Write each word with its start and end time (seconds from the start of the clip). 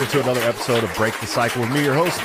welcome 0.00 0.18
to 0.18 0.30
another 0.30 0.48
episode 0.48 0.82
of 0.82 0.94
Break 0.94 1.12
the 1.20 1.26
Cycle 1.26 1.60
with 1.60 1.70
me, 1.72 1.84
your 1.84 1.92
host, 1.92 2.18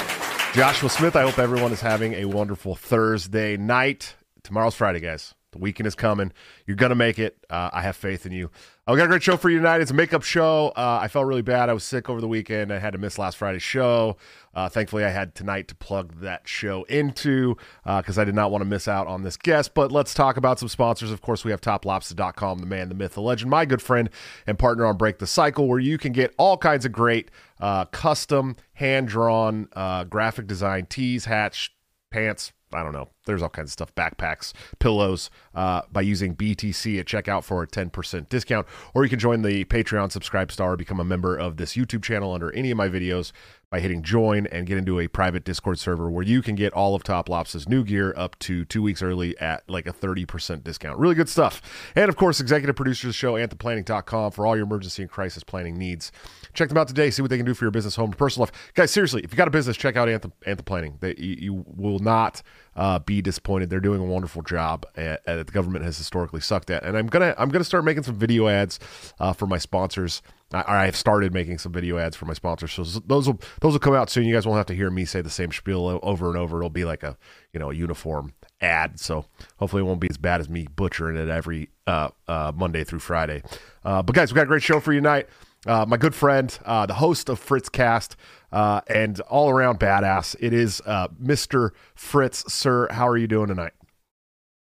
Joshua 0.53 0.89
Smith. 0.89 1.17
I 1.17 1.23
hope 1.23 1.37
everyone 1.37 1.73
is 1.73 1.81
having 1.81 2.13
a 2.13 2.23
wonderful 2.23 2.73
Thursday 2.73 3.57
night. 3.57 4.15
Tomorrow's 4.43 4.75
Friday, 4.75 5.01
guys. 5.01 5.35
The 5.51 5.57
weekend 5.57 5.85
is 5.85 5.93
coming. 5.93 6.31
You're 6.65 6.77
going 6.77 6.91
to 6.91 6.95
make 6.95 7.19
it. 7.19 7.35
Uh, 7.49 7.71
I 7.73 7.81
have 7.81 7.97
faith 7.97 8.25
in 8.25 8.31
you. 8.31 8.49
Uh, 8.87 8.93
we 8.93 8.97
got 8.97 9.05
a 9.05 9.07
great 9.09 9.23
show 9.23 9.35
for 9.35 9.49
you 9.49 9.57
tonight. 9.57 9.81
It's 9.81 9.91
a 9.91 9.93
makeup 9.93 10.23
show. 10.23 10.69
Uh, 10.69 10.99
I 11.01 11.09
felt 11.09 11.25
really 11.25 11.41
bad. 11.41 11.67
I 11.67 11.73
was 11.73 11.83
sick 11.83 12.09
over 12.09 12.21
the 12.21 12.29
weekend. 12.29 12.71
I 12.71 12.79
had 12.79 12.93
to 12.93 12.97
miss 12.97 13.19
last 13.19 13.35
Friday's 13.35 13.61
show. 13.61 14.15
Uh, 14.55 14.69
thankfully, 14.69 15.03
I 15.03 15.09
had 15.09 15.35
tonight 15.35 15.67
to 15.67 15.75
plug 15.75 16.21
that 16.21 16.47
show 16.47 16.83
into 16.83 17.57
because 17.85 18.17
I 18.17 18.23
did 18.23 18.35
not 18.35 18.51
want 18.51 18.61
to 18.61 18.65
miss 18.65 18.87
out 18.87 19.07
on 19.07 19.23
this 19.23 19.37
guest. 19.37 19.73
But 19.73 19.91
let's 19.91 20.13
talk 20.13 20.37
about 20.37 20.59
some 20.59 20.69
sponsors. 20.69 21.11
Of 21.11 21.21
course, 21.21 21.43
we 21.43 21.51
have 21.51 21.61
toplobster.com, 21.61 22.59
the 22.59 22.65
man, 22.65 22.89
the 22.89 22.95
myth, 22.95 23.13
the 23.13 23.21
legend, 23.21 23.51
my 23.51 23.65
good 23.65 23.81
friend 23.81 24.09
and 24.47 24.57
partner 24.57 24.85
on 24.85 24.97
Break 24.97 25.19
the 25.19 25.27
Cycle, 25.27 25.67
where 25.67 25.79
you 25.79 25.97
can 25.97 26.11
get 26.11 26.33
all 26.37 26.57
kinds 26.57 26.85
of 26.85 26.91
great 26.91 27.29
uh, 27.59 27.85
custom, 27.85 28.55
hand 28.73 29.07
drawn 29.07 29.67
uh, 29.73 30.03
graphic 30.05 30.47
design 30.47 30.85
tees, 30.87 31.25
hats, 31.25 31.69
pants, 32.11 32.51
I 32.73 32.83
don't 32.83 32.93
know. 32.93 33.09
There's 33.25 33.41
all 33.41 33.49
kinds 33.49 33.69
of 33.69 33.73
stuff, 33.73 33.95
backpacks, 33.95 34.53
pillows, 34.79 35.29
uh, 35.53 35.83
by 35.91 36.01
using 36.01 36.35
BTC 36.35 36.99
at 36.99 37.05
checkout 37.05 37.43
for 37.43 37.63
a 37.63 37.67
10% 37.67 38.29
discount. 38.29 38.67
Or 38.93 39.03
you 39.03 39.09
can 39.09 39.19
join 39.19 39.41
the 39.41 39.65
Patreon 39.65 40.11
Subscribe 40.11 40.51
Star, 40.51 40.75
become 40.75 40.99
a 40.99 41.05
member 41.05 41.37
of 41.37 41.57
this 41.57 41.75
YouTube 41.75 42.03
channel 42.03 42.33
under 42.33 42.51
any 42.53 42.71
of 42.71 42.77
my 42.77 42.89
videos 42.89 43.31
by 43.69 43.79
hitting 43.79 44.03
join 44.03 44.47
and 44.47 44.67
get 44.67 44.77
into 44.77 44.99
a 44.99 45.07
private 45.07 45.43
Discord 45.43 45.79
server 45.79 46.09
where 46.09 46.23
you 46.23 46.41
can 46.41 46.55
get 46.55 46.73
all 46.73 46.95
of 46.95 47.03
Top 47.03 47.29
Lops' 47.29 47.67
new 47.67 47.83
gear 47.83 48.13
up 48.15 48.37
to 48.39 48.65
two 48.65 48.81
weeks 48.81 49.01
early 49.01 49.37
at 49.39 49.63
like 49.69 49.87
a 49.87 49.93
30% 49.93 50.63
discount. 50.63 50.97
Really 50.99 51.15
good 51.15 51.29
stuff. 51.29 51.61
And 51.95 52.09
of 52.09 52.15
course, 52.15 52.39
executive 52.39 52.75
producers 52.75 53.15
show, 53.15 53.33
anthemplanning.com 53.33 54.31
for 54.31 54.45
all 54.45 54.55
your 54.55 54.65
emergency 54.65 55.03
and 55.03 55.11
crisis 55.11 55.43
planning 55.43 55.77
needs. 55.77 56.11
Check 56.55 56.69
them 56.69 56.77
out 56.77 56.87
today. 56.87 57.11
See 57.11 57.21
what 57.21 57.29
they 57.29 57.37
can 57.37 57.45
do 57.45 57.53
for 57.53 57.65
your 57.65 57.71
business, 57.71 57.95
home, 57.95 58.11
personal 58.11 58.45
life. 58.45 58.71
Guys, 58.73 58.89
seriously, 58.89 59.21
if 59.23 59.31
you 59.31 59.37
got 59.37 59.47
a 59.47 59.51
business, 59.51 59.75
check 59.75 59.97
out 59.97 60.07
Anthem, 60.07 60.31
Anthem 60.45 60.63
Planning. 60.63 60.97
They, 61.01 61.13
you, 61.17 61.35
you 61.37 61.65
will 61.67 61.99
not 61.99 62.41
uh, 62.75 62.99
be 62.99 63.21
disappointed. 63.21 63.69
They're 63.69 63.81
doing 63.81 63.99
a 63.99 64.05
wonderful 64.05 64.41
job 64.41 64.85
at, 64.95 65.21
at, 65.27 65.45
the 65.45 65.51
government 65.51 65.83
has 65.83 65.97
historically 65.97 66.39
sucked 66.39 66.69
at. 66.69 66.83
And 66.83 66.97
I'm 66.97 67.07
gonna 67.07 67.35
I'm 67.37 67.49
gonna 67.49 67.65
start 67.65 67.83
making 67.83 68.03
some 68.03 68.15
video 68.15 68.47
ads 68.47 68.79
uh, 69.19 69.33
for 69.33 69.47
my 69.47 69.57
sponsors. 69.57 70.21
I, 70.53 70.85
have 70.85 70.95
started 70.95 71.33
making 71.33 71.57
some 71.57 71.73
video 71.73 71.97
ads 71.97 72.15
for 72.15 72.25
my 72.25 72.33
sponsors, 72.33 72.71
so 72.71 72.83
those 72.83 73.27
will 73.27 73.41
those 73.59 73.73
will 73.73 73.79
come 73.79 73.95
out 73.95 74.09
soon. 74.09 74.25
You 74.25 74.33
guys 74.33 74.45
won't 74.45 74.57
have 74.57 74.67
to 74.67 74.75
hear 74.75 74.89
me 74.89 75.03
say 75.03 75.21
the 75.21 75.29
same 75.29 75.51
spiel 75.51 75.99
over 76.01 76.29
and 76.29 76.37
over. 76.37 76.59
It'll 76.59 76.69
be 76.69 76.85
like 76.85 77.03
a 77.03 77.17
you 77.51 77.59
know 77.59 77.71
a 77.71 77.73
uniform 77.73 78.33
ad. 78.61 78.99
So 78.99 79.25
hopefully 79.57 79.81
it 79.81 79.85
won't 79.85 79.99
be 79.99 80.09
as 80.09 80.17
bad 80.17 80.39
as 80.39 80.47
me 80.47 80.67
butchering 80.73 81.17
it 81.17 81.27
every 81.27 81.69
uh, 81.87 82.09
uh, 82.27 82.53
Monday 82.55 82.83
through 82.85 82.99
Friday. 82.99 83.41
Uh, 83.83 84.01
but 84.01 84.15
guys, 84.15 84.31
we 84.31 84.35
got 84.35 84.43
a 84.43 84.47
great 84.47 84.63
show 84.63 84.79
for 84.79 84.93
you 84.93 84.99
tonight 84.99 85.27
uh, 85.65 85.85
my 85.87 85.97
good 85.97 86.15
friend, 86.15 86.57
uh, 86.65 86.85
the 86.85 86.93
host 86.93 87.29
of 87.29 87.39
Fritz 87.39 87.69
Cast, 87.69 88.15
uh, 88.51 88.81
and 88.87 89.19
all 89.21 89.49
around 89.49 89.79
badass. 89.79 90.35
It 90.39 90.53
is 90.53 90.81
uh, 90.85 91.07
Mr. 91.21 91.71
Fritz. 91.95 92.51
Sir, 92.53 92.87
how 92.91 93.07
are 93.07 93.17
you 93.17 93.27
doing 93.27 93.47
tonight? 93.47 93.73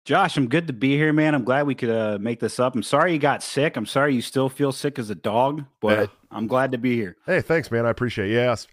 Josh, 0.03 0.35
I'm 0.35 0.47
good 0.47 0.68
to 0.68 0.74
be 0.74 0.97
here, 0.97 1.13
man. 1.13 1.35
I'm 1.35 1.44
glad 1.44 1.68
we 1.68 1.75
could 1.75 1.90
uh, 1.90 2.18
make 2.19 2.40
this 2.40 2.59
up. 2.59 2.75
I'm 2.75 2.84
sorry 2.84 3.13
you 3.13 3.19
got 3.19 3.44
sick. 3.44 3.78
I'm 3.78 3.85
sorry 3.85 4.16
you 4.16 4.22
still 4.22 4.50
feel 4.50 4.72
sick 4.72 4.97
as 4.97 5.09
a 5.12 5.16
dog, 5.16 5.63
but 5.79 6.00
yeah. 6.00 6.06
I'm 6.31 6.47
glad 6.47 6.72
to 6.72 6.79
be 6.79 6.96
here. 6.96 7.18
Hey, 7.25 7.41
thanks, 7.41 7.69
man. 7.69 7.85
I 7.85 7.91
appreciate 7.91 8.31
it. 8.31 8.34
Yes. 8.34 8.68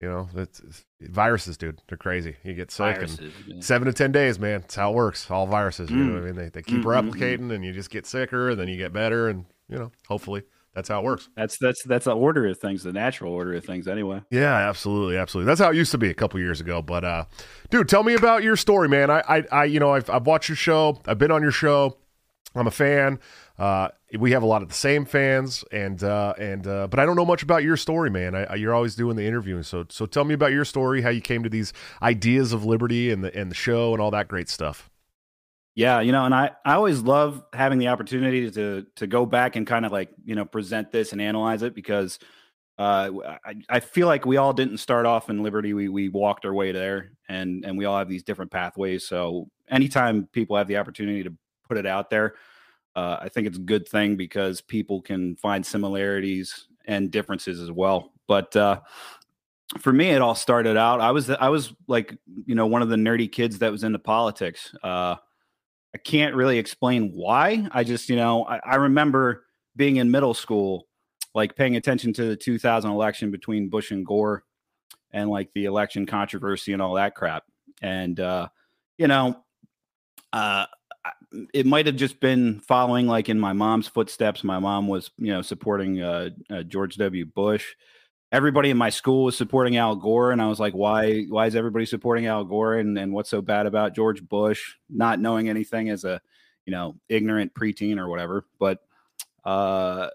You 0.00 0.10
know, 0.10 0.28
it's, 0.36 0.60
it's, 0.60 0.84
viruses, 1.00 1.56
dude. 1.56 1.80
They're 1.88 1.96
crazy. 1.96 2.36
You 2.44 2.52
get 2.52 2.70
sick 2.70 2.96
viruses, 2.96 3.32
and 3.48 3.64
seven 3.64 3.86
to 3.86 3.94
ten 3.94 4.12
days, 4.12 4.38
man. 4.38 4.60
That's 4.60 4.74
how 4.74 4.92
it 4.92 4.94
works. 4.94 5.30
All 5.30 5.46
viruses. 5.46 5.88
Mm. 5.88 5.96
You 5.96 6.04
know, 6.04 6.18
I 6.18 6.20
mean, 6.20 6.36
they, 6.36 6.48
they 6.50 6.62
keep 6.62 6.82
mm-hmm. 6.82 7.10
replicating, 7.10 7.54
and 7.54 7.64
you 7.64 7.72
just 7.72 7.88
get 7.88 8.06
sicker, 8.06 8.50
and 8.50 8.60
then 8.60 8.68
you 8.68 8.76
get 8.76 8.92
better, 8.92 9.28
and 9.28 9.46
you 9.70 9.78
know, 9.78 9.90
hopefully 10.06 10.42
that's 10.74 10.88
how 10.88 11.00
it 11.00 11.04
works. 11.04 11.28
That's 11.36 11.56
that's 11.58 11.82
that's 11.84 12.04
the 12.06 12.14
order 12.14 12.46
of 12.46 12.58
things, 12.58 12.82
the 12.82 12.92
natural 12.92 13.32
order 13.32 13.54
of 13.54 13.64
things, 13.64 13.86
anyway. 13.86 14.22
Yeah, 14.30 14.54
absolutely, 14.54 15.16
absolutely. 15.16 15.48
That's 15.48 15.60
how 15.60 15.70
it 15.70 15.76
used 15.76 15.92
to 15.92 15.98
be 15.98 16.10
a 16.10 16.14
couple 16.14 16.40
years 16.40 16.60
ago. 16.60 16.82
But, 16.82 17.04
uh, 17.04 17.24
dude, 17.70 17.88
tell 17.88 18.02
me 18.02 18.14
about 18.14 18.42
your 18.42 18.56
story, 18.56 18.88
man. 18.88 19.10
I, 19.10 19.22
I, 19.28 19.44
I 19.52 19.64
you 19.64 19.78
know, 19.80 19.94
I've, 19.94 20.10
I've 20.10 20.26
watched 20.26 20.48
your 20.48 20.56
show. 20.56 21.00
I've 21.06 21.18
been 21.18 21.30
on 21.30 21.42
your 21.42 21.52
show. 21.52 21.96
I'm 22.56 22.66
a 22.66 22.72
fan. 22.72 23.18
Uh, 23.58 23.88
we 24.18 24.32
have 24.32 24.42
a 24.42 24.46
lot 24.46 24.62
of 24.62 24.68
the 24.68 24.74
same 24.74 25.04
fans, 25.04 25.64
and 25.72 26.02
uh, 26.02 26.34
and 26.38 26.66
uh, 26.66 26.86
but 26.88 27.00
I 27.00 27.06
don't 27.06 27.16
know 27.16 27.24
much 27.24 27.42
about 27.42 27.62
your 27.62 27.76
story, 27.76 28.10
man. 28.10 28.34
I, 28.34 28.44
I, 28.44 28.54
you're 28.54 28.74
always 28.74 28.94
doing 28.94 29.16
the 29.16 29.26
interviewing, 29.26 29.64
so 29.64 29.86
so 29.88 30.06
tell 30.06 30.24
me 30.24 30.34
about 30.34 30.52
your 30.52 30.64
story, 30.64 31.02
how 31.02 31.10
you 31.10 31.20
came 31.20 31.42
to 31.42 31.48
these 31.48 31.72
ideas 32.00 32.52
of 32.52 32.64
liberty 32.64 33.10
and 33.10 33.24
the 33.24 33.36
and 33.36 33.50
the 33.50 33.56
show 33.56 33.92
and 33.92 34.00
all 34.00 34.10
that 34.12 34.28
great 34.28 34.48
stuff. 34.48 34.90
Yeah, 35.74 36.00
you 36.00 36.12
know, 36.12 36.24
and 36.24 36.34
I, 36.34 36.52
I 36.64 36.74
always 36.74 37.00
love 37.02 37.42
having 37.52 37.78
the 37.78 37.88
opportunity 37.88 38.48
to 38.50 38.86
to 38.96 39.06
go 39.06 39.26
back 39.26 39.56
and 39.56 39.66
kind 39.66 39.84
of 39.84 39.90
like 39.90 40.10
you 40.24 40.36
know 40.36 40.44
present 40.44 40.92
this 40.92 41.12
and 41.12 41.20
analyze 41.20 41.62
it 41.62 41.74
because 41.74 42.20
uh, 42.78 43.10
I, 43.44 43.54
I 43.68 43.80
feel 43.80 44.06
like 44.06 44.24
we 44.24 44.36
all 44.36 44.52
didn't 44.52 44.78
start 44.78 45.04
off 45.04 45.30
in 45.30 45.42
liberty. 45.42 45.74
We 45.74 45.88
we 45.88 46.08
walked 46.08 46.44
our 46.44 46.54
way 46.54 46.70
there, 46.70 47.10
and 47.28 47.64
and 47.64 47.76
we 47.76 47.86
all 47.86 47.98
have 47.98 48.08
these 48.08 48.22
different 48.22 48.52
pathways. 48.52 49.06
So 49.06 49.48
anytime 49.68 50.28
people 50.32 50.56
have 50.56 50.68
the 50.68 50.76
opportunity 50.76 51.24
to 51.24 51.34
put 51.68 51.76
it 51.76 51.86
out 51.86 52.08
there, 52.08 52.34
uh, 52.94 53.18
I 53.20 53.28
think 53.28 53.48
it's 53.48 53.58
a 53.58 53.62
good 53.62 53.88
thing 53.88 54.16
because 54.16 54.60
people 54.60 55.02
can 55.02 55.34
find 55.36 55.66
similarities 55.66 56.68
and 56.86 57.10
differences 57.10 57.60
as 57.60 57.72
well. 57.72 58.12
But 58.28 58.54
uh, 58.54 58.80
for 59.80 59.92
me, 59.92 60.10
it 60.10 60.22
all 60.22 60.36
started 60.36 60.76
out. 60.76 61.00
I 61.00 61.10
was 61.10 61.30
I 61.30 61.48
was 61.48 61.72
like 61.88 62.16
you 62.46 62.54
know 62.54 62.68
one 62.68 62.82
of 62.82 62.90
the 62.90 62.96
nerdy 62.96 63.30
kids 63.30 63.58
that 63.58 63.72
was 63.72 63.82
into 63.82 63.98
politics. 63.98 64.72
Uh, 64.84 65.16
I 65.94 65.98
can't 65.98 66.34
really 66.34 66.58
explain 66.58 67.12
why. 67.12 67.68
I 67.70 67.84
just, 67.84 68.08
you 68.08 68.16
know, 68.16 68.44
I, 68.44 68.58
I, 68.64 68.74
remember 68.76 69.44
being 69.76 69.96
in 69.96 70.10
middle 70.10 70.34
school, 70.34 70.88
like 71.34 71.54
paying 71.54 71.76
attention 71.76 72.12
to 72.14 72.24
the 72.24 72.36
2000 72.36 72.90
election 72.90 73.30
between 73.30 73.68
Bush 73.68 73.92
and 73.92 74.04
Gore 74.04 74.42
and 75.12 75.30
like 75.30 75.52
the 75.54 75.66
election 75.66 76.04
controversy 76.04 76.72
and 76.72 76.82
all 76.82 76.94
that 76.94 77.14
crap. 77.14 77.44
And, 77.80 78.18
uh, 78.18 78.48
you 78.98 79.06
know, 79.06 79.36
uh, 80.32 80.66
it 81.52 81.64
might 81.64 81.86
have 81.86 81.96
just 81.96 82.18
been 82.18 82.58
following 82.60 83.06
like 83.06 83.28
in 83.28 83.38
my 83.38 83.52
mom's 83.52 83.86
footsteps. 83.86 84.42
My 84.42 84.58
mom 84.58 84.88
was, 84.88 85.12
you 85.16 85.32
know, 85.32 85.42
supporting 85.42 86.02
uh, 86.02 86.30
uh 86.50 86.62
George 86.64 86.96
W. 86.96 87.24
Bush 87.24 87.74
everybody 88.34 88.70
in 88.70 88.76
my 88.76 88.90
school 88.90 89.24
was 89.24 89.36
supporting 89.36 89.76
Al 89.76 89.94
Gore, 89.94 90.32
and 90.32 90.42
I 90.42 90.48
was 90.48 90.58
like, 90.58 90.74
why? 90.74 91.22
Why 91.28 91.46
is 91.46 91.54
everybody 91.54 91.86
supporting 91.86 92.26
Al 92.26 92.44
Gore? 92.44 92.74
And 92.74 92.98
and 92.98 93.12
what's 93.12 93.30
so 93.30 93.40
bad 93.40 93.66
about 93.66 93.94
George 93.94 94.26
Bush? 94.26 94.74
Not 94.90 95.20
knowing 95.20 95.48
anything 95.48 95.88
as 95.88 96.04
a 96.04 96.20
you 96.66 96.72
know 96.72 96.96
ignorant 97.08 97.54
preteen 97.54 97.98
or 97.98 98.08
whatever, 98.08 98.44
but 98.58 98.80
uh, 99.44 100.08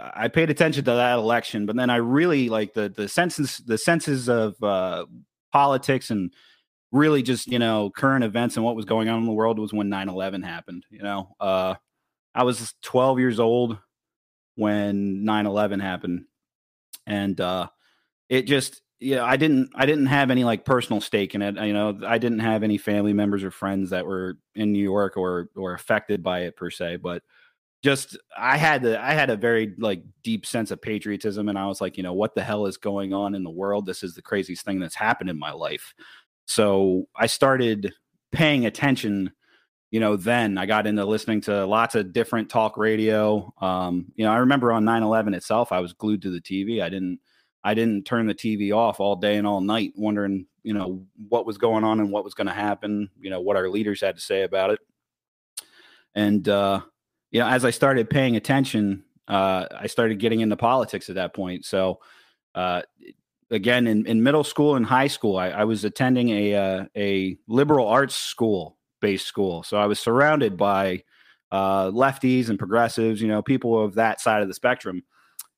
I 0.00 0.28
paid 0.28 0.50
attention 0.50 0.84
to 0.84 0.92
that 0.92 1.18
election. 1.18 1.66
But 1.66 1.76
then 1.76 1.90
I 1.90 1.96
really 1.96 2.48
like 2.48 2.74
the 2.74 2.88
the 2.88 3.08
senses 3.08 3.58
the 3.58 3.78
senses 3.78 4.28
of 4.28 4.60
uh, 4.62 5.06
politics 5.52 6.10
and 6.10 6.32
really 6.92 7.22
just 7.22 7.46
you 7.46 7.60
know 7.60 7.90
current 7.90 8.24
events 8.24 8.56
and 8.56 8.64
what 8.64 8.74
was 8.74 8.84
going 8.84 9.08
on 9.08 9.20
in 9.20 9.26
the 9.26 9.32
world 9.32 9.60
was 9.60 9.72
when 9.72 9.88
9-11 9.88 10.44
happened 10.44 10.84
you 10.90 11.02
know 11.02 11.36
uh, 11.38 11.74
i 12.34 12.42
was 12.42 12.74
12 12.82 13.20
years 13.20 13.38
old 13.38 13.78
when 14.56 15.24
9-11 15.24 15.80
happened 15.80 16.24
and 17.10 17.40
uh, 17.40 17.66
it 18.28 18.42
just 18.46 18.80
yeah 19.00 19.24
i 19.24 19.36
didn't 19.36 19.70
i 19.74 19.86
didn't 19.86 20.06
have 20.06 20.30
any 20.30 20.44
like 20.44 20.64
personal 20.64 21.00
stake 21.00 21.34
in 21.34 21.42
it 21.42 21.56
you 21.56 21.72
know 21.72 21.98
i 22.06 22.18
didn't 22.18 22.38
have 22.40 22.62
any 22.62 22.76
family 22.78 23.14
members 23.14 23.42
or 23.42 23.50
friends 23.50 23.90
that 23.90 24.04
were 24.04 24.38
in 24.54 24.72
new 24.72 24.82
york 24.82 25.16
or 25.16 25.48
or 25.56 25.72
affected 25.72 26.22
by 26.22 26.40
it 26.40 26.54
per 26.54 26.70
se 26.70 26.96
but 26.96 27.22
just 27.82 28.18
i 28.36 28.58
had 28.58 28.82
the 28.82 29.02
i 29.02 29.14
had 29.14 29.30
a 29.30 29.36
very 29.36 29.74
like 29.78 30.02
deep 30.22 30.44
sense 30.44 30.70
of 30.70 30.82
patriotism 30.82 31.48
and 31.48 31.58
i 31.58 31.66
was 31.66 31.80
like 31.80 31.96
you 31.96 32.02
know 32.02 32.12
what 32.12 32.34
the 32.34 32.42
hell 32.42 32.66
is 32.66 32.76
going 32.76 33.14
on 33.14 33.34
in 33.34 33.42
the 33.42 33.50
world? 33.50 33.86
This 33.86 34.02
is 34.02 34.14
the 34.14 34.22
craziest 34.22 34.64
thing 34.66 34.78
that's 34.78 34.94
happened 34.94 35.30
in 35.30 35.38
my 35.38 35.52
life. 35.52 35.94
So 36.44 37.06
i 37.16 37.26
started 37.26 37.92
paying 38.32 38.66
attention 38.66 39.32
you 39.90 40.00
know, 40.00 40.16
then 40.16 40.56
I 40.56 40.66
got 40.66 40.86
into 40.86 41.04
listening 41.04 41.40
to 41.42 41.66
lots 41.66 41.94
of 41.94 42.12
different 42.12 42.48
talk 42.48 42.76
radio. 42.76 43.52
Um, 43.60 44.12
you 44.14 44.24
know, 44.24 44.32
I 44.32 44.38
remember 44.38 44.72
on 44.72 44.84
9-11 44.84 45.34
itself, 45.34 45.72
I 45.72 45.80
was 45.80 45.92
glued 45.92 46.22
to 46.22 46.30
the 46.30 46.40
TV. 46.40 46.82
I 46.82 46.88
didn't, 46.88 47.18
I 47.64 47.74
didn't 47.74 48.04
turn 48.04 48.26
the 48.26 48.34
TV 48.34 48.74
off 48.74 49.00
all 49.00 49.16
day 49.16 49.36
and 49.36 49.46
all 49.46 49.60
night, 49.60 49.92
wondering 49.96 50.46
you 50.62 50.74
know 50.74 51.04
what 51.28 51.46
was 51.46 51.58
going 51.58 51.84
on 51.84 52.00
and 52.00 52.10
what 52.10 52.24
was 52.24 52.34
going 52.34 52.46
to 52.46 52.52
happen 52.52 53.08
you 53.20 53.30
know 53.30 53.40
what 53.40 53.56
our 53.56 53.68
leaders 53.68 54.00
had 54.00 54.16
to 54.16 54.20
say 54.20 54.42
about 54.42 54.70
it 54.70 54.78
and 56.14 56.48
uh 56.48 56.80
you 57.30 57.40
know 57.40 57.46
as 57.46 57.64
i 57.64 57.70
started 57.70 58.10
paying 58.10 58.36
attention 58.36 59.04
uh 59.28 59.66
i 59.78 59.86
started 59.86 60.18
getting 60.18 60.40
into 60.40 60.56
politics 60.56 61.08
at 61.08 61.14
that 61.14 61.34
point 61.34 61.64
so 61.64 61.98
uh 62.54 62.82
again 63.50 63.86
in, 63.86 64.06
in 64.06 64.22
middle 64.22 64.44
school 64.44 64.76
and 64.76 64.84
high 64.84 65.06
school 65.06 65.36
i, 65.36 65.48
I 65.48 65.64
was 65.64 65.84
attending 65.84 66.30
a 66.30 66.54
uh, 66.54 66.84
a 66.96 67.38
liberal 67.48 67.88
arts 67.88 68.14
school 68.14 68.76
based 69.00 69.26
school. 69.26 69.62
So 69.62 69.76
i 69.76 69.86
was 69.86 70.00
surrounded 70.00 70.56
by 70.56 71.04
uh 71.52 71.90
lefties 71.90 72.48
and 72.48 72.58
progressives 72.58 73.20
you 73.20 73.26
know 73.26 73.42
people 73.42 73.82
of 73.84 73.94
that 73.94 74.20
side 74.20 74.42
of 74.42 74.48
the 74.48 74.54
spectrum. 74.54 75.02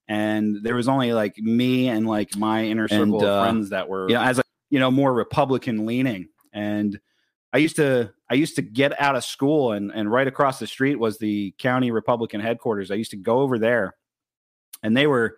And 0.08 0.62
there 0.62 0.74
was 0.74 0.88
only 0.88 1.12
like 1.12 1.36
me 1.38 1.88
and 1.88 2.06
like 2.06 2.36
my 2.36 2.64
inner 2.64 2.88
circle 2.88 3.04
And, 3.04 3.14
of 3.22 3.28
uh, 3.28 3.42
friends 3.42 3.70
that 3.70 3.88
were 3.88 4.08
you 4.08 4.14
know 4.14 4.22
as 4.22 4.38
a 4.38 4.42
you 4.70 4.78
know 4.78 4.90
more 4.90 5.12
republican 5.12 5.86
leaning. 5.86 6.28
And 6.52 7.00
i 7.52 7.58
used 7.58 7.76
to 7.76 8.12
i 8.30 8.34
used 8.34 8.56
to 8.56 8.62
get 8.62 8.98
out 9.00 9.16
of 9.16 9.24
school 9.24 9.72
and 9.72 9.90
and 9.92 10.10
right 10.10 10.26
across 10.26 10.58
the 10.58 10.66
street 10.66 10.98
was 10.98 11.18
the 11.18 11.54
county 11.58 11.90
republican 11.90 12.40
headquarters. 12.40 12.90
I 12.90 12.94
used 12.96 13.10
to 13.12 13.16
go 13.16 13.40
over 13.40 13.58
there. 13.58 13.94
And 14.82 14.96
they 14.96 15.06
were 15.06 15.36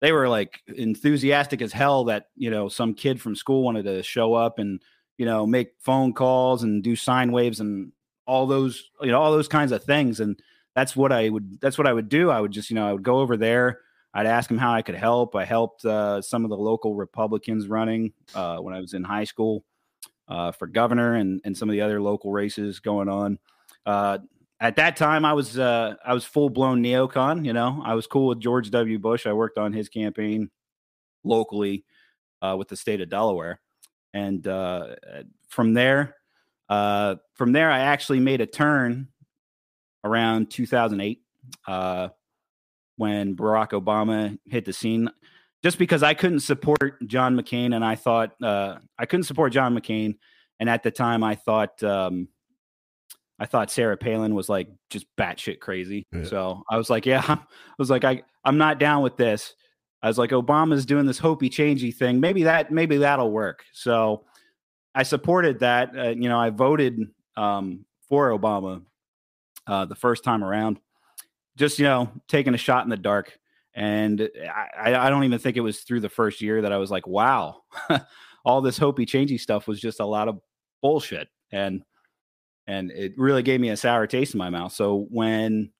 they 0.00 0.12
were 0.12 0.28
like 0.28 0.60
enthusiastic 0.66 1.62
as 1.62 1.72
hell 1.72 2.04
that 2.04 2.26
you 2.36 2.50
know 2.50 2.68
some 2.68 2.92
kid 2.92 3.20
from 3.20 3.34
school 3.34 3.62
wanted 3.62 3.84
to 3.84 4.02
show 4.02 4.34
up 4.34 4.58
and 4.58 4.82
you 5.18 5.26
know 5.26 5.46
make 5.46 5.72
phone 5.80 6.12
calls 6.12 6.62
and 6.62 6.82
do 6.82 6.96
sign 6.96 7.32
waves 7.32 7.60
and 7.60 7.92
all 8.26 8.46
those 8.46 8.90
you 9.00 9.10
know 9.10 9.20
all 9.20 9.32
those 9.32 9.48
kinds 9.48 9.72
of 9.72 9.84
things 9.84 10.20
and 10.20 10.40
that's 10.74 10.96
what 10.96 11.12
i 11.12 11.28
would 11.28 11.60
that's 11.60 11.78
what 11.78 11.86
i 11.86 11.92
would 11.92 12.08
do 12.08 12.30
i 12.30 12.40
would 12.40 12.50
just 12.50 12.70
you 12.70 12.74
know 12.74 12.88
i 12.88 12.92
would 12.92 13.02
go 13.02 13.18
over 13.18 13.36
there 13.36 13.80
I'd 14.14 14.26
ask 14.26 14.48
them 14.48 14.58
how 14.58 14.72
I 14.72 14.82
could 14.82 14.94
help. 14.94 15.34
I 15.34 15.44
helped 15.44 15.84
uh, 15.84 16.22
some 16.22 16.44
of 16.44 16.50
the 16.50 16.56
local 16.56 16.94
Republicans 16.94 17.66
running 17.66 18.12
uh, 18.34 18.58
when 18.58 18.72
I 18.72 18.80
was 18.80 18.94
in 18.94 19.02
high 19.02 19.24
school 19.24 19.64
uh, 20.28 20.52
for 20.52 20.68
governor 20.68 21.16
and, 21.16 21.40
and 21.44 21.56
some 21.56 21.68
of 21.68 21.72
the 21.72 21.80
other 21.80 22.00
local 22.00 22.30
races 22.30 22.78
going 22.78 23.08
on. 23.08 23.40
Uh, 23.84 24.18
at 24.60 24.76
that 24.76 24.96
time, 24.96 25.24
I 25.24 25.32
was 25.32 25.58
uh, 25.58 25.96
I 26.06 26.14
was 26.14 26.24
full 26.24 26.48
blown 26.48 26.80
neocon. 26.82 27.44
You 27.44 27.52
know, 27.52 27.82
I 27.84 27.94
was 27.94 28.06
cool 28.06 28.28
with 28.28 28.38
George 28.38 28.70
W. 28.70 28.98
Bush. 29.00 29.26
I 29.26 29.32
worked 29.32 29.58
on 29.58 29.72
his 29.72 29.88
campaign 29.88 30.48
locally 31.24 31.84
uh, 32.40 32.54
with 32.56 32.68
the 32.68 32.76
state 32.76 33.00
of 33.00 33.10
Delaware, 33.10 33.60
and 34.14 34.44
from 35.48 35.74
there, 35.74 36.16
from 36.68 37.52
there, 37.52 37.70
I 37.70 37.80
actually 37.80 38.20
made 38.20 38.40
a 38.40 38.46
turn 38.46 39.08
around 40.02 40.50
2008 40.50 41.20
when 42.96 43.36
Barack 43.36 43.70
Obama 43.70 44.38
hit 44.46 44.64
the 44.64 44.72
scene, 44.72 45.10
just 45.62 45.78
because 45.78 46.02
I 46.02 46.14
couldn't 46.14 46.40
support 46.40 47.06
John 47.06 47.36
McCain, 47.36 47.74
and 47.74 47.84
I 47.84 47.96
thought 47.96 48.40
uh, 48.42 48.78
I 48.98 49.06
couldn't 49.06 49.24
support 49.24 49.52
John 49.52 49.76
McCain, 49.76 50.16
and 50.60 50.70
at 50.70 50.82
the 50.82 50.90
time 50.90 51.24
I 51.24 51.34
thought 51.34 51.82
um, 51.82 52.28
I 53.38 53.46
thought 53.46 53.70
Sarah 53.70 53.96
Palin 53.96 54.34
was 54.34 54.48
like 54.48 54.68
just 54.90 55.06
batshit 55.18 55.60
crazy. 55.60 56.06
Yeah. 56.12 56.24
So 56.24 56.62
I 56.70 56.76
was 56.76 56.90
like, 56.90 57.06
yeah, 57.06 57.24
I 57.28 57.38
was 57.78 57.90
like, 57.90 58.04
I 58.04 58.22
I'm 58.44 58.58
not 58.58 58.78
down 58.78 59.02
with 59.02 59.16
this. 59.16 59.54
I 60.04 60.08
was 60.08 60.18
like, 60.18 60.30
Obama's 60.30 60.84
doing 60.84 61.06
this 61.06 61.18
hopey 61.18 61.48
changey 61.48 61.92
thing. 61.92 62.20
Maybe 62.20 62.42
that 62.42 62.70
maybe 62.70 62.98
that'll 62.98 63.30
work. 63.32 63.64
So 63.72 64.24
I 64.94 65.02
supported 65.02 65.60
that. 65.60 65.98
Uh, 65.98 66.10
you 66.10 66.28
know, 66.28 66.38
I 66.38 66.50
voted 66.50 67.00
um, 67.36 67.84
for 68.08 68.30
Obama 68.30 68.82
uh, 69.66 69.86
the 69.86 69.94
first 69.94 70.22
time 70.22 70.44
around 70.44 70.78
just 71.56 71.78
you 71.78 71.84
know 71.84 72.10
taking 72.28 72.54
a 72.54 72.58
shot 72.58 72.84
in 72.84 72.90
the 72.90 72.96
dark 72.96 73.38
and 73.74 74.28
I, 74.78 74.94
I 74.94 75.10
don't 75.10 75.24
even 75.24 75.38
think 75.38 75.56
it 75.56 75.62
was 75.62 75.80
through 75.80 76.00
the 76.00 76.08
first 76.08 76.40
year 76.40 76.62
that 76.62 76.72
i 76.72 76.78
was 76.78 76.90
like 76.90 77.06
wow 77.06 77.62
all 78.44 78.60
this 78.60 78.78
hopey 78.78 79.06
changey 79.06 79.38
stuff 79.38 79.66
was 79.66 79.80
just 79.80 80.00
a 80.00 80.06
lot 80.06 80.28
of 80.28 80.40
bullshit 80.82 81.28
and 81.52 81.82
and 82.66 82.90
it 82.90 83.12
really 83.16 83.42
gave 83.42 83.60
me 83.60 83.70
a 83.70 83.76
sour 83.76 84.06
taste 84.06 84.34
in 84.34 84.38
my 84.38 84.50
mouth 84.50 84.72
so 84.72 85.06
when 85.10 85.70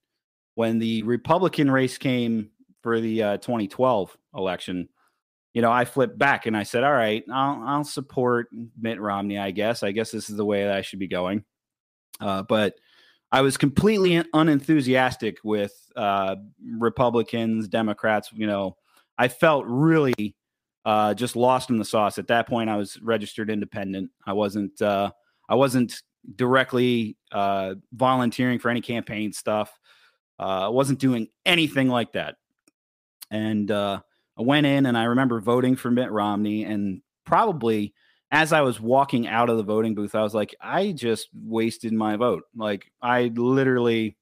when 0.54 0.78
the 0.78 1.02
republican 1.02 1.70
race 1.70 1.98
came 1.98 2.50
for 2.84 3.00
the 3.00 3.20
uh, 3.20 3.36
2012 3.38 4.16
election 4.36 4.88
you 5.54 5.62
know 5.62 5.72
i 5.72 5.84
flipped 5.84 6.18
back 6.18 6.46
and 6.46 6.56
i 6.56 6.62
said 6.62 6.84
all 6.84 6.92
right 6.92 7.24
i'll, 7.32 7.62
I'll 7.66 7.84
support 7.84 8.48
mitt 8.78 9.00
romney 9.00 9.38
i 9.38 9.50
guess 9.50 9.82
i 9.82 9.90
guess 9.90 10.12
this 10.12 10.30
is 10.30 10.36
the 10.36 10.44
way 10.44 10.64
that 10.64 10.76
i 10.76 10.82
should 10.82 11.00
be 11.00 11.08
going 11.08 11.44
uh, 12.20 12.42
but 12.42 12.74
I 13.34 13.40
was 13.40 13.56
completely 13.56 14.22
unenthusiastic 14.32 15.38
with 15.42 15.74
uh, 15.96 16.36
Republicans, 16.78 17.66
Democrats. 17.66 18.30
You 18.32 18.46
know, 18.46 18.76
I 19.18 19.26
felt 19.26 19.64
really 19.66 20.36
uh, 20.84 21.14
just 21.14 21.34
lost 21.34 21.68
in 21.68 21.76
the 21.76 21.84
sauce. 21.84 22.16
At 22.18 22.28
that 22.28 22.46
point, 22.46 22.70
I 22.70 22.76
was 22.76 23.00
registered 23.02 23.50
independent. 23.50 24.12
I 24.24 24.34
wasn't. 24.34 24.80
Uh, 24.80 25.10
I 25.48 25.56
wasn't 25.56 26.00
directly 26.36 27.16
uh, 27.32 27.74
volunteering 27.92 28.60
for 28.60 28.70
any 28.70 28.80
campaign 28.80 29.32
stuff. 29.32 29.78
Uh, 30.38 30.66
I 30.66 30.68
wasn't 30.68 31.00
doing 31.00 31.26
anything 31.44 31.88
like 31.88 32.12
that. 32.12 32.36
And 33.34 33.70
uh, 33.70 34.00
I 34.38 34.42
went 34.42 34.66
in, 34.66 34.86
and 34.86 34.96
I 34.96 35.04
remember 35.04 35.40
voting 35.40 35.74
for 35.74 35.90
Mitt 35.90 36.10
Romney, 36.10 36.64
and 36.64 37.02
probably 37.26 37.92
as 38.30 38.52
I 38.52 38.62
was 38.62 38.80
walking 38.80 39.26
out 39.26 39.50
of 39.50 39.56
the 39.56 39.62
voting 39.62 39.94
booth, 39.94 40.14
I 40.14 40.22
was 40.22 40.34
like, 40.34 40.54
I 40.60 40.92
just 40.92 41.28
wasted 41.34 41.92
my 41.92 42.16
vote. 42.16 42.44
Like 42.56 42.90
I 43.02 43.32
literally 43.34 44.16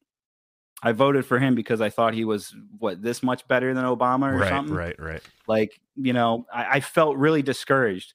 I 0.82 0.92
voted 0.92 1.24
for 1.24 1.38
him 1.38 1.54
because 1.54 1.80
I 1.80 1.90
thought 1.90 2.12
he 2.12 2.24
was 2.24 2.54
what 2.78 3.00
this 3.00 3.22
much 3.22 3.46
better 3.46 3.72
than 3.72 3.84
Obama 3.84 4.32
or 4.32 4.38
right, 4.38 4.48
something. 4.48 4.74
right, 4.74 4.98
right. 4.98 5.22
Like, 5.46 5.80
you 5.96 6.12
know, 6.12 6.44
I, 6.52 6.76
I 6.76 6.80
felt 6.80 7.16
really 7.16 7.42
discouraged. 7.42 8.14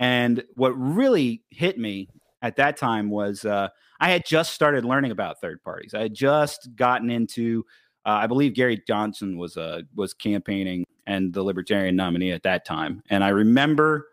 And 0.00 0.42
what 0.54 0.70
really 0.70 1.42
hit 1.50 1.78
me 1.78 2.08
at 2.40 2.56
that 2.56 2.76
time 2.76 3.10
was 3.10 3.44
uh, 3.44 3.68
I 4.00 4.10
had 4.10 4.24
just 4.26 4.52
started 4.52 4.84
learning 4.84 5.10
about 5.10 5.40
third 5.40 5.62
parties. 5.62 5.94
I 5.94 6.00
had 6.02 6.14
just 6.14 6.70
gotten 6.74 7.10
into 7.10 7.64
uh, 8.06 8.20
I 8.22 8.28
believe 8.28 8.54
Gary 8.54 8.80
Johnson 8.86 9.36
was 9.36 9.56
uh, 9.56 9.82
was 9.94 10.14
campaigning 10.14 10.86
and 11.06 11.32
the 11.32 11.42
Libertarian 11.42 11.96
nominee 11.96 12.32
at 12.32 12.44
that 12.44 12.64
time. 12.64 13.02
And 13.10 13.24
I 13.24 13.28
remember 13.28 14.06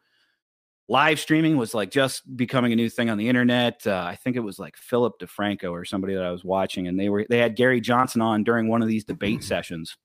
live 0.89 1.19
streaming 1.19 1.57
was 1.57 1.73
like 1.73 1.91
just 1.91 2.35
becoming 2.35 2.73
a 2.73 2.75
new 2.75 2.89
thing 2.89 3.09
on 3.09 3.17
the 3.17 3.29
internet. 3.29 3.85
Uh, 3.85 4.03
I 4.05 4.15
think 4.15 4.35
it 4.35 4.41
was 4.41 4.59
like 4.59 4.75
Philip 4.77 5.19
DeFranco 5.19 5.71
or 5.71 5.85
somebody 5.85 6.15
that 6.15 6.23
I 6.23 6.31
was 6.31 6.43
watching, 6.43 6.87
and 6.87 6.99
they 6.99 7.09
were 7.09 7.25
they 7.29 7.37
had 7.37 7.55
Gary 7.55 7.81
Johnson 7.81 8.21
on 8.21 8.43
during 8.43 8.67
one 8.67 8.81
of 8.81 8.87
these 8.87 9.05
debate 9.05 9.39
mm-hmm. 9.39 9.47
sessions. 9.47 9.95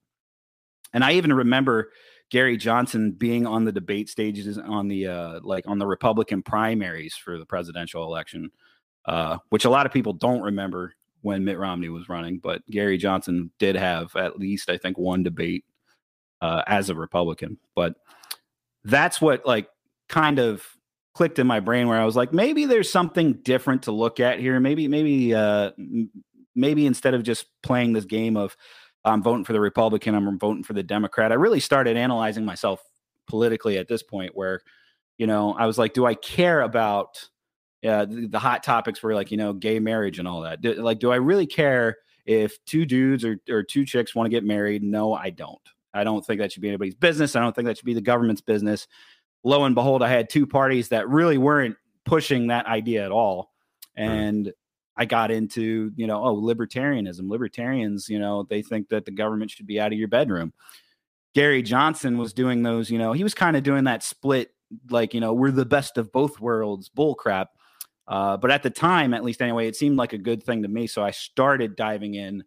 And 0.93 1.03
I 1.03 1.13
even 1.13 1.33
remember 1.33 1.91
Gary 2.31 2.59
Johnson 2.59 3.13
being 3.13 3.47
on 3.47 3.65
the 3.65 3.73
debate 3.73 4.11
stages 4.11 4.59
on 4.59 4.89
the 4.89 5.07
uh, 5.07 5.41
like 5.43 5.67
on 5.67 5.79
the 5.79 5.87
Republican 5.87 6.43
primaries 6.43 7.15
for 7.15 7.39
the 7.39 7.47
presidential 7.47 8.05
election, 8.05 8.51
uh, 9.07 9.39
which 9.49 9.65
a 9.65 9.71
lot 9.71 9.87
of 9.87 9.93
people 9.93 10.13
don't 10.13 10.43
remember 10.43 10.95
when 11.23 11.45
Mitt 11.45 11.59
Romney 11.59 11.89
was 11.89 12.09
running. 12.09 12.39
But 12.39 12.63
Gary 12.71 12.99
Johnson 12.99 13.51
did 13.59 13.77
have 13.77 14.15
at 14.17 14.39
least 14.39 14.71
I 14.71 14.79
think 14.79 14.99
one 14.99 15.23
debate 15.23 15.65
uh, 16.41 16.63
as 16.67 16.91
a 16.91 16.95
Republican. 16.95 17.59
But 17.75 17.95
that's 18.85 19.21
what 19.21 19.47
like 19.47 19.69
kind 20.09 20.39
of 20.39 20.67
clicked 21.15 21.39
in 21.39 21.47
my 21.47 21.61
brain 21.61 21.89
where 21.89 22.01
I 22.01 22.05
was 22.05 22.17
like, 22.17 22.33
maybe 22.33 22.65
there's 22.65 22.91
something 22.91 23.35
different 23.43 23.83
to 23.83 23.93
look 23.93 24.21
at 24.21 24.39
here. 24.39 24.61
Maybe, 24.61 24.87
maybe, 24.87 25.35
uh, 25.35 25.73
maybe 26.55 26.87
instead 26.87 27.15
of 27.15 27.25
just 27.25 27.47
playing 27.63 27.93
this 27.93 28.05
game 28.05 28.37
of 28.37 28.57
I'm 29.05 29.23
voting 29.23 29.45
for 29.45 29.53
the 29.53 29.61
Republican, 29.61 30.15
I'm 30.15 30.39
voting 30.39 30.63
for 30.63 30.75
the 30.75 30.83
Democrat, 30.83 31.33
I 31.33 31.37
really 31.37 31.61
started 31.61 31.97
analyzing 31.97 32.45
myself 32.45 32.81
politically 33.27 33.79
at 33.79 33.89
this 33.89 34.03
point 34.03 34.33
where, 34.35 34.61
you 35.19 35.27
know, 35.27 35.55
I 35.59 35.67
was 35.67 35.79
like, 35.79 35.93
do 35.93 36.07
I 36.07 36.15
care 36.15 36.61
about 36.61 37.29
uh, 37.87 38.05
the, 38.05 38.29
the 38.29 38.39
hot 38.39 38.63
topics 38.63 39.03
were 39.03 39.15
like, 39.15 39.31
you 39.31 39.37
know, 39.37 39.53
gay 39.53 39.79
marriage 39.79 40.19
and 40.19 40.27
all 40.27 40.43
that? 40.43 40.61
Do, 40.61 40.75
like, 40.75 40.99
do 40.99 41.11
I 41.11 41.17
really 41.17 41.47
care 41.47 41.97
if 42.27 42.63
two 42.65 42.85
dudes 42.85 43.25
or, 43.25 43.39
or 43.49 43.63
two 43.63 43.85
chicks 43.85 44.15
want 44.15 44.27
to 44.27 44.31
get 44.31 44.45
married? 44.45 44.83
No, 44.83 45.15
I 45.15 45.31
don't. 45.31 45.61
I 45.95 46.05
don't 46.05 46.25
think 46.25 46.41
that 46.41 46.53
should 46.53 46.63
be 46.63 46.69
anybody's 46.69 46.95
business. 46.95 47.35
I 47.35 47.41
don't 47.41 47.55
think 47.55 47.67
that 47.67 47.79
should 47.79 47.87
be 47.87 47.95
the 47.95 48.01
government's 48.01 48.43
business 48.43 48.87
lo 49.45 49.65
and 49.65 49.75
behold, 49.75 50.03
I 50.03 50.09
had 50.09 50.29
two 50.29 50.47
parties 50.47 50.89
that 50.89 51.09
really 51.09 51.39
weren't 51.39 51.77
pushing 52.05 52.49
that 52.49 52.67
idea 52.67 53.05
at 53.05 53.13
all. 53.13 53.53
And 53.97 54.47
right. 54.47 54.55
I 54.97 55.05
got 55.05 55.31
into, 55.31 55.91
you 55.97 56.07
know, 56.07 56.23
oh, 56.23 56.37
libertarianism. 56.37 57.29
Libertarians, 57.29 58.09
you 58.09 58.19
know, 58.19 58.45
they 58.45 58.63
think 58.63 58.89
that 58.89 59.05
the 59.05 59.11
government 59.11 59.51
should 59.51 59.67
be 59.67 59.81
out 59.81 59.93
of 59.93 59.99
your 59.99 60.09
bedroom. 60.09 60.53
Gary 61.35 61.63
Johnson 61.63 62.19
was 62.19 62.33
doing 62.33 62.63
those, 62.63 62.91
you 62.91 62.99
know, 62.99 63.13
he 63.13 63.23
was 63.23 63.35
kind 63.35 63.57
of 63.57 63.63
doing 63.63 63.85
that 63.85 64.03
split, 64.03 64.51
like, 64.91 65.15
you 65.15 65.21
know, 65.21 65.33
we're 65.33 65.51
the 65.51 65.65
best 65.65 65.99
of 65.99 66.13
both 66.13 66.41
worlds 66.41 66.89
bull 66.89 67.15
crap. 67.15 67.51
Uh, 68.09 68.39
but 68.39 68.51
at 68.51 68.63
the 68.63 68.71
time, 68.71 69.13
at 69.13 69.23
least 69.23 69.43
anyway, 69.43 69.69
it 69.69 69.77
seemed 69.77 69.99
like 69.99 70.15
a 70.15 70.19
good 70.19 70.43
thing 70.43 70.63
to 70.63 70.69
me. 70.69 70.87
So 70.87 71.05
I 71.05 71.11
started 71.11 71.77
diving 71.77 72.15
in 72.15 72.43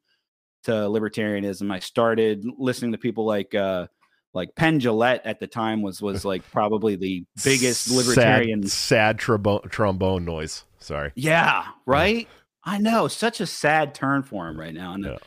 to 0.63 0.71
libertarianism. 0.71 1.71
I 1.71 1.79
started 1.79 2.43
listening 2.57 2.93
to 2.93 2.97
people 2.97 3.25
like, 3.25 3.53
uh, 3.53 3.85
like 4.33 4.55
Penn 4.55 4.79
Jillette 4.79 5.21
at 5.23 5.39
the 5.39 5.47
time 5.47 5.83
was 5.83 6.01
was 6.01 6.25
like 6.31 6.49
probably 6.51 6.95
the 6.95 7.25
biggest 7.43 7.91
libertarian 7.91 8.63
sad, 8.63 8.71
sad 8.71 9.19
trombone, 9.19 9.61
trombone 9.69 10.25
noise. 10.25 10.63
Sorry. 10.79 11.11
Yeah, 11.15 11.65
right. 11.85 12.27
I 12.63 12.77
know, 12.77 13.07
such 13.07 13.39
a 13.41 13.45
sad 13.45 13.93
turn 13.93 14.23
for 14.23 14.47
him 14.47 14.59
right 14.59 14.73
now. 14.73 14.93
And 14.93 15.05
yeah. 15.05 15.17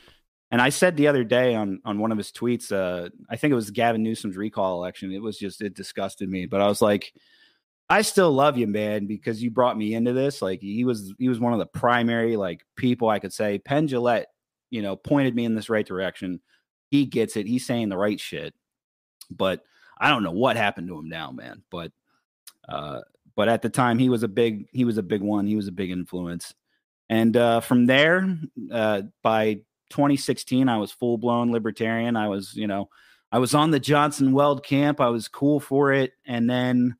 and 0.50 0.60
I 0.60 0.70
said 0.70 0.96
the 0.96 1.08
other 1.08 1.22
day 1.22 1.54
on 1.54 1.80
on 1.84 1.98
one 1.98 2.10
of 2.10 2.18
his 2.18 2.32
tweets, 2.32 2.72
uh, 2.72 3.10
I 3.30 3.36
think 3.36 3.52
it 3.52 3.56
was 3.56 3.70
Gavin 3.70 4.02
Newsom's 4.02 4.36
recall 4.36 4.78
election. 4.78 5.12
It 5.12 5.22
was 5.22 5.38
just 5.38 5.60
it 5.62 5.74
disgusted 5.74 6.28
me, 6.28 6.46
but 6.46 6.60
I 6.60 6.66
was 6.66 6.82
like, 6.82 7.12
I 7.88 8.02
still 8.02 8.32
love 8.32 8.56
you, 8.56 8.66
man, 8.66 9.06
because 9.06 9.42
you 9.42 9.50
brought 9.50 9.76
me 9.76 9.94
into 9.94 10.12
this. 10.12 10.40
Like 10.40 10.60
he 10.60 10.84
was 10.84 11.12
he 11.18 11.28
was 11.28 11.40
one 11.40 11.52
of 11.52 11.58
the 11.58 11.66
primary 11.66 12.36
like 12.36 12.64
people 12.76 13.08
I 13.08 13.18
could 13.18 13.32
say. 13.32 13.58
Penn 13.58 13.88
Jillette, 13.88 14.26
you 14.70 14.82
know, 14.82 14.96
pointed 14.96 15.34
me 15.34 15.44
in 15.44 15.54
this 15.54 15.68
right 15.68 15.86
direction. 15.86 16.40
He 16.90 17.04
gets 17.04 17.36
it. 17.36 17.46
He's 17.46 17.66
saying 17.66 17.90
the 17.90 17.98
right 17.98 18.18
shit. 18.18 18.54
But 19.30 19.62
I 19.98 20.08
don't 20.08 20.22
know 20.22 20.32
what 20.32 20.56
happened 20.56 20.88
to 20.88 20.98
him 20.98 21.08
now, 21.08 21.30
man. 21.30 21.62
But 21.70 21.92
uh 22.68 23.00
but 23.36 23.48
at 23.48 23.62
the 23.62 23.68
time 23.68 23.98
he 23.98 24.08
was 24.08 24.22
a 24.22 24.28
big 24.28 24.66
he 24.72 24.84
was 24.84 24.96
a 24.96 25.02
big 25.02 25.20
one. 25.20 25.46
He 25.46 25.56
was 25.56 25.68
a 25.68 25.72
big 25.72 25.90
influence. 25.90 26.54
And 27.10 27.36
uh 27.36 27.60
from 27.60 27.84
there, 27.84 28.38
uh 28.72 29.02
by 29.22 29.60
2016, 29.90 30.70
I 30.70 30.78
was 30.78 30.90
full 30.90 31.18
blown 31.18 31.52
libertarian. 31.52 32.16
I 32.16 32.28
was, 32.28 32.54
you 32.54 32.66
know, 32.66 32.88
I 33.30 33.38
was 33.38 33.54
on 33.54 33.70
the 33.70 33.80
Johnson 33.80 34.32
Weld 34.32 34.64
camp. 34.64 35.00
I 35.00 35.08
was 35.08 35.28
cool 35.28 35.60
for 35.60 35.92
it. 35.92 36.12
And 36.26 36.48
then 36.48 36.96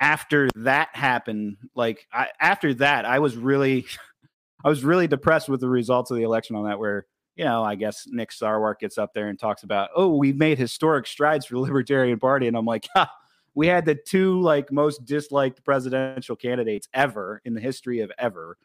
after 0.00 0.48
that 0.56 0.88
happened, 0.94 1.58
like 1.74 2.06
I, 2.12 2.28
after 2.40 2.74
that, 2.74 3.04
I 3.04 3.18
was 3.18 3.36
really, 3.36 3.86
I 4.64 4.68
was 4.68 4.84
really 4.84 5.06
depressed 5.06 5.48
with 5.48 5.60
the 5.60 5.68
results 5.68 6.10
of 6.10 6.16
the 6.16 6.24
election 6.24 6.56
on 6.56 6.64
that. 6.64 6.78
Where 6.78 7.06
you 7.36 7.44
know, 7.44 7.62
I 7.62 7.74
guess 7.74 8.06
Nick 8.06 8.32
Sarwark 8.32 8.80
gets 8.80 8.98
up 8.98 9.14
there 9.14 9.28
and 9.28 9.38
talks 9.38 9.62
about, 9.62 9.90
oh, 9.96 10.14
we've 10.14 10.36
made 10.36 10.58
historic 10.58 11.06
strides 11.06 11.46
for 11.46 11.54
the 11.54 11.60
Libertarian 11.60 12.18
Party, 12.18 12.46
and 12.46 12.56
I'm 12.56 12.66
like, 12.66 12.86
ha, 12.94 13.10
we 13.54 13.66
had 13.66 13.84
the 13.84 13.94
two 13.94 14.40
like 14.40 14.72
most 14.72 15.04
disliked 15.04 15.64
presidential 15.64 16.36
candidates 16.36 16.88
ever 16.92 17.40
in 17.44 17.54
the 17.54 17.60
history 17.60 18.00
of 18.00 18.12
ever, 18.18 18.56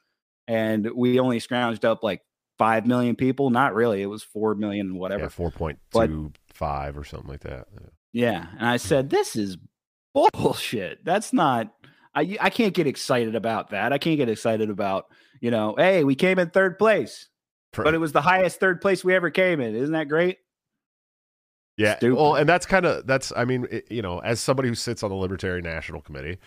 and 0.48 0.90
we 0.92 1.20
only 1.20 1.40
scrounged 1.40 1.86
up 1.86 2.04
like 2.04 2.22
five 2.58 2.86
million 2.86 3.16
people. 3.16 3.50
Not 3.50 3.76
really, 3.76 4.02
it 4.02 4.08
was 4.08 4.24
four 4.24 4.56
million, 4.56 4.98
whatever, 4.98 5.24
yeah, 5.24 5.30
four 5.30 5.52
point 5.52 5.80
two 5.94 6.32
five 6.54 6.98
or 6.98 7.04
something 7.04 7.30
like 7.30 7.42
that. 7.42 7.68
Yeah. 7.74 8.32
yeah, 8.32 8.46
and 8.60 8.68
I 8.68 8.78
said, 8.78 9.10
this 9.10 9.36
is 9.36 9.58
bullshit. 10.16 11.04
That's 11.04 11.34
not. 11.34 11.74
I 12.14 12.38
I 12.40 12.50
can't 12.50 12.74
get 12.74 12.88
excited 12.88 13.36
about 13.36 13.72
that. 13.72 13.94
I 13.94 13.98
can't 13.98 14.18
get 14.18 14.30
excited 14.30 14.70
about 14.70 15.08
you 15.42 15.52
know, 15.52 15.76
hey, 15.78 16.04
we 16.04 16.16
came 16.16 16.40
in 16.40 16.50
third 16.50 16.78
place, 16.78 17.28
but 17.74 17.94
it 17.94 18.00
was 18.00 18.14
the 18.14 18.22
highest 18.22 18.60
third 18.60 18.82
place 18.82 19.04
we 19.04 19.14
ever 19.14 19.30
came 19.30 19.60
in. 19.60 19.76
Isn't 19.76 19.94
that 19.94 20.08
great? 20.08 20.40
Yeah. 21.78 21.98
Stupid. 21.98 22.16
Well, 22.18 22.36
and 22.36 22.48
that's 22.48 22.66
kind 22.66 22.86
of 22.86 23.06
that's. 23.06 23.34
I 23.36 23.46
mean, 23.46 23.68
it, 23.70 23.92
you 23.92 24.02
know, 24.02 24.20
as 24.20 24.40
somebody 24.40 24.70
who 24.70 24.76
sits 24.76 25.04
on 25.04 25.10
the 25.10 25.16
Libertarian 25.16 25.66
National 25.66 26.02
Committee, 26.02 26.40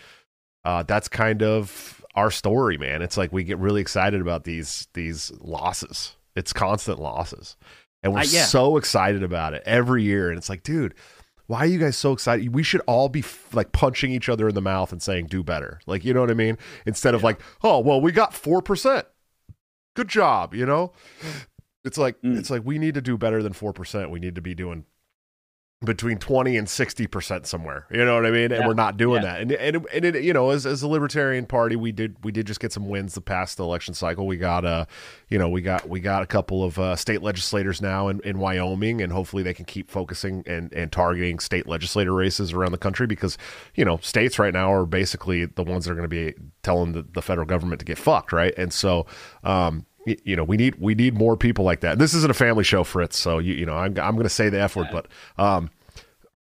uh, 0.65 0.83
that's 0.85 1.07
kind 1.07 1.43
of 1.43 2.05
our 2.15 2.31
story, 2.31 2.79
man. 2.79 3.03
It's 3.03 3.17
like 3.17 3.33
we 3.33 3.45
get 3.45 3.59
really 3.59 3.83
excited 3.83 4.21
about 4.21 4.45
these 4.45 4.89
these 4.95 5.31
losses. 5.41 6.17
It's 6.35 6.53
constant 6.53 6.99
losses, 6.99 7.57
and 8.03 8.15
we're 8.15 8.21
uh, 8.21 8.27
yeah. 8.31 8.45
so 8.45 8.79
excited 8.79 9.23
about 9.23 9.53
it 9.53 9.63
every 9.67 10.03
year. 10.03 10.31
And 10.31 10.39
it's 10.39 10.49
like, 10.49 10.63
dude 10.63 10.95
why 11.49 11.61
are 11.61 11.67
you 11.67 11.79
guys 11.79 11.97
so 11.97 12.13
excited? 12.13 12.55
We 12.55 12.63
should 12.63 12.83
all 12.87 13.09
be 13.09 13.21
f- 13.21 13.49
like 13.55 13.73
punching 13.73 14.13
each 14.13 14.29
other 14.29 14.49
in 14.49 14.55
the 14.55 14.61
mouth 14.61 14.93
and 14.93 15.03
saying, 15.03 15.27
do 15.27 15.43
better. 15.43 15.81
Like, 15.87 16.05
you 16.05 16.13
know 16.13 16.21
what 16.21 16.31
I 16.31 16.35
mean? 16.35 16.59
Instead 16.85 17.15
of 17.15 17.23
like, 17.25 17.41
oh, 17.65 17.81
well, 17.81 18.01
we 18.01 18.13
got 18.13 18.33
4%. 18.33 19.05
Good 19.97 20.09
job. 20.09 20.55
You 20.55 20.67
know, 20.67 20.93
it's 21.85 21.97
like, 21.97 22.21
mm. 22.21 22.39
it's 22.39 22.51
like 22.51 22.63
we 22.67 22.79
need 22.79 22.95
to 22.95 23.01
do 23.01 23.17
better 23.17 23.43
than 23.43 23.55
4%. 23.55 24.11
We 24.11 24.21
need 24.21 24.35
to 24.35 24.43
be 24.43 24.55
doing 24.55 24.85
between 25.85 26.19
20 26.19 26.57
and 26.57 26.67
60% 26.67 27.47
somewhere. 27.47 27.87
You 27.91 28.05
know 28.05 28.17
what 28.17 28.27
i 28.27 28.33
mean? 28.33 28.51
And 28.51 28.67
we're 28.67 28.75
not 28.75 28.97
doing 28.97 29.23
yeah. 29.23 29.35
that. 29.35 29.41
And 29.43 29.53
and, 29.53 29.87
and 29.93 30.05
it, 30.05 30.25
you 30.25 30.33
know 30.33 30.51
as, 30.51 30.67
as 30.67 30.83
a 30.83 30.89
libertarian 30.89 31.47
party 31.47 31.77
we 31.77 31.93
did 31.93 32.17
we 32.25 32.33
did 32.33 32.49
just 32.49 32.59
get 32.59 32.73
some 32.73 32.89
wins 32.89 33.15
the 33.15 33.21
past 33.21 33.61
election 33.61 33.95
cycle. 33.95 34.27
We 34.27 34.39
got 34.39 34.65
uh 34.65 34.87
you 35.29 35.39
know 35.39 35.49
we 35.49 35.63
got 35.63 35.89
we 35.89 36.01
got 36.01 36.25
a 36.25 36.27
couple 36.27 36.65
of 36.65 36.81
uh, 36.81 36.97
state 36.97 37.23
legislators 37.23 37.81
now 37.81 38.09
in, 38.09 38.21
in 38.25 38.41
wyoming 38.41 39.01
and 39.01 39.13
hopefully 39.13 39.45
they 39.45 39.55
can 39.55 39.67
keep 39.67 39.89
focusing 39.89 40.43
and 40.47 40.73
and 40.73 40.91
targeting 40.91 41.39
state 41.39 41.69
legislator 41.69 42.13
races 42.13 42.53
around 42.53 42.73
the 42.73 42.79
country 42.79 43.07
because 43.07 43.39
you 43.77 43.85
know 43.85 43.99
states 43.99 44.37
right 44.37 44.55
now 44.55 44.73
are 44.73 44.85
basically 44.85 45.45
the 45.45 45.63
ones 45.63 45.85
that 45.85 45.93
are 45.93 45.97
going 45.97 46.03
to 46.03 46.09
be 46.09 46.35
telling 46.65 46.91
the, 46.91 47.03
the 47.15 47.23
federal 47.23 47.47
government 47.47 47.79
to 47.79 47.85
get 47.85 47.99
fucked 47.99 48.33
right? 48.33 48.53
And 48.57 48.73
so 48.73 49.07
um 49.45 49.87
you 50.25 50.37
know 50.37 50.45
we 50.45 50.57
need 50.57 50.77
we 50.77 50.95
need 50.95 51.15
more 51.15 51.37
people 51.37 51.65
like 51.65 51.81
that. 51.81 51.99
This 51.99 52.15
isn't 52.15 52.31
a 52.31 52.35
family 52.35 52.65
show, 52.65 52.85
Fritz. 52.85 53.19
So 53.19 53.39
you 53.39 53.55
you 53.55 53.67
know 53.67 53.75
I'm 53.75 53.99
I'm 53.99 54.15
going 54.15 54.25
to 54.25 54.29
say 54.29 54.49
the 54.49 54.61
f 54.61 54.77
word, 54.77 54.89
but 54.93 55.07
um, 55.39 55.71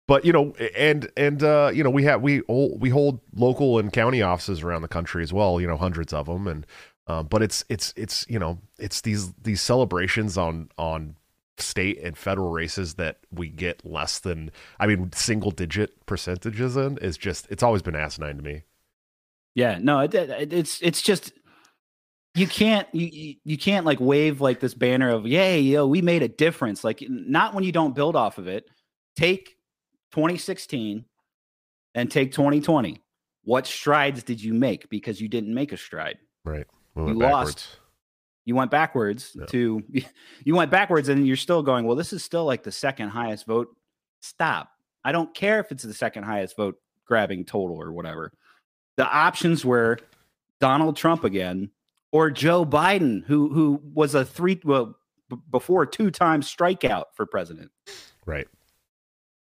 but 0.06 0.24
you 0.24 0.32
know 0.32 0.54
and 0.76 1.10
and 1.16 1.42
uh, 1.42 1.70
you 1.72 1.84
know 1.84 1.90
we 1.90 2.04
have 2.04 2.22
we 2.22 2.42
we 2.48 2.90
hold 2.90 3.20
local 3.34 3.78
and 3.78 3.92
county 3.92 4.22
offices 4.22 4.62
around 4.62 4.82
the 4.82 4.88
country 4.88 5.22
as 5.22 5.32
well. 5.32 5.60
You 5.60 5.66
know 5.66 5.76
hundreds 5.76 6.12
of 6.12 6.26
them, 6.26 6.46
and 6.46 6.66
um, 7.06 7.26
but 7.26 7.42
it's 7.42 7.64
it's 7.68 7.92
it's 7.96 8.26
you 8.28 8.38
know 8.38 8.58
it's 8.78 9.00
these 9.00 9.32
these 9.34 9.62
celebrations 9.62 10.36
on 10.36 10.70
on 10.78 11.16
state 11.58 11.98
and 12.02 12.16
federal 12.16 12.50
races 12.50 12.94
that 12.94 13.18
we 13.32 13.48
get 13.48 13.84
less 13.84 14.18
than 14.18 14.50
I 14.78 14.86
mean 14.86 15.12
single 15.12 15.50
digit 15.50 16.06
percentages 16.06 16.76
in 16.76 16.98
is 16.98 17.16
just 17.16 17.46
it's 17.50 17.62
always 17.62 17.82
been 17.82 17.96
asinine 17.96 18.36
to 18.36 18.42
me. 18.42 18.62
Yeah, 19.54 19.78
no, 19.80 20.00
it, 20.00 20.14
it, 20.14 20.52
it's 20.52 20.80
it's 20.82 21.02
just 21.02 21.32
you 22.34 22.46
can't 22.46 22.86
you 22.92 23.34
you 23.44 23.58
can't 23.58 23.84
like 23.84 24.00
wave 24.00 24.40
like 24.40 24.60
this 24.60 24.74
banner 24.74 25.10
of 25.10 25.26
yay 25.26 25.60
yo 25.60 25.86
we 25.86 26.02
made 26.02 26.22
a 26.22 26.28
difference. 26.28 26.84
Like 26.84 27.02
not 27.08 27.54
when 27.54 27.64
you 27.64 27.72
don't 27.72 27.94
build 27.94 28.16
off 28.16 28.38
of 28.38 28.46
it. 28.46 28.64
Take 29.16 29.56
2016 30.12 31.04
and 31.94 32.10
take 32.10 32.32
2020 32.32 33.02
what 33.48 33.66
strides 33.66 34.22
did 34.22 34.42
you 34.42 34.52
make? 34.52 34.90
Because 34.90 35.22
you 35.22 35.26
didn't 35.26 35.54
make 35.54 35.72
a 35.72 35.78
stride. 35.78 36.18
Right. 36.44 36.66
We 36.94 37.12
you 37.12 37.18
backwards. 37.18 37.48
lost. 37.48 37.78
you 38.44 38.54
went 38.54 38.70
backwards 38.70 39.34
yeah. 39.34 39.46
to 39.46 39.82
you 40.44 40.54
went 40.54 40.70
backwards 40.70 41.08
and 41.08 41.26
you're 41.26 41.34
still 41.34 41.62
going 41.62 41.86
well 41.86 41.96
this 41.96 42.12
is 42.12 42.22
still 42.22 42.44
like 42.44 42.62
the 42.62 42.72
second 42.72 43.08
highest 43.08 43.46
vote. 43.46 43.68
Stop. 44.20 44.68
I 45.02 45.12
don't 45.12 45.34
care 45.34 45.60
if 45.60 45.72
it's 45.72 45.82
the 45.82 45.94
second 45.94 46.24
highest 46.24 46.56
vote 46.58 46.76
grabbing 47.06 47.46
total 47.46 47.80
or 47.80 47.90
whatever. 47.90 48.32
The 48.98 49.06
options 49.06 49.64
were 49.64 49.98
donald 50.60 50.96
trump 50.96 51.24
again 51.24 51.70
or 52.12 52.30
Joe 52.30 52.64
Biden, 52.64 53.24
who 53.24 53.48
who 53.52 53.80
was 53.94 54.14
a 54.14 54.24
three 54.24 54.60
well 54.64 54.96
b- 55.28 55.36
before 55.50 55.86
two 55.86 56.10
time 56.10 56.42
strikeout 56.42 57.04
for 57.14 57.26
president. 57.26 57.70
Right. 58.26 58.48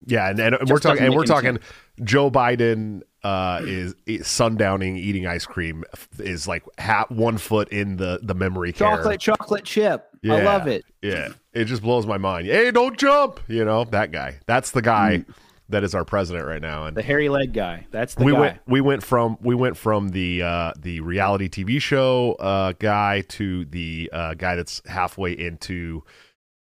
Yeah, 0.04 0.30
and, 0.30 0.38
and 0.38 0.68
we're 0.68 0.78
talking 0.78 1.04
and 1.04 1.14
we're 1.14 1.24
talking 1.24 1.56
sense. 1.56 1.64
Joe 2.04 2.30
Biden 2.30 3.00
uh, 3.24 3.60
is, 3.64 3.94
is, 4.04 4.22
sundowning 4.22 4.96
eating 4.98 5.26
ice 5.26 5.46
cream 5.46 5.84
is 6.18 6.46
like 6.46 6.62
hat 6.78 7.10
one 7.10 7.38
foot 7.38 7.70
in 7.70 7.96
the 7.96 8.20
the 8.22 8.34
memory 8.34 8.72
chocolate 8.72 9.20
care. 9.20 9.34
chocolate 9.34 9.64
chip. 9.64 10.06
Yeah, 10.22 10.34
I 10.34 10.42
love 10.42 10.68
it. 10.68 10.84
Yeah, 11.02 11.30
it 11.52 11.64
just 11.64 11.82
blows 11.82 12.06
my 12.06 12.18
mind. 12.18 12.46
Hey, 12.46 12.70
don't 12.70 12.96
jump! 12.96 13.40
You 13.48 13.64
know 13.64 13.84
that 13.84 14.12
guy. 14.12 14.38
That's 14.46 14.70
the 14.70 14.82
guy. 14.82 15.24
Mm 15.26 15.34
that 15.68 15.82
is 15.84 15.94
our 15.94 16.04
president 16.04 16.46
right 16.46 16.62
now. 16.62 16.86
And 16.86 16.96
the 16.96 17.02
hairy 17.02 17.28
leg 17.28 17.52
guy. 17.52 17.86
That's 17.90 18.14
the 18.14 18.24
we 18.24 18.32
guy. 18.32 18.40
went 18.40 18.60
we 18.66 18.80
went 18.80 19.02
from 19.02 19.36
we 19.40 19.54
went 19.54 19.76
from 19.76 20.10
the 20.10 20.42
uh, 20.42 20.72
the 20.78 21.00
reality 21.00 21.48
TV 21.48 21.80
show 21.80 22.32
uh, 22.34 22.72
guy 22.78 23.22
to 23.28 23.64
the 23.66 24.10
uh, 24.12 24.34
guy 24.34 24.54
that's 24.56 24.82
halfway 24.86 25.32
into 25.32 26.02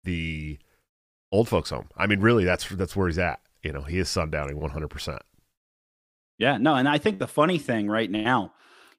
the 0.03 0.57
old 1.31 1.50
folks 1.50 1.69
home. 1.69 1.89
I 1.98 2.07
mean, 2.07 2.19
really, 2.22 2.45
that's 2.45 2.67
that's 2.69 2.95
where 2.95 3.07
he's 3.07 3.19
at. 3.19 3.39
You 3.62 3.74
know, 3.74 3.81
he 3.81 4.00
is 4.00 4.07
sundowning 4.10 4.55
one 4.55 4.72
hundred 4.72 4.89
percent. 4.89 5.22
Yeah, 6.38 6.57
no, 6.57 6.75
and 6.75 6.88
I 6.88 6.98
think 6.98 7.19
the 7.19 7.27
funny 7.27 7.57
thing 7.57 7.88
right 7.88 8.10
now 8.10 8.53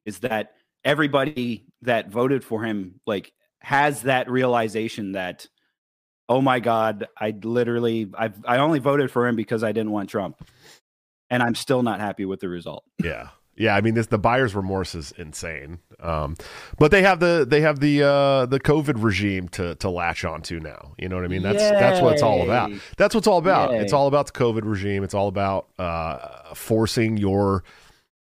is 0.06 0.20
that 0.20 0.52
everybody 0.84 1.64
that 1.82 2.11
voted 2.11 2.44
for 2.44 2.62
him 2.62 3.00
like 3.06 3.32
has 3.61 4.02
that 4.02 4.30
realization 4.30 5.12
that 5.12 5.46
oh 6.28 6.40
my 6.40 6.60
god, 6.60 7.08
I 7.18 7.34
literally 7.42 8.10
I 8.16 8.30
I 8.44 8.58
only 8.58 8.78
voted 8.78 9.10
for 9.10 9.26
him 9.26 9.36
because 9.36 9.62
I 9.62 9.72
didn't 9.72 9.92
want 9.92 10.10
Trump, 10.10 10.46
and 11.30 11.42
I'm 11.42 11.54
still 11.54 11.82
not 11.82 12.00
happy 12.00 12.24
with 12.24 12.40
the 12.40 12.48
result. 12.48 12.84
Yeah. 13.02 13.28
Yeah, 13.56 13.76
I 13.76 13.82
mean 13.82 13.94
this 13.94 14.08
the 14.08 14.18
buyer's 14.18 14.54
remorse 14.54 14.96
is 14.96 15.12
insane. 15.12 15.78
Um, 16.00 16.36
but 16.76 16.90
they 16.90 17.02
have 17.02 17.20
the 17.20 17.46
they 17.48 17.60
have 17.60 17.78
the 17.78 18.02
uh, 18.02 18.46
the 18.46 18.58
COVID 18.58 19.00
regime 19.00 19.48
to 19.50 19.76
to 19.76 19.88
latch 19.88 20.24
onto 20.24 20.58
now. 20.58 20.94
You 20.98 21.08
know 21.08 21.14
what 21.14 21.24
I 21.24 21.28
mean? 21.28 21.42
That's 21.42 21.62
Yay. 21.62 21.70
that's 21.70 22.00
what 22.00 22.14
it's 22.14 22.22
all 22.22 22.42
about. 22.42 22.72
That's 22.96 23.14
what's 23.14 23.28
all 23.28 23.38
about. 23.38 23.70
Yay. 23.70 23.78
It's 23.78 23.92
all 23.92 24.08
about 24.08 24.26
the 24.26 24.32
COVID 24.32 24.62
regime. 24.64 25.04
It's 25.04 25.14
all 25.14 25.28
about 25.28 25.68
uh, 25.78 26.52
forcing 26.54 27.16
your 27.16 27.62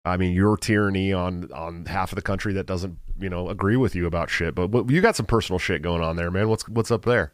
I 0.03 0.17
mean 0.17 0.33
your 0.33 0.57
tyranny 0.57 1.11
on 1.11 1.51
on 1.51 1.85
half 1.87 2.11
of 2.11 2.17
the 2.17 2.21
country 2.21 2.53
that 2.53 2.67
doesn't, 2.67 2.99
you 3.19 3.29
know, 3.29 3.49
agree 3.49 3.77
with 3.77 3.95
you 3.95 4.05
about 4.05 4.29
shit. 4.29 4.53
But, 4.53 4.67
but 4.67 4.91
you 4.91 5.01
got 5.01 5.15
some 5.15 5.25
personal 5.25 5.57
shit 5.57 5.81
going 5.81 6.03
on 6.03 6.17
there, 6.17 6.29
man. 6.29 6.49
What's 6.49 6.69
what's 6.69 6.91
up 6.91 7.03
there? 7.03 7.33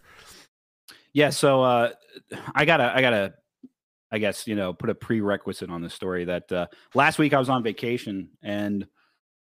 Yeah, 1.13 1.29
so 1.29 1.61
uh, 1.61 1.91
I 2.55 2.65
gotta, 2.65 2.95
I 2.95 3.01
gotta, 3.01 3.33
I 4.11 4.19
guess 4.19 4.47
you 4.47 4.55
know, 4.55 4.73
put 4.73 4.89
a 4.89 4.95
prerequisite 4.95 5.69
on 5.69 5.81
the 5.81 5.89
story 5.89 6.25
that 6.25 6.51
uh, 6.51 6.67
last 6.93 7.19
week 7.19 7.33
I 7.33 7.39
was 7.39 7.49
on 7.49 7.63
vacation, 7.63 8.29
and 8.41 8.87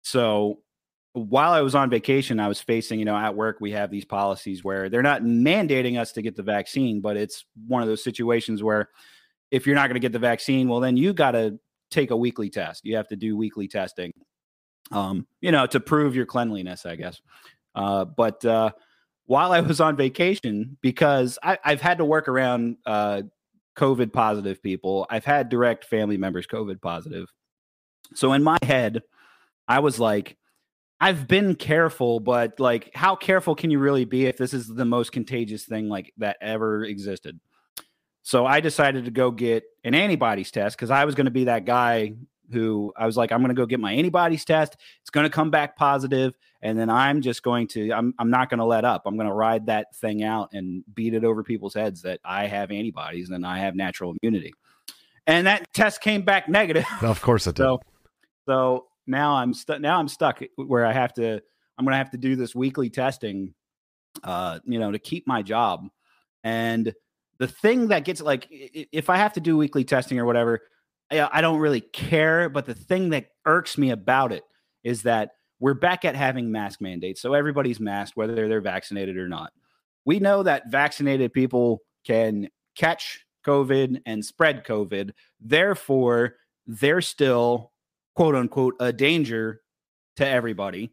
so 0.02 0.60
while 1.16 1.54
I 1.54 1.62
was 1.62 1.76
on 1.76 1.90
vacation, 1.90 2.42
I 2.42 2.50
was 2.50 2.60
facing, 2.60 3.00
you 3.00 3.06
know, 3.06 3.16
at 3.16 3.36
work 3.36 3.58
we 3.62 3.72
have 3.72 3.90
these 3.90 4.04
policies 4.04 4.66
where 4.66 4.90
they're 4.90 5.02
not 5.02 5.22
mandating 5.22 5.98
us 5.98 6.12
to 6.14 6.22
get 6.22 6.36
the 6.36 6.44
vaccine, 6.44 7.00
but 7.00 7.16
it's 7.16 7.46
one 7.68 7.82
of 7.82 7.88
those 7.88 8.04
situations 8.04 8.62
where 8.62 8.90
if 9.50 9.66
you're 9.66 9.76
not 9.76 9.88
going 9.88 9.96
to 9.96 10.02
get 10.02 10.12
the 10.12 10.20
vaccine, 10.20 10.68
well, 10.68 10.82
then 10.82 10.98
you 10.98 11.14
got 11.14 11.32
to 11.32 11.58
take 11.90 12.12
a 12.12 12.18
weekly 12.18 12.50
test. 12.50 12.84
You 12.84 12.98
have 12.98 13.08
to 13.08 13.16
do 13.16 13.38
weekly 13.38 13.70
testing, 13.70 14.12
um, 14.92 15.26
you 15.40 15.54
know, 15.54 15.66
to 15.68 15.80
prove 15.80 16.18
your 16.18 16.26
cleanliness, 16.26 16.86
I 16.86 16.98
guess. 16.98 17.22
Uh, 17.74 18.04
but 18.04 18.44
uh, 18.44 18.72
while 19.26 19.52
I 19.52 19.60
was 19.62 19.82
on 19.82 19.96
vacation 19.96 20.78
because 20.82 21.40
I, 21.42 21.58
have 21.64 21.82
had 21.82 21.98
to 21.98 22.06
work 22.06 22.28
around 22.28 22.78
uh, 22.86 23.24
COVID 23.76 24.14
positive 24.14 24.62
people. 24.62 25.06
I've 25.10 25.26
had 25.26 25.50
direct 25.50 25.86
family 25.86 26.18
members 26.18 26.48
COVID 26.48 26.82
positive. 26.82 27.28
So 28.14 28.34
in 28.34 28.44
my 28.44 28.58
head, 28.64 29.02
I 29.68 29.80
was 29.80 30.00
like, 30.00 30.38
I've 31.00 31.28
been 31.28 31.56
careful, 31.56 32.20
but 32.20 32.60
like, 32.60 32.92
how 32.96 33.16
careful 33.16 33.56
can 33.56 33.70
you 33.70 33.80
really 33.80 34.06
be 34.06 34.28
if 34.28 34.38
this 34.38 34.54
is 34.54 34.68
the 34.68 34.86
most 34.86 35.12
contagious 35.12 35.66
thing 35.66 35.90
like 35.90 36.14
that 36.18 36.38
ever 36.40 36.84
existed? 36.84 37.40
So 38.22 38.46
I 38.46 38.60
decided 38.60 39.06
to 39.06 39.12
go 39.12 39.30
get 39.30 39.64
an 39.84 39.94
antibodies 39.94 40.52
test 40.52 40.78
because 40.78 40.92
I 40.92 41.06
was 41.06 41.14
going 41.14 41.26
to 41.26 41.32
be 41.32 41.44
that 41.46 41.66
guy 41.66 42.14
who 42.52 42.94
I 42.98 43.06
was 43.06 43.18
like, 43.18 43.32
I'm 43.32 43.40
going 43.40 43.50
to 43.50 43.56
go 43.56 43.66
get 43.66 43.80
my 43.80 43.94
antibodies 43.94 44.46
test. 44.46 44.78
It's 45.02 45.10
going 45.10 45.26
to 45.26 45.30
come 45.30 45.52
back 45.52 45.76
positive, 45.76 46.36
and 46.62 46.78
then 46.78 46.90
I'm 46.90 47.22
just 47.22 47.44
going 47.44 47.68
to, 47.70 47.92
I'm, 47.92 48.14
I'm 48.18 48.30
not 48.30 48.50
going 48.50 48.58
to 48.58 48.66
let 48.66 48.86
up. 48.86 49.04
I'm 49.06 49.16
going 49.16 49.28
to 49.28 49.34
ride 49.34 49.68
that 49.68 49.96
thing 49.96 50.24
out 50.24 50.50
and 50.54 50.84
beat 50.94 51.14
it 51.14 51.24
over 51.24 51.44
people's 51.44 51.74
heads 51.74 52.02
that 52.02 52.20
I 52.26 52.48
have 52.48 52.72
antibodies 52.72 53.30
and 53.30 53.46
I 53.46 53.60
have 53.60 53.76
natural 53.76 54.16
immunity. 54.22 54.54
And 55.28 55.48
that 55.48 55.72
test 55.74 56.02
came 56.02 56.24
back 56.24 56.50
negative. 56.50 56.86
Of 57.02 57.22
course 57.22 57.48
it 57.48 57.56
did. 57.56 57.64
So, 57.64 57.82
so 58.48 58.86
now 59.08 59.36
I'm 59.36 59.54
stuck. 59.54 59.82
Now 59.82 60.00
I'm 60.00 60.08
stuck 60.08 60.42
where 60.56 60.86
I 60.86 60.94
have 60.94 61.14
to. 61.14 61.42
I'm 61.78 61.86
going 61.86 61.94
to 61.94 61.98
have 61.98 62.12
to 62.12 62.18
do 62.18 62.36
this 62.36 62.56
weekly 62.56 62.90
testing, 62.90 63.54
uh, 64.24 64.60
you 64.66 64.80
know, 64.80 64.92
to 64.92 65.00
keep 65.00 65.28
my 65.28 65.42
job. 65.42 65.88
And 66.44 66.94
the 67.38 67.48
thing 67.48 67.90
that 67.90 68.06
gets 68.06 68.22
like, 68.22 68.48
if 68.50 69.10
I 69.10 69.18
have 69.18 69.34
to 69.34 69.42
do 69.42 69.58
weekly 69.58 69.84
testing 69.84 70.20
or 70.20 70.26
whatever, 70.26 70.62
I 71.12 71.42
don't 71.42 71.60
really 71.60 71.82
care. 71.82 72.50
But 72.50 72.66
the 72.66 72.74
thing 72.74 73.10
that 73.10 73.28
irks 73.46 73.78
me 73.78 73.92
about 73.92 74.32
it 74.32 74.44
is 74.84 75.04
that 75.04 75.32
we're 75.60 75.74
back 75.74 76.06
at 76.06 76.16
having 76.16 76.52
mask 76.52 76.82
mandates. 76.82 77.22
So 77.22 77.34
everybody's 77.34 77.80
masked, 77.80 78.18
whether 78.18 78.48
they're 78.48 78.62
vaccinated 78.62 79.18
or 79.18 79.28
not. 79.28 79.52
We 80.06 80.20
know 80.20 80.44
that 80.44 80.70
vaccinated 80.70 81.34
people 81.34 81.82
can 82.06 82.50
catch 82.76 83.26
COVID 83.46 84.02
and 84.06 84.24
spread 84.24 84.66
COVID. 84.66 85.12
Therefore, 85.40 86.36
they're 86.68 87.02
still 87.02 87.72
quote 88.16 88.36
unquote 88.36 88.76
a 88.80 88.92
danger 88.92 89.62
to 90.18 90.28
everybody. 90.28 90.92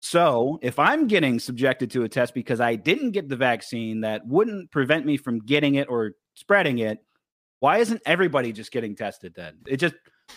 So, 0.00 0.58
if 0.62 0.78
I'm 0.78 1.08
getting 1.08 1.40
subjected 1.40 1.90
to 1.92 2.04
a 2.04 2.08
test 2.08 2.34
because 2.34 2.60
I 2.60 2.76
didn't 2.76 3.12
get 3.12 3.28
the 3.28 3.36
vaccine 3.36 4.02
that 4.02 4.26
wouldn't 4.26 4.70
prevent 4.70 5.06
me 5.06 5.16
from 5.16 5.40
getting 5.40 5.76
it 5.76 5.88
or 5.88 6.12
spreading 6.34 6.78
it, 6.78 6.98
why 7.60 7.78
isn't 7.78 8.02
everybody 8.06 8.52
just 8.52 8.72
getting 8.72 8.94
tested 8.94 9.34
then? 9.34 9.58
It 9.66 9.78
just 9.78 9.94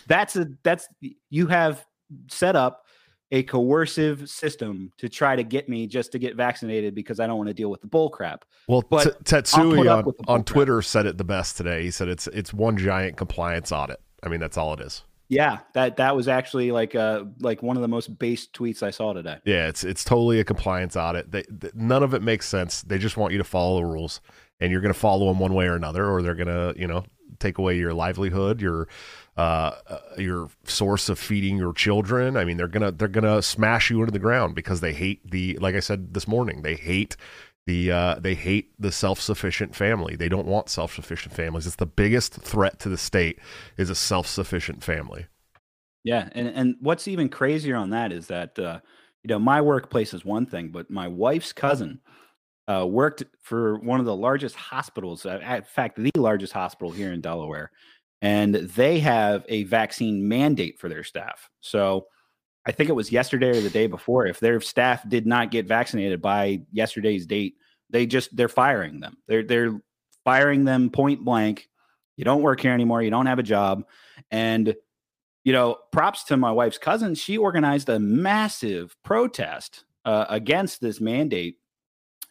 that's 0.08 0.36
a 0.36 0.48
that's 0.64 0.88
you 1.30 1.48
have 1.48 1.86
set 2.30 2.56
up 2.56 2.86
a 3.32 3.44
coercive 3.44 4.28
system 4.30 4.92
to 4.98 5.08
try 5.08 5.36
to 5.36 5.44
get 5.44 5.70
me 5.70 5.86
just 5.86 6.12
to 6.12 6.20
get 6.20 6.36
vaccinated 6.36 6.96
because 6.96 7.20
I 7.20 7.28
don't 7.28 7.38
want 7.38 7.50
to 7.50 7.54
deal 7.54 7.70
with 7.70 7.82
the 7.82 7.88
bull 7.88 8.10
crap. 8.10 8.44
Well, 8.68 8.84
but 8.90 9.24
T- 9.26 9.36
Tetsui 9.36 9.92
on, 9.92 10.14
on 10.28 10.44
Twitter 10.44 10.78
crap. 10.78 10.86
said 10.86 11.06
it 11.06 11.18
the 11.18 11.24
best 11.24 11.58
today. 11.58 11.84
He 11.84 11.92
said 11.92 12.08
it's 12.08 12.28
it's 12.28 12.54
one 12.54 12.78
giant 12.78 13.18
compliance 13.18 13.72
audit. 13.72 14.02
I 14.24 14.30
mean, 14.30 14.40
that's 14.40 14.58
all 14.58 14.74
it 14.74 14.82
is. 14.82 15.04
Yeah, 15.28 15.60
that 15.76 15.98
that 15.98 16.16
was 16.16 16.28
actually 16.28 16.72
like 16.72 16.96
uh 16.96 17.26
like 17.40 17.62
one 17.62 17.76
of 17.78 17.84
the 17.84 17.88
most 17.88 18.18
base 18.18 18.48
tweets 18.48 18.82
I 18.82 18.90
saw 18.90 19.14
today. 19.14 19.38
Yeah, 19.46 19.68
it's 19.68 19.84
it's 19.84 20.04
totally 20.04 20.40
a 20.40 20.44
compliance 20.44 20.96
audit. 20.96 21.32
They, 21.32 21.44
they, 21.50 21.70
none 21.76 22.02
of 22.02 22.16
it 22.16 22.24
makes 22.24 22.48
sense. 22.48 22.82
They 22.82 22.98
just 22.98 23.16
want 23.16 23.32
you 23.32 23.38
to 23.38 23.44
follow 23.44 23.78
the 23.78 23.86
rules, 23.86 24.22
and 24.60 24.72
you're 24.72 24.82
going 24.82 24.94
to 24.94 25.00
follow 25.00 25.28
them 25.28 25.40
one 25.40 25.54
way 25.54 25.68
or 25.68 25.76
another, 25.76 26.10
or 26.10 26.22
they're 26.22 26.36
going 26.36 26.48
to 26.48 26.74
you 26.80 26.88
know 26.88 27.06
take 27.40 27.58
away 27.58 27.78
your 27.78 27.94
livelihood, 27.94 28.62
your 28.62 28.88
uh, 29.38 29.72
your 30.18 30.50
source 30.66 31.08
of 31.08 31.18
feeding 31.18 31.58
your 31.58 31.74
children. 31.74 32.36
I 32.36 32.44
mean, 32.46 32.58
they're 32.58 32.68
gonna 32.68 32.92
they're 32.92 33.08
gonna 33.08 33.42
smash 33.42 33.90
you 33.90 34.00
into 34.02 34.12
the 34.12 34.20
ground 34.20 34.56
because 34.56 34.82
they 34.82 34.94
hate 34.94 35.30
the 35.30 35.58
like 35.60 35.76
I 35.76 35.80
said 35.80 36.14
this 36.14 36.28
morning. 36.28 36.62
They 36.62 36.76
hate 36.76 37.16
the 37.66 37.92
uh, 37.92 38.16
they 38.20 38.36
hate 38.36 38.74
the 38.80 38.92
self-sufficient 38.92 39.76
family. 39.76 40.16
They 40.16 40.30
don't 40.30 40.48
want 40.48 40.70
self-sufficient 40.70 41.34
families. 41.34 41.68
It's 41.68 41.76
the 41.76 41.86
biggest 41.86 42.34
threat 42.34 42.80
to 42.80 42.90
the 42.90 42.98
state 42.98 43.40
is 43.78 43.90
a 43.90 43.96
self-sufficient 43.96 44.84
family. 44.84 45.28
Yeah, 46.04 46.30
and 46.34 46.48
and 46.48 46.76
what's 46.80 47.08
even 47.08 47.30
crazier 47.30 47.76
on 47.76 47.92
that 47.92 48.12
is 48.12 48.28
that 48.28 48.58
uh, 48.60 48.80
you 49.24 49.30
know 49.30 49.40
my 49.40 49.62
workplace 49.62 50.14
is 50.14 50.26
one 50.26 50.46
thing, 50.46 50.70
but 50.70 50.90
my 50.90 51.08
wife's 51.08 51.54
cousin 51.54 52.02
uh, 52.70 52.86
worked 52.86 53.24
for 53.42 53.80
one 53.80 54.00
of 54.00 54.06
the 54.06 54.16
largest 54.16 54.56
hospitals. 54.56 55.26
Uh, 55.26 55.40
in 55.44 55.64
fact, 55.64 55.98
the 55.98 56.12
largest 56.16 56.54
hospital 56.54 56.92
here 56.92 57.12
in 57.12 57.20
Delaware, 57.22 57.72
and 58.22 58.56
they 58.56 59.00
have 59.00 59.44
a 59.50 59.64
vaccine 59.64 60.28
mandate 60.28 60.80
for 60.80 60.88
their 60.88 61.04
staff. 61.04 61.50
So 61.62 62.06
I 62.66 62.72
think 62.72 62.90
it 62.90 62.96
was 62.96 63.12
yesterday 63.12 63.58
or 63.58 63.62
the 63.62 63.70
day 63.70 63.88
before. 63.88 64.28
If 64.28 64.40
their 64.40 64.62
staff 64.62 65.08
did 65.10 65.26
not 65.26 65.52
get 65.52 65.68
vaccinated 65.68 66.22
by 66.22 66.62
yesterday's 66.72 67.26
date, 67.26 67.56
they 67.90 68.06
just 68.06 68.36
they're 68.36 68.48
firing 68.48 69.00
them. 69.00 69.18
They're 69.28 69.44
they're 69.44 69.82
firing 70.24 70.66
them 70.66 70.90
point 70.90 71.26
blank. 71.26 71.70
You 72.18 72.26
don't 72.26 72.42
work 72.42 72.60
here 72.60 72.74
anymore. 72.74 73.02
You 73.02 73.10
don't 73.10 73.26
have 73.26 73.40
a 73.40 73.44
job. 73.44 73.86
And 74.30 74.76
you 75.44 75.54
know, 75.54 75.78
props 75.92 76.26
to 76.26 76.38
my 76.38 76.52
wife's 76.52 76.78
cousin. 76.78 77.16
She 77.16 77.38
organized 77.38 77.90
a 77.90 77.98
massive 77.98 78.96
protest 79.04 79.86
uh, 80.06 80.26
against 80.30 80.82
this 80.82 81.00
mandate, 81.00 81.59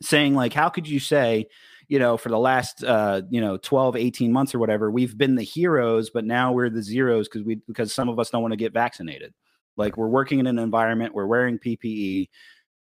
saying 0.02 0.34
like, 0.34 0.52
how 0.52 0.68
could 0.68 0.88
you 0.88 1.00
say, 1.00 1.46
you 1.88 1.98
know, 1.98 2.16
for 2.16 2.28
the 2.28 2.38
last 2.38 2.84
uh, 2.84 3.22
you 3.30 3.40
know 3.40 3.56
12, 3.56 3.96
18 3.96 4.32
months 4.32 4.54
or 4.54 4.58
whatever, 4.58 4.90
we've 4.90 5.16
been 5.16 5.34
the 5.34 5.42
heroes, 5.42 6.10
but 6.10 6.24
now 6.24 6.52
we're 6.52 6.70
the 6.70 6.82
zeros 6.82 7.28
because 7.28 7.44
we 7.44 7.56
because 7.66 7.92
some 7.94 8.08
of 8.08 8.18
us 8.18 8.30
don't 8.30 8.42
want 8.42 8.52
to 8.52 8.56
get 8.58 8.72
vaccinated. 8.72 9.32
Like 9.76 9.96
we're 9.96 10.08
working 10.08 10.38
in 10.40 10.46
an 10.46 10.58
environment, 10.58 11.14
we're 11.14 11.26
wearing 11.26 11.58
PPE, 11.58 12.28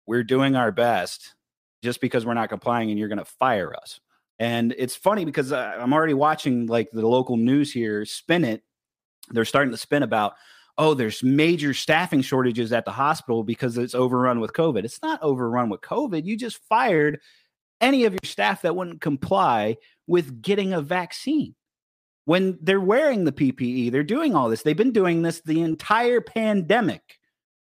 we're 0.05 0.23
doing 0.23 0.55
our 0.55 0.71
best 0.71 1.35
just 1.81 2.01
because 2.01 2.25
we're 2.25 2.33
not 2.33 2.49
complying 2.49 2.89
and 2.89 2.99
you're 2.99 3.07
going 3.07 3.17
to 3.17 3.25
fire 3.25 3.73
us. 3.73 3.99
And 4.39 4.73
it's 4.77 4.95
funny 4.95 5.25
because 5.25 5.51
uh, 5.51 5.75
I'm 5.79 5.93
already 5.93 6.13
watching 6.13 6.67
like 6.67 6.89
the 6.91 7.07
local 7.07 7.37
news 7.37 7.71
here 7.71 8.05
spin 8.05 8.43
it. 8.43 8.63
They're 9.29 9.45
starting 9.45 9.71
to 9.71 9.77
spin 9.77 10.03
about, 10.03 10.33
oh, 10.77 10.93
there's 10.93 11.23
major 11.23 11.73
staffing 11.73 12.21
shortages 12.21 12.71
at 12.71 12.85
the 12.85 12.91
hospital 12.91 13.43
because 13.43 13.77
it's 13.77 13.95
overrun 13.95 14.39
with 14.39 14.53
COVID. 14.53 14.83
It's 14.83 15.01
not 15.01 15.21
overrun 15.21 15.69
with 15.69 15.81
COVID. 15.81 16.25
You 16.25 16.37
just 16.37 16.57
fired 16.69 17.19
any 17.79 18.05
of 18.05 18.13
your 18.13 18.19
staff 18.23 18.61
that 18.61 18.75
wouldn't 18.75 19.01
comply 19.01 19.77
with 20.07 20.41
getting 20.41 20.73
a 20.73 20.81
vaccine 20.81 21.55
when 22.25 22.57
they're 22.61 22.79
wearing 22.79 23.23
the 23.23 23.31
PPE, 23.31 23.91
they're 23.91 24.03
doing 24.03 24.35
all 24.35 24.49
this. 24.49 24.63
They've 24.63 24.77
been 24.77 24.91
doing 24.91 25.21
this 25.21 25.41
the 25.41 25.61
entire 25.61 26.21
pandemic. 26.21 27.01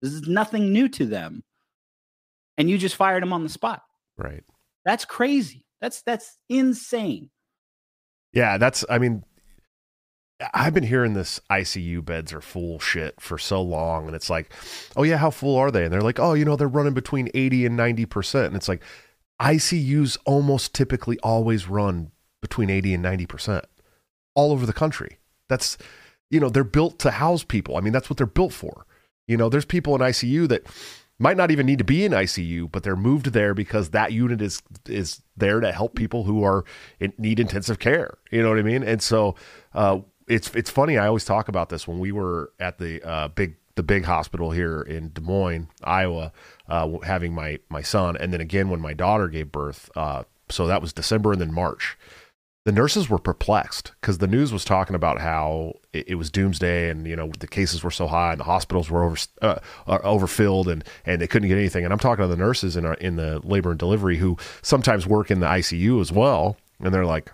This 0.02 0.12
is 0.12 0.22
nothing 0.22 0.72
new 0.72 0.88
to 0.90 1.06
them. 1.06 1.44
And 2.58 2.70
you 2.70 2.78
just 2.78 2.96
fired 2.96 3.22
them 3.22 3.32
on 3.32 3.42
the 3.42 3.48
spot. 3.48 3.82
Right. 4.16 4.42
That's 4.84 5.04
crazy. 5.04 5.66
That's 5.80 6.02
that's 6.02 6.38
insane. 6.48 7.30
Yeah, 8.32 8.56
that's 8.56 8.84
I 8.88 8.98
mean 8.98 9.22
I've 10.52 10.74
been 10.74 10.84
hearing 10.84 11.14
this 11.14 11.40
ICU 11.50 12.04
beds 12.04 12.32
are 12.32 12.42
full 12.42 12.78
shit 12.78 13.20
for 13.20 13.38
so 13.38 13.62
long 13.62 14.06
and 14.06 14.14
it's 14.14 14.28
like, 14.28 14.52
"Oh 14.94 15.02
yeah, 15.02 15.16
how 15.16 15.30
full 15.30 15.56
are 15.56 15.70
they?" 15.70 15.84
And 15.84 15.92
they're 15.92 16.02
like, 16.02 16.20
"Oh, 16.20 16.34
you 16.34 16.44
know, 16.44 16.56
they're 16.56 16.68
running 16.68 16.94
between 16.94 17.30
80 17.32 17.64
and 17.64 17.76
90%." 17.76 18.46
And 18.46 18.56
it's 18.56 18.68
like 18.68 18.82
ICUs 19.40 20.18
almost 20.24 20.74
typically 20.74 21.18
always 21.20 21.68
run 21.68 22.10
between 22.40 22.70
80 22.70 22.94
and 22.94 23.04
90% 23.04 23.64
all 24.34 24.52
over 24.52 24.66
the 24.66 24.72
country. 24.72 25.18
That's, 25.48 25.78
you 26.30 26.40
know, 26.40 26.48
they're 26.48 26.64
built 26.64 26.98
to 27.00 27.12
house 27.12 27.44
people. 27.44 27.76
I 27.76 27.80
mean, 27.80 27.92
that's 27.92 28.10
what 28.10 28.16
they're 28.18 28.26
built 28.26 28.52
for. 28.52 28.86
You 29.26 29.36
know, 29.36 29.48
there's 29.48 29.64
people 29.64 29.94
in 29.94 30.00
ICU 30.00 30.48
that 30.48 30.66
might 31.18 31.36
not 31.36 31.50
even 31.50 31.66
need 31.66 31.78
to 31.78 31.84
be 31.84 32.04
in 32.04 32.12
ICU, 32.12 32.70
but 32.70 32.82
they're 32.82 32.96
moved 32.96 33.32
there 33.32 33.54
because 33.54 33.90
that 33.90 34.12
unit 34.12 34.42
is 34.42 34.62
is 34.86 35.22
there 35.36 35.60
to 35.60 35.72
help 35.72 35.94
people 35.94 36.24
who 36.24 36.44
are 36.44 36.64
in, 37.00 37.12
need 37.18 37.40
intensive 37.40 37.78
care. 37.78 38.18
You 38.30 38.42
know 38.42 38.50
what 38.50 38.58
I 38.58 38.62
mean? 38.62 38.82
And 38.82 39.02
so 39.02 39.34
uh, 39.74 40.00
it's 40.28 40.54
it's 40.54 40.70
funny. 40.70 40.98
I 40.98 41.06
always 41.06 41.24
talk 41.24 41.48
about 41.48 41.68
this 41.68 41.86
when 41.86 41.98
we 41.98 42.12
were 42.12 42.52
at 42.58 42.78
the 42.78 43.02
uh, 43.02 43.28
big 43.28 43.56
the 43.74 43.82
big 43.82 44.04
hospital 44.04 44.50
here 44.50 44.80
in 44.80 45.10
Des 45.12 45.20
Moines, 45.20 45.68
Iowa, 45.84 46.32
uh, 46.68 46.98
having 47.02 47.34
my 47.34 47.58
my 47.68 47.82
son, 47.82 48.16
and 48.16 48.32
then 48.32 48.40
again 48.40 48.70
when 48.70 48.80
my 48.80 48.94
daughter 48.94 49.28
gave 49.28 49.52
birth. 49.52 49.90
Uh, 49.96 50.24
so 50.48 50.66
that 50.66 50.80
was 50.80 50.92
December 50.92 51.32
and 51.32 51.40
then 51.40 51.52
March 51.52 51.96
the 52.66 52.72
nurses 52.72 53.08
were 53.08 53.18
perplexed 53.18 53.92
because 54.00 54.18
the 54.18 54.26
news 54.26 54.52
was 54.52 54.64
talking 54.64 54.96
about 54.96 55.20
how 55.20 55.72
it, 55.92 56.08
it, 56.08 56.14
was 56.16 56.32
doomsday 56.32 56.90
and 56.90 57.06
you 57.06 57.14
know 57.14 57.30
the 57.38 57.46
cases 57.46 57.84
were 57.84 57.92
so 57.92 58.08
high 58.08 58.32
and 58.32 58.40
the 58.40 58.44
hospitals 58.44 58.90
were 58.90 59.04
over 59.04 59.16
uh, 59.40 59.60
overfilled 59.86 60.66
and 60.68 60.82
and 61.06 61.22
they 61.22 61.28
couldn't 61.28 61.48
get 61.48 61.56
anything 61.56 61.84
and 61.84 61.92
I'm 61.92 62.00
talking 62.00 62.24
to 62.24 62.28
the 62.28 62.36
nurses 62.36 62.76
in 62.76 62.84
our, 62.84 62.94
in 62.94 63.14
the 63.14 63.40
labor 63.44 63.70
and 63.70 63.78
delivery 63.78 64.16
who 64.16 64.36
sometimes 64.62 65.06
work 65.06 65.30
in 65.30 65.38
the 65.38 65.46
ICU 65.46 66.00
as 66.00 66.10
well 66.10 66.56
and 66.80 66.92
they're 66.92 67.06
like 67.06 67.30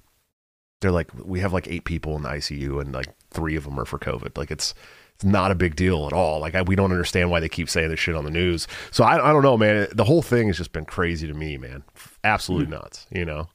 they're 0.83 0.93
like 0.93 1.11
we 1.25 1.41
have 1.41 1.53
like 1.53 1.67
eight 1.69 1.85
people 1.85 2.15
in 2.17 2.23
the 2.23 2.29
ICU 2.29 2.81
and 2.81 2.93
like 2.93 3.09
three 3.31 3.57
of 3.57 3.65
them 3.65 3.81
are 3.81 3.87
for 3.87 3.99
COVID 3.99 4.37
like 4.37 4.51
it's 4.51 4.75
it's 5.15 5.25
not 5.25 5.51
a 5.51 5.55
big 5.55 5.77
deal 5.77 6.07
at 6.07 6.13
all. 6.13 6.41
Like 6.41 6.55
I, 6.55 6.63
we 6.63 6.75
don't 6.75 6.91
understand 6.91 7.31
why 7.31 7.41
they 7.41 7.49
keep 7.49 7.69
saying 7.69 7.91
this 7.91 8.01
shit 8.01 8.17
on 8.17 8.25
the 8.25 8.31
news. 8.31 8.67
So 8.91 9.05
I, 9.05 9.15
I 9.15 9.33
don't 9.33 9.43
know, 9.43 9.57
man. 9.57 9.89
The 9.93 10.05
whole 10.05 10.23
thing 10.23 10.49
has 10.49 10.57
just 10.57 10.73
been 10.73 10.85
crazy 10.85 11.27
to 11.27 11.35
me, 11.35 11.59
man. 11.59 11.85
Absolutely 12.25 12.67
mm-hmm. 12.67 12.83
nuts. 12.83 13.07
You 13.11 13.25
know. 13.25 13.49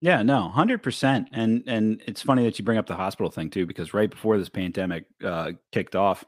Yeah, 0.00 0.22
no, 0.22 0.48
hundred 0.48 0.82
percent. 0.82 1.28
And 1.32 1.62
and 1.66 2.02
it's 2.06 2.22
funny 2.22 2.44
that 2.44 2.58
you 2.58 2.64
bring 2.64 2.78
up 2.78 2.86
the 2.86 2.96
hospital 2.96 3.30
thing 3.30 3.50
too, 3.50 3.66
because 3.66 3.94
right 3.94 4.10
before 4.10 4.36
this 4.36 4.48
pandemic 4.48 5.04
uh, 5.24 5.52
kicked 5.72 5.96
off, 5.96 6.24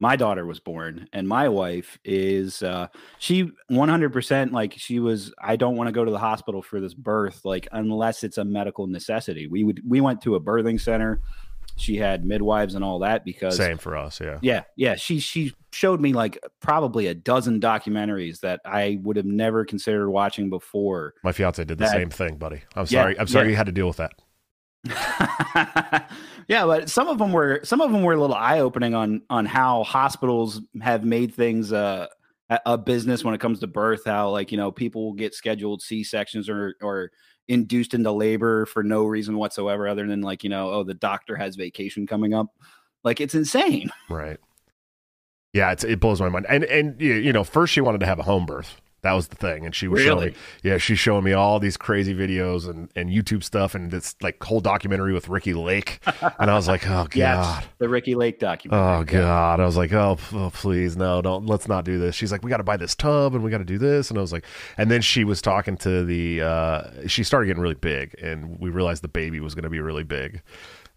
my 0.00 0.16
daughter 0.16 0.44
was 0.44 0.60
born, 0.60 1.08
and 1.12 1.26
my 1.26 1.48
wife 1.48 1.98
is 2.04 2.62
uh, 2.62 2.88
she 3.18 3.50
one 3.68 3.88
hundred 3.88 4.12
percent 4.12 4.52
like 4.52 4.74
she 4.76 4.98
was. 5.00 5.32
I 5.42 5.56
don't 5.56 5.76
want 5.76 5.88
to 5.88 5.92
go 5.92 6.04
to 6.04 6.10
the 6.10 6.18
hospital 6.18 6.62
for 6.62 6.80
this 6.80 6.94
birth, 6.94 7.44
like 7.44 7.66
unless 7.72 8.22
it's 8.24 8.38
a 8.38 8.44
medical 8.44 8.86
necessity. 8.86 9.46
We 9.46 9.64
would 9.64 9.80
we 9.88 10.00
went 10.00 10.20
to 10.22 10.34
a 10.34 10.40
birthing 10.40 10.80
center. 10.80 11.20
she 11.78 11.96
had 11.96 12.24
midwives 12.24 12.74
and 12.74 12.82
all 12.84 12.98
that 13.00 13.22
because 13.24 13.56
Same 13.56 13.76
for 13.76 13.96
us, 13.96 14.18
yeah. 14.20 14.38
yeah, 14.40 14.62
yeah. 14.76 14.94
She 14.96 15.18
she 15.20 15.52
showed 15.72 16.00
me 16.00 16.12
like 16.14 16.38
probably 16.60 17.06
a 17.08 17.14
dozen 17.14 17.60
documentaries 17.60 18.40
that 18.40 18.60
I 18.64 18.98
would 19.02 19.16
have 19.16 19.26
never 19.26 19.64
considered 19.64 20.08
watching 20.10 20.48
before. 20.48 21.12
My 21.22 21.32
fiance 21.32 21.62
did 21.64 21.76
the 21.78 21.84
That- 21.84 21.90
same 21.92 22.08
thing, 22.10 22.36
buddy. 22.36 22.62
I'm 22.74 22.86
Yeah, 22.88 23.02
sorry. 23.02 23.18
I'm 23.20 23.26
sorry 23.26 23.46
yeah. 23.46 23.50
you 23.50 23.56
had 23.56 23.66
to 23.66 23.72
deal 23.72 23.88
with 23.88 23.98
that. 23.98 24.12
yeah, 26.48 26.64
but 26.64 26.88
some 26.88 27.08
of 27.08 27.18
them 27.18 27.32
were 27.32 27.60
some 27.64 27.80
of 27.80 27.92
them 27.92 28.02
were 28.02 28.14
a 28.14 28.20
little 28.20 28.36
eye 28.36 28.60
opening 28.60 28.94
on 28.94 29.22
on 29.30 29.46
how 29.46 29.84
hospitals 29.84 30.60
have 30.82 31.04
made 31.04 31.34
things 31.34 31.72
uh, 31.72 32.06
a, 32.48 32.78
business 32.78 33.24
when 33.24 33.34
it 33.34 33.40
comes 33.40 33.60
to 33.60 33.66
birth. 33.66 34.04
How 34.04 34.30
like 34.30 34.52
you 34.52 34.58
know 34.58 34.70
people 34.70 35.12
get 35.12 35.34
scheduled 35.34 35.82
C 35.82 36.04
sections 36.04 36.48
or 36.48 36.74
or 36.80 37.10
induced 37.48 37.94
into 37.94 38.10
labor 38.10 38.66
for 38.66 38.82
no 38.82 39.04
reason 39.04 39.36
whatsoever 39.36 39.88
other 39.88 40.06
than 40.06 40.20
like 40.20 40.42
you 40.42 40.50
know 40.50 40.70
oh 40.70 40.82
the 40.82 40.94
doctor 40.94 41.36
has 41.36 41.56
vacation 41.56 42.06
coming 42.06 42.34
up. 42.34 42.48
Like 43.04 43.20
it's 43.20 43.34
insane. 43.34 43.90
Right. 44.10 44.38
Yeah, 45.52 45.72
it's, 45.72 45.84
it 45.84 46.00
blows 46.00 46.20
my 46.20 46.28
mind. 46.28 46.46
And 46.48 46.64
and 46.64 47.00
you 47.00 47.32
know, 47.32 47.44
first 47.44 47.72
she 47.72 47.80
wanted 47.80 48.00
to 48.00 48.06
have 48.06 48.18
a 48.18 48.22
home 48.22 48.44
birth. 48.44 48.80
That 49.06 49.12
was 49.12 49.28
the 49.28 49.36
thing, 49.36 49.64
and 49.64 49.72
she 49.74 49.86
was 49.86 50.02
showing 50.02 50.18
Really? 50.18 50.30
me. 50.32 50.36
Yeah, 50.64 50.78
she's 50.78 50.98
showing 50.98 51.22
me 51.22 51.32
all 51.32 51.60
these 51.60 51.76
crazy 51.76 52.12
videos 52.12 52.68
and, 52.68 52.88
and 52.96 53.08
YouTube 53.08 53.44
stuff, 53.44 53.74
and 53.76 53.90
this 53.90 54.16
like 54.20 54.42
whole 54.42 54.60
documentary 54.60 55.12
with 55.12 55.28
Ricki 55.28 55.54
Lake. 55.54 56.00
And 56.40 56.50
I 56.50 56.54
was 56.54 56.66
like, 56.66 56.84
oh 56.88 57.04
god, 57.10 57.14
Yes, 57.14 57.64
the 57.78 57.88
Ricki 57.88 58.14
Lake 58.16 58.40
documentary. 58.40 58.84
oh 58.86 59.04
god. 59.04 59.60
I 59.60 59.64
was 59.64 59.76
like, 59.76 59.92
oh, 59.92 60.18
oh, 60.32 60.50
please, 60.52 60.96
no, 60.96 61.22
don't. 61.22 61.46
Let's 61.46 61.68
not 61.68 61.84
do 61.84 61.98
this. 61.98 62.14
She's 62.16 62.32
like, 62.32 62.42
we 62.42 62.50
got 62.50 62.56
to 62.56 62.64
buy 62.64 62.76
this 62.76 62.94
tub, 62.96 63.34
and 63.34 63.44
we 63.44 63.50
got 63.50 63.58
to 63.58 63.64
do 63.64 63.78
this. 63.78 64.10
And 64.10 64.18
I 64.18 64.22
was 64.22 64.32
like, 64.32 64.44
and 64.76 64.90
then 64.90 65.00
she 65.02 65.22
was 65.24 65.40
talking 65.40 65.76
to 65.78 66.04
the. 66.04 66.42
uh 66.42 67.06
She 67.06 67.22
started 67.22 67.46
getting 67.46 67.62
really 67.62 67.74
big, 67.76 68.14
and 68.20 68.58
we 68.58 68.70
realized 68.70 69.02
the 69.02 69.08
baby 69.08 69.38
was 69.40 69.54
going 69.54 69.62
to 69.64 69.70
be 69.70 69.80
really 69.80 70.04
big. 70.04 70.42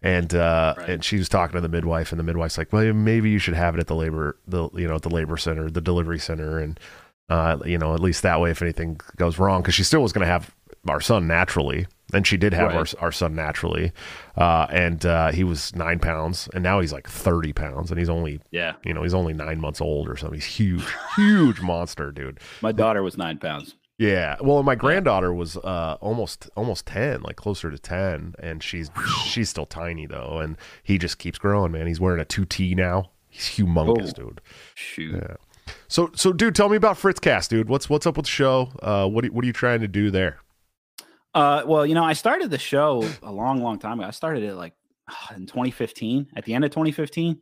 And 0.01 0.33
uh, 0.33 0.75
Right. 0.77 0.89
and 0.89 1.03
she 1.03 1.17
was 1.17 1.27
talking 1.27 1.55
to 1.55 1.61
the 1.61 1.67
midwife, 1.69 2.11
and 2.11 2.19
the 2.19 2.23
midwife's 2.23 2.57
like, 2.57 2.71
"Well, 2.73 2.91
maybe 2.93 3.29
you 3.29 3.37
should 3.37 3.53
have 3.55 3.75
it 3.75 3.79
at 3.81 3.87
the 3.87 3.95
labor, 3.95 4.37
the 4.47 4.69
you 4.73 4.87
know, 4.87 4.95
at 4.95 5.01
the 5.01 5.09
labor 5.09 5.35
center, 5.37 5.69
the 5.69 5.81
delivery 5.81 6.19
center, 6.19 6.57
and 6.57 6.79
uh, 7.29 7.57
you 7.65 7.77
know, 7.77 7.93
at 7.93 7.99
least 7.99 8.23
that 8.23 8.39
way, 8.41 8.51
if 8.51 8.61
anything 8.61 8.99
goes 9.17 9.39
wrong, 9.39 9.61
because 9.61 9.75
she 9.75 9.83
still 9.83 10.01
was 10.01 10.11
going 10.13 10.25
to 10.25 10.31
have 10.31 10.53
our 10.87 11.01
son 11.01 11.27
naturally, 11.27 11.85
and 12.13 12.25
she 12.25 12.37
did 12.37 12.53
have 12.53 12.73
Right. 12.73 12.93
our 12.95 13.05
our 13.07 13.11
son 13.11 13.35
naturally, 13.35 13.91
uh, 14.37 14.65
and 14.71 15.05
uh, 15.05 15.31
he 15.31 15.43
was 15.43 15.75
nine 15.75 15.99
pounds, 15.99 16.47
and 16.53 16.63
now 16.63 16.79
he's 16.79 16.93
like 16.93 17.07
thirty 17.07 17.53
pounds, 17.53 17.91
and 17.91 17.99
he's 17.99 18.09
only 18.09 18.39
Yeah, 18.51 18.73
you 18.83 18.93
know 18.93 19.03
he's 19.03 19.13
only 19.13 19.33
nine 19.33 19.59
months 19.59 19.81
old 19.81 20.07
or 20.09 20.15
something. 20.17 20.37
He's 20.39 20.45
huge, 20.45 20.85
huge 21.15 21.61
monster, 21.61 22.11
dude. 22.11 22.39
my 22.61 22.71
daughter 22.71 23.03
was 23.03 23.17
nine 23.17 23.37
pounds. 23.37 23.75
Yeah. 23.97 24.37
Well, 24.39 24.63
my 24.63 24.75
granddaughter 24.75 25.33
was 25.33 25.57
uh, 25.57 25.97
almost 25.99 26.49
almost 26.55 26.85
ten, 26.85 27.21
like 27.21 27.35
closer 27.35 27.69
to 27.69 27.77
ten, 27.77 28.33
and 28.39 28.63
she's 28.63 28.89
she's 29.25 29.49
still 29.49 29.65
tiny 29.65 30.05
though, 30.07 30.39
and 30.41 30.55
he 30.81 30.97
just 30.97 31.17
keeps 31.17 31.37
growing, 31.37 31.73
man. 31.73 31.85
He's 31.85 31.99
wearing 31.99 32.21
a 32.21 32.25
two 32.25 32.45
T 32.45 32.73
now. 32.75 33.11
He's 33.27 33.49
humongous, 33.57 34.13
Oh. 34.17 34.23
dude. 34.23 34.41
Shoot. 34.73 35.15
Yeah. 35.15 35.35
So 35.87 36.11
so, 36.15 36.33
dude, 36.33 36.55
tell 36.55 36.69
me 36.69 36.77
about 36.77 36.97
Fritzcast, 36.97 37.49
dude. 37.49 37.69
What's 37.69 37.89
what's 37.89 38.05
up 38.05 38.17
with 38.17 38.25
the 38.25 38.31
show? 38.31 38.69
Uh, 38.81 39.07
what 39.07 39.25
are, 39.25 39.29
what 39.29 39.43
are 39.43 39.47
you 39.47 39.53
trying 39.53 39.81
to 39.81 39.87
do 39.87 40.11
there? 40.11 40.39
Uh, 41.33 41.63
well, 41.65 41.85
you 41.85 41.93
know, 41.93 42.03
I 42.03 42.13
started 42.13 42.49
the 42.49 42.57
show 42.57 43.07
a 43.21 43.31
long, 43.31 43.61
long 43.61 43.77
time 43.79 43.99
ago. 43.99 44.07
I 44.07 44.11
started 44.11 44.43
it 44.43 44.55
like 44.55 44.73
in 45.35 45.45
2015, 45.45 46.27
at 46.35 46.45
the 46.45 46.53
end 46.53 46.65
of 46.65 46.71
2015, 46.71 47.39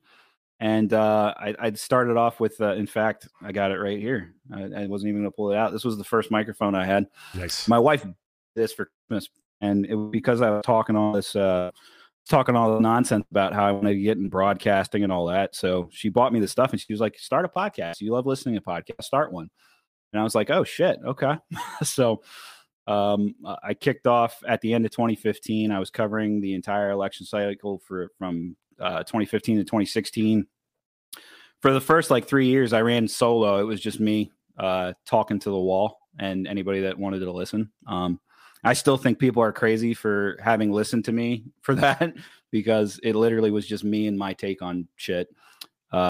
and 0.60 0.94
uh, 0.94 1.34
I, 1.38 1.56
I 1.60 1.72
started 1.74 2.18
off 2.18 2.40
with. 2.40 2.60
Uh, 2.60 2.74
in 2.74 2.88
fact, 2.88 3.28
I 3.42 3.52
got 3.52 3.72
it 3.72 3.78
right 3.78 4.00
here. 4.00 4.34
I, 4.54 4.64
I 4.64 4.88
wasn't 4.88 5.10
even 5.10 5.22
going 5.22 5.32
to 5.32 5.36
pull 5.36 5.52
it 5.52 5.58
out. 5.58 5.72
This 5.72 5.86
was 5.86 5.98
the 5.98 6.04
first 6.04 6.32
microphone 6.32 6.76
I 6.76 6.86
had. 6.86 7.08
Nice. 7.36 7.68
My 7.68 7.80
wife 7.80 8.04
did 8.04 8.16
this 8.56 8.74
for 8.74 8.90
Christmas, 9.08 9.30
and 9.62 9.86
it 9.86 9.96
was 9.96 10.10
because 10.12 10.42
I 10.42 10.50
was 10.50 10.64
talking 10.66 10.96
all 10.96 11.14
this, 11.14 11.36
uh, 11.36 11.72
talking 12.28 12.56
all 12.56 12.74
the 12.74 12.80
nonsense 12.80 13.26
about 13.32 13.54
how 13.54 13.66
I 13.66 13.72
wanted 13.72 13.94
to 13.94 14.00
get 14.00 14.18
in 14.18 14.30
broadcasting 14.30 15.04
and 15.04 15.12
all 15.12 15.28
that. 15.28 15.56
So 15.56 15.90
she 15.92 16.10
bought 16.10 16.34
me 16.34 16.40
the 16.40 16.48
stuff, 16.48 16.72
and 16.72 16.80
she 16.80 16.92
was 16.94 17.02
like, 17.02 17.18
"Start 17.18 17.46
a 17.46 17.50
podcast. 17.50 18.02
You 18.02 18.12
love 18.12 18.26
listening 18.26 18.56
to 18.56 18.62
podcasts. 18.62 19.06
Start 19.06 19.32
one." 19.32 19.50
And 20.14 20.20
I 20.20 20.24
was 20.24 20.36
like, 20.36 20.50
"Oh 20.50 20.64
shit, 20.64 21.00
okay." 21.06 21.36
so 21.84 22.22
um, 22.88 23.36
I 23.64 23.74
kicked 23.74 24.08
off 24.08 24.42
at 24.48 24.62
the 24.62 24.74
end 24.74 24.86
of 24.86 24.92
2015. 24.92 25.72
I 25.72 25.80
was 25.80 25.90
covering 25.90 26.40
the 26.42 26.54
entire 26.54 26.92
election 26.92 27.26
cycle 27.26 27.82
for 27.86 28.10
from 28.18 28.56
uh, 28.80 29.00
2015 29.00 29.58
to 29.58 29.64
2016. 29.64 30.48
For 31.62 31.74
the 31.74 31.82
first 31.82 32.12
like 32.12 32.28
three 32.28 32.48
years, 32.48 32.72
I 32.72 32.82
ran 32.82 33.08
solo. 33.08 33.60
It 33.60 33.64
was 33.64 33.82
just 33.82 34.00
me 34.00 34.32
uh, 34.58 34.94
talking 35.06 35.40
to 35.40 35.50
the 35.50 35.58
wall 35.58 35.98
and 36.20 36.48
anybody 36.48 36.82
that 36.82 36.98
wanted 36.98 37.20
to 37.20 37.32
listen. 37.32 37.72
Um, 37.88 38.20
I 38.64 38.74
still 38.74 38.98
think 38.98 39.20
people 39.20 39.44
are 39.44 39.52
crazy 39.52 39.94
for 39.94 40.38
having 40.42 40.72
listened 40.72 41.06
to 41.06 41.12
me 41.12 41.44
for 41.62 41.76
that 41.84 42.14
because 42.52 43.00
it 43.04 43.16
literally 43.16 43.52
was 43.52 43.68
just 43.68 43.84
me 43.84 44.08
and 44.08 44.18
my 44.18 44.34
take 44.34 44.62
on 44.62 44.88
shit. 44.96 45.30
Hi, 45.92 46.10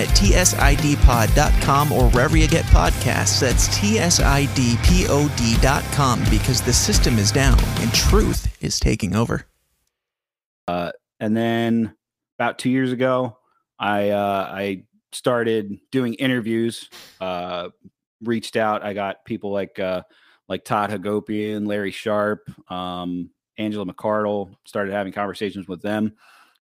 at 0.00 0.08
tsidpod.com 0.08 1.92
or 1.92 2.10
wherever 2.10 2.36
you 2.36 2.48
get 2.48 2.64
podcasts. 2.66 3.40
That's 3.40 3.68
tsidpod.com 3.68 4.50
because 6.30 6.60
the 6.62 6.72
system 6.72 7.18
is 7.18 7.30
down 7.30 7.58
and 7.78 7.92
truth 7.92 8.56
is 8.60 8.80
taking 8.80 9.14
over. 9.14 9.46
Uh, 10.66 10.90
and 11.20 11.36
then 11.36 11.94
about 12.38 12.58
two 12.58 12.70
years 12.70 12.92
ago, 12.92 13.36
I 13.78 14.10
uh, 14.10 14.48
I 14.52 14.84
started 15.12 15.78
doing 15.90 16.14
interviews. 16.14 16.88
Uh, 17.20 17.68
reached 18.22 18.56
out. 18.56 18.84
I 18.84 18.92
got 18.92 19.24
people 19.24 19.50
like 19.50 19.78
uh, 19.78 20.02
like 20.48 20.64
Todd 20.64 20.90
Hagopian, 20.90 21.66
Larry 21.66 21.90
Sharpe, 21.90 22.50
um, 22.70 23.30
Angela 23.58 23.86
McArdle. 23.86 24.54
Started 24.64 24.92
having 24.92 25.12
conversations 25.12 25.68
with 25.68 25.82
them. 25.82 26.14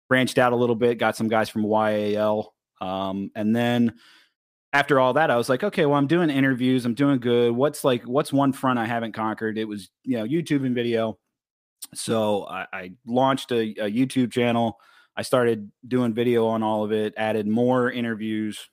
Branched 0.08 0.38
out 0.38 0.52
a 0.52 0.56
little 0.56 0.76
bit. 0.76 0.98
Got 0.98 1.16
some 1.16 1.28
guys 1.28 1.48
from 1.48 1.64
YAL, 1.64 2.54
um, 2.80 3.30
and 3.34 3.54
then 3.54 3.94
after 4.72 5.00
all 5.00 5.14
that, 5.14 5.30
I 5.30 5.36
was 5.36 5.48
like, 5.48 5.64
okay, 5.64 5.86
well, 5.86 5.98
I'm 5.98 6.06
doing 6.06 6.30
interviews. 6.30 6.84
I'm 6.84 6.94
doing 6.94 7.18
good. 7.18 7.52
What's 7.52 7.84
like, 7.84 8.02
what's 8.04 8.32
one 8.32 8.52
front 8.52 8.78
I 8.78 8.86
haven't 8.86 9.12
conquered? 9.12 9.56
It 9.56 9.64
was, 9.64 9.90
you 10.04 10.18
know, 10.18 10.24
YouTube 10.24 10.66
and 10.66 10.74
video. 10.74 11.18
So 11.94 12.46
I, 12.46 12.66
I 12.72 12.92
launched 13.06 13.50
a, 13.52 13.60
a 13.60 13.90
YouTube 13.90 14.32
channel. 14.32 14.78
I 15.16 15.22
started 15.22 15.70
doing 15.86 16.12
video 16.12 16.46
on 16.46 16.62
all 16.62 16.84
of 16.84 16.92
it, 16.92 17.14
added 17.16 17.46
more 17.46 17.90
interviews, 17.90 18.68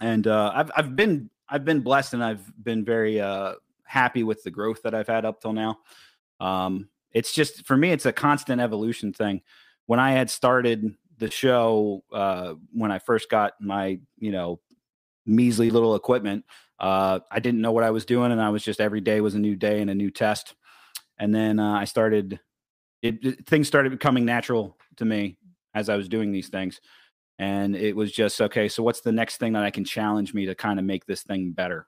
and 0.00 0.26
uh, 0.26 0.52
I've 0.54 0.70
I've 0.76 0.96
been 0.96 1.30
I've 1.48 1.64
been 1.64 1.80
blessed 1.80 2.14
and 2.14 2.22
I've 2.22 2.52
been 2.62 2.84
very 2.84 3.20
uh, 3.20 3.54
happy 3.84 4.24
with 4.24 4.42
the 4.42 4.50
growth 4.50 4.82
that 4.82 4.94
I've 4.94 5.06
had 5.06 5.24
up 5.24 5.40
till 5.40 5.52
now. 5.52 5.78
Um, 6.40 6.88
it's 7.12 7.32
just 7.32 7.64
for 7.64 7.76
me, 7.76 7.92
it's 7.92 8.04
a 8.06 8.12
constant 8.12 8.60
evolution 8.60 9.12
thing. 9.12 9.40
When 9.86 10.00
I 10.00 10.12
had 10.12 10.28
started 10.28 10.94
the 11.18 11.30
show, 11.30 12.04
uh, 12.12 12.54
when 12.72 12.90
I 12.92 12.98
first 12.98 13.30
got 13.30 13.52
my 13.60 13.98
you 14.18 14.32
know 14.32 14.60
measly 15.26 15.70
little 15.70 15.94
equipment, 15.94 16.44
uh, 16.78 17.20
I 17.30 17.40
didn't 17.40 17.60
know 17.60 17.72
what 17.72 17.84
I 17.84 17.90
was 17.90 18.04
doing, 18.04 18.32
and 18.32 18.40
I 18.40 18.50
was 18.50 18.62
just 18.64 18.80
every 18.80 19.00
day 19.00 19.20
was 19.20 19.34
a 19.34 19.38
new 19.38 19.56
day 19.56 19.80
and 19.80 19.90
a 19.90 19.94
new 19.94 20.10
test. 20.10 20.54
And 21.18 21.34
then 21.34 21.60
uh, 21.60 21.74
I 21.74 21.84
started, 21.84 22.40
it, 23.02 23.24
it- 23.24 23.46
things 23.46 23.68
started 23.68 23.90
becoming 23.90 24.24
natural 24.24 24.76
to 24.96 25.04
me 25.04 25.38
as 25.74 25.88
I 25.88 25.96
was 25.96 26.08
doing 26.08 26.32
these 26.32 26.48
things. 26.48 26.80
And 27.38 27.74
it 27.74 27.96
was 27.96 28.12
just, 28.12 28.40
okay, 28.40 28.68
so 28.68 28.82
what's 28.82 29.00
the 29.00 29.12
next 29.12 29.38
thing 29.38 29.54
that 29.54 29.64
I 29.64 29.70
can 29.70 29.84
challenge 29.84 30.34
me 30.34 30.46
to 30.46 30.54
kind 30.54 30.78
of 30.78 30.84
make 30.84 31.04
this 31.06 31.22
thing 31.22 31.52
better? 31.52 31.86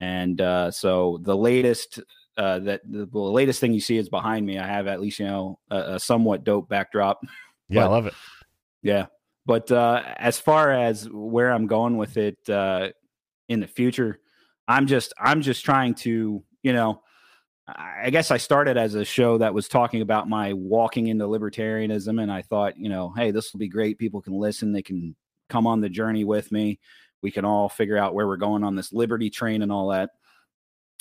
And 0.00 0.40
uh, 0.40 0.70
so 0.70 1.18
the 1.22 1.36
latest, 1.36 2.00
uh, 2.36 2.58
that 2.60 2.80
the, 2.88 3.06
the 3.06 3.18
latest 3.18 3.60
thing 3.60 3.72
you 3.72 3.80
see 3.80 3.96
is 3.96 4.08
behind 4.08 4.44
me. 4.44 4.58
I 4.58 4.66
have 4.66 4.86
at 4.86 5.00
least, 5.00 5.18
you 5.20 5.26
know, 5.26 5.58
a, 5.70 5.94
a 5.94 6.00
somewhat 6.00 6.44
dope 6.44 6.68
backdrop. 6.68 7.22
Yeah, 7.68 7.84
I 7.84 7.88
love 7.88 8.06
it. 8.06 8.14
Yeah. 8.84 9.06
But 9.46 9.72
uh, 9.72 10.02
as 10.16 10.38
far 10.38 10.70
as 10.72 11.08
where 11.10 11.50
I'm 11.50 11.66
going 11.66 11.96
with 11.96 12.16
it 12.16 12.38
uh, 12.48 12.90
in 13.48 13.60
the 13.60 13.66
future, 13.66 14.20
I'm 14.68 14.86
just 14.86 15.12
I'm 15.18 15.42
just 15.42 15.64
trying 15.64 15.94
to, 15.96 16.42
you 16.62 16.72
know, 16.72 17.02
I 17.66 18.10
guess 18.10 18.30
I 18.30 18.36
started 18.36 18.76
as 18.76 18.94
a 18.94 19.04
show 19.04 19.38
that 19.38 19.54
was 19.54 19.68
talking 19.68 20.02
about 20.02 20.28
my 20.28 20.52
walking 20.52 21.08
into 21.08 21.26
libertarianism, 21.26 22.22
and 22.22 22.30
I 22.30 22.42
thought, 22.42 22.78
you 22.78 22.88
know, 22.88 23.12
hey, 23.16 23.30
this 23.32 23.52
will 23.52 23.58
be 23.58 23.68
great. 23.68 23.98
People 23.98 24.22
can 24.22 24.34
listen. 24.34 24.72
They 24.72 24.82
can 24.82 25.16
come 25.48 25.66
on 25.66 25.80
the 25.80 25.88
journey 25.88 26.24
with 26.24 26.52
me. 26.52 26.78
We 27.22 27.30
can 27.30 27.44
all 27.44 27.68
figure 27.68 27.98
out 27.98 28.14
where 28.14 28.26
we're 28.26 28.36
going 28.36 28.64
on 28.64 28.76
this 28.76 28.92
liberty 28.92 29.30
train 29.30 29.62
and 29.62 29.72
all 29.72 29.88
that. 29.88 30.10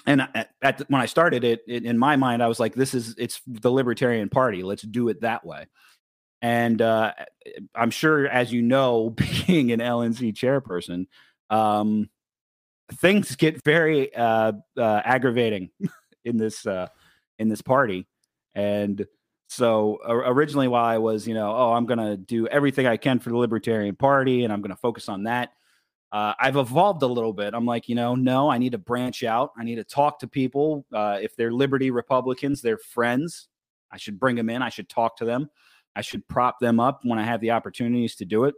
and 0.05 0.21
at, 0.21 0.49
at 0.61 0.77
the, 0.79 0.85
when 0.89 1.01
I 1.01 1.05
started 1.05 1.43
it, 1.43 1.61
it, 1.67 1.85
in 1.85 1.97
my 1.97 2.15
mind, 2.15 2.43
I 2.43 2.47
was 2.47 2.59
like, 2.59 2.75
"This 2.75 2.93
is 2.93 3.15
it's 3.17 3.41
the 3.47 3.71
Libertarian 3.71 4.29
Party. 4.29 4.63
Let's 4.63 4.83
do 4.83 5.09
it 5.09 5.21
that 5.21 5.45
way." 5.45 5.67
And 6.43 6.81
uh, 6.81 7.13
I'm 7.73 7.89
sure, 7.89 8.27
as 8.27 8.51
you 8.51 8.61
know, 8.61 9.09
being 9.47 9.71
an 9.71 9.79
LNC 9.79 10.33
chairperson, 10.33 11.07
um, 11.49 12.09
things 12.95 13.35
get 13.37 13.63
very 13.63 14.13
uh, 14.13 14.51
uh, 14.77 15.01
aggravating 15.05 15.71
in 16.25 16.37
this 16.37 16.67
uh, 16.67 16.87
in 17.39 17.47
this 17.47 17.61
party. 17.61 18.07
And 18.53 19.05
so 19.47 19.99
originally, 20.05 20.67
while 20.67 20.83
I 20.83 20.97
was, 20.97 21.27
you 21.27 21.33
know, 21.33 21.55
oh, 21.55 21.73
I'm 21.73 21.85
going 21.85 21.99
to 21.99 22.17
do 22.17 22.47
everything 22.47 22.85
I 22.87 22.97
can 22.97 23.19
for 23.19 23.29
the 23.29 23.37
Libertarian 23.37 23.95
Party, 23.95 24.43
and 24.43 24.51
I'm 24.51 24.61
going 24.61 24.71
to 24.71 24.75
focus 24.75 25.09
on 25.09 25.23
that. 25.23 25.53
Uh, 26.11 26.33
I've 26.39 26.57
evolved 26.57 27.01
a 27.01 27.07
little 27.07 27.33
bit. 27.33 27.55
I'm 27.55 27.65
like, 27.65 27.89
you 27.89 27.95
know, 27.95 28.13
no, 28.13 28.49
I 28.49 28.59
need 28.59 28.73
to 28.73 28.77
branch 28.77 29.23
out. 29.23 29.51
I 29.57 29.63
need 29.63 29.75
to 29.75 29.83
talk 29.83 30.19
to 30.19 30.27
people. 30.27 30.85
Uh, 30.93 31.17
if 31.21 31.35
they're 31.35 31.51
Liberty 31.51 31.89
Republicans, 31.89 32.61
they're 32.61 32.77
friends. 32.77 33.47
I 33.91 33.97
should 33.97 34.19
bring 34.19 34.35
them 34.35 34.49
in. 34.49 34.61
I 34.61 34.69
should 34.69 34.89
talk 34.89 35.17
to 35.17 35.25
them. 35.25 35.49
I 35.95 36.01
should 36.01 36.27
prop 36.27 36.59
them 36.59 36.79
up 36.79 37.01
when 37.03 37.19
I 37.19 37.23
have 37.23 37.41
the 37.41 37.51
opportunities 37.51 38.15
to 38.15 38.25
do 38.25 38.45
it. 38.45 38.55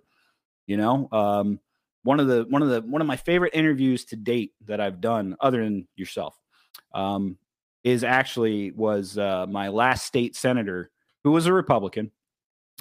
You 0.67 0.78
know, 0.78 1.10
um, 1.12 1.60
one 2.04 2.19
of 2.19 2.28
the 2.28 2.45
one 2.50 2.62
of 2.62 2.69
the 2.69 2.82
one 2.82 3.02
of 3.02 3.08
my 3.08 3.17
favorite 3.17 3.54
interviews 3.54 4.06
to 4.06 4.15
date 4.15 4.54
that 4.65 4.80
I've 4.80 5.02
done, 5.02 5.36
other 5.39 5.63
than 5.63 5.88
yourself, 5.95 6.39
um, 6.93 7.38
is 7.84 8.04
actually 8.04 8.71
was 8.71 9.17
uh, 9.17 9.45
my 9.48 9.69
last 9.69 10.06
state 10.06 10.36
senator 10.36 10.91
who 11.24 11.32
was 11.32 11.45
a 11.45 11.54
Republican, 11.54 12.12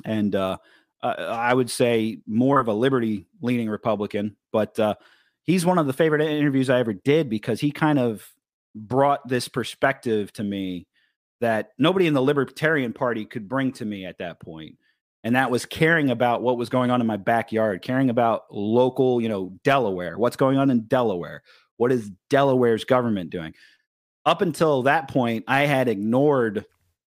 and 0.05 0.35
uh, 0.35 0.57
I 1.03 1.53
would 1.53 1.71
say 1.71 2.19
more 2.27 2.61
of 2.61 2.69
a 2.69 2.73
liberty 2.73 3.27
leaning 3.43 3.69
Republican, 3.69 4.37
but 4.53 4.79
uh, 4.79 4.95
he's 5.43 5.67
one 5.67 5.79
of 5.79 5.87
the 5.87 5.93
favorite 5.93 6.23
interviews 6.23 6.71
I 6.71 6.81
ever 6.81 6.95
did 6.95 7.29
because 7.29 7.61
he 7.61 7.71
kind 7.71 7.99
of 7.99 8.27
brought 8.75 9.27
this 9.29 9.47
perspective 9.47 10.33
to 10.35 10.43
me 10.43 10.87
that 11.40 11.70
nobody 11.79 12.07
in 12.07 12.14
the 12.14 12.23
Libertarian 12.23 12.92
Party 12.92 13.25
could 13.25 13.49
bring 13.49 13.73
to 13.73 13.85
me 13.85 14.05
at 14.07 14.18
that 14.18 14.40
point. 14.40 14.77
And 15.23 15.37
that 15.37 15.51
was 15.51 15.64
caring 15.64 16.11
about 16.11 16.42
what 16.42 16.59
was 16.59 16.68
going 16.68 16.90
on 16.90 17.01
in 17.01 17.07
my 17.07 17.16
backyard, 17.16 17.83
caring 17.83 18.11
about 18.11 18.42
local, 18.51 19.20
you 19.23 19.29
know, 19.29 19.57
Delaware, 19.64 20.18
what's 20.18 20.37
going 20.37 20.59
on 20.59 20.70
in 20.70 20.83
Delaware, 20.83 21.42
what 21.77 21.92
is 21.92 22.11
Delaware's 22.29 22.85
government 22.85 23.31
doing. 23.31 23.55
Up 24.27 24.42
until 24.42 24.83
that 24.83 25.09
point, 25.09 25.44
I 25.49 25.62
had 25.62 25.88
ignored 25.88 26.64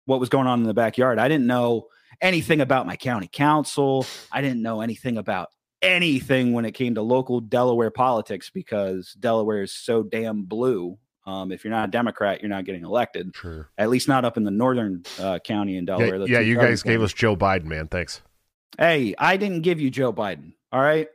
what 0.04 0.20
was 0.20 0.28
going 0.28 0.46
on 0.46 0.60
in 0.60 0.66
the 0.66 0.74
backyard. 0.74 1.18
I 1.18 1.28
didn't 1.28 1.46
know 1.46 1.88
anything 2.20 2.60
about 2.60 2.86
my 2.86 2.96
county 2.96 3.28
council. 3.30 4.06
I 4.32 4.40
didn't 4.40 4.62
know 4.62 4.80
anything 4.80 5.18
about 5.18 5.48
anything 5.82 6.52
when 6.52 6.64
it 6.64 6.72
came 6.72 6.94
to 6.94 7.02
local 7.02 7.40
Delaware 7.40 7.90
politics 7.90 8.50
because 8.50 9.12
Delaware 9.18 9.62
is 9.62 9.72
so 9.72 10.02
damn 10.02 10.44
blue. 10.44 10.98
Um, 11.26 11.50
if 11.50 11.64
you're 11.64 11.72
not 11.72 11.88
a 11.88 11.90
Democrat, 11.90 12.40
you're 12.40 12.48
not 12.48 12.64
getting 12.64 12.84
elected. 12.84 13.34
Sure. 13.34 13.68
At 13.76 13.90
least 13.90 14.06
not 14.06 14.24
up 14.24 14.36
in 14.36 14.44
the 14.44 14.50
northern 14.50 15.02
uh, 15.18 15.40
county 15.40 15.76
in 15.76 15.84
Delaware. 15.84 16.18
Yeah, 16.18 16.38
yeah 16.38 16.40
you 16.40 16.56
guys 16.56 16.82
gave 16.82 17.02
us 17.02 17.12
Joe 17.12 17.36
Biden, 17.36 17.64
man. 17.64 17.88
Thanks. 17.88 18.22
Hey, 18.78 19.14
I 19.18 19.36
didn't 19.36 19.62
give 19.62 19.80
you 19.80 19.90
Joe 19.90 20.12
Biden. 20.12 20.52
All 20.72 20.80
right. 20.80 21.08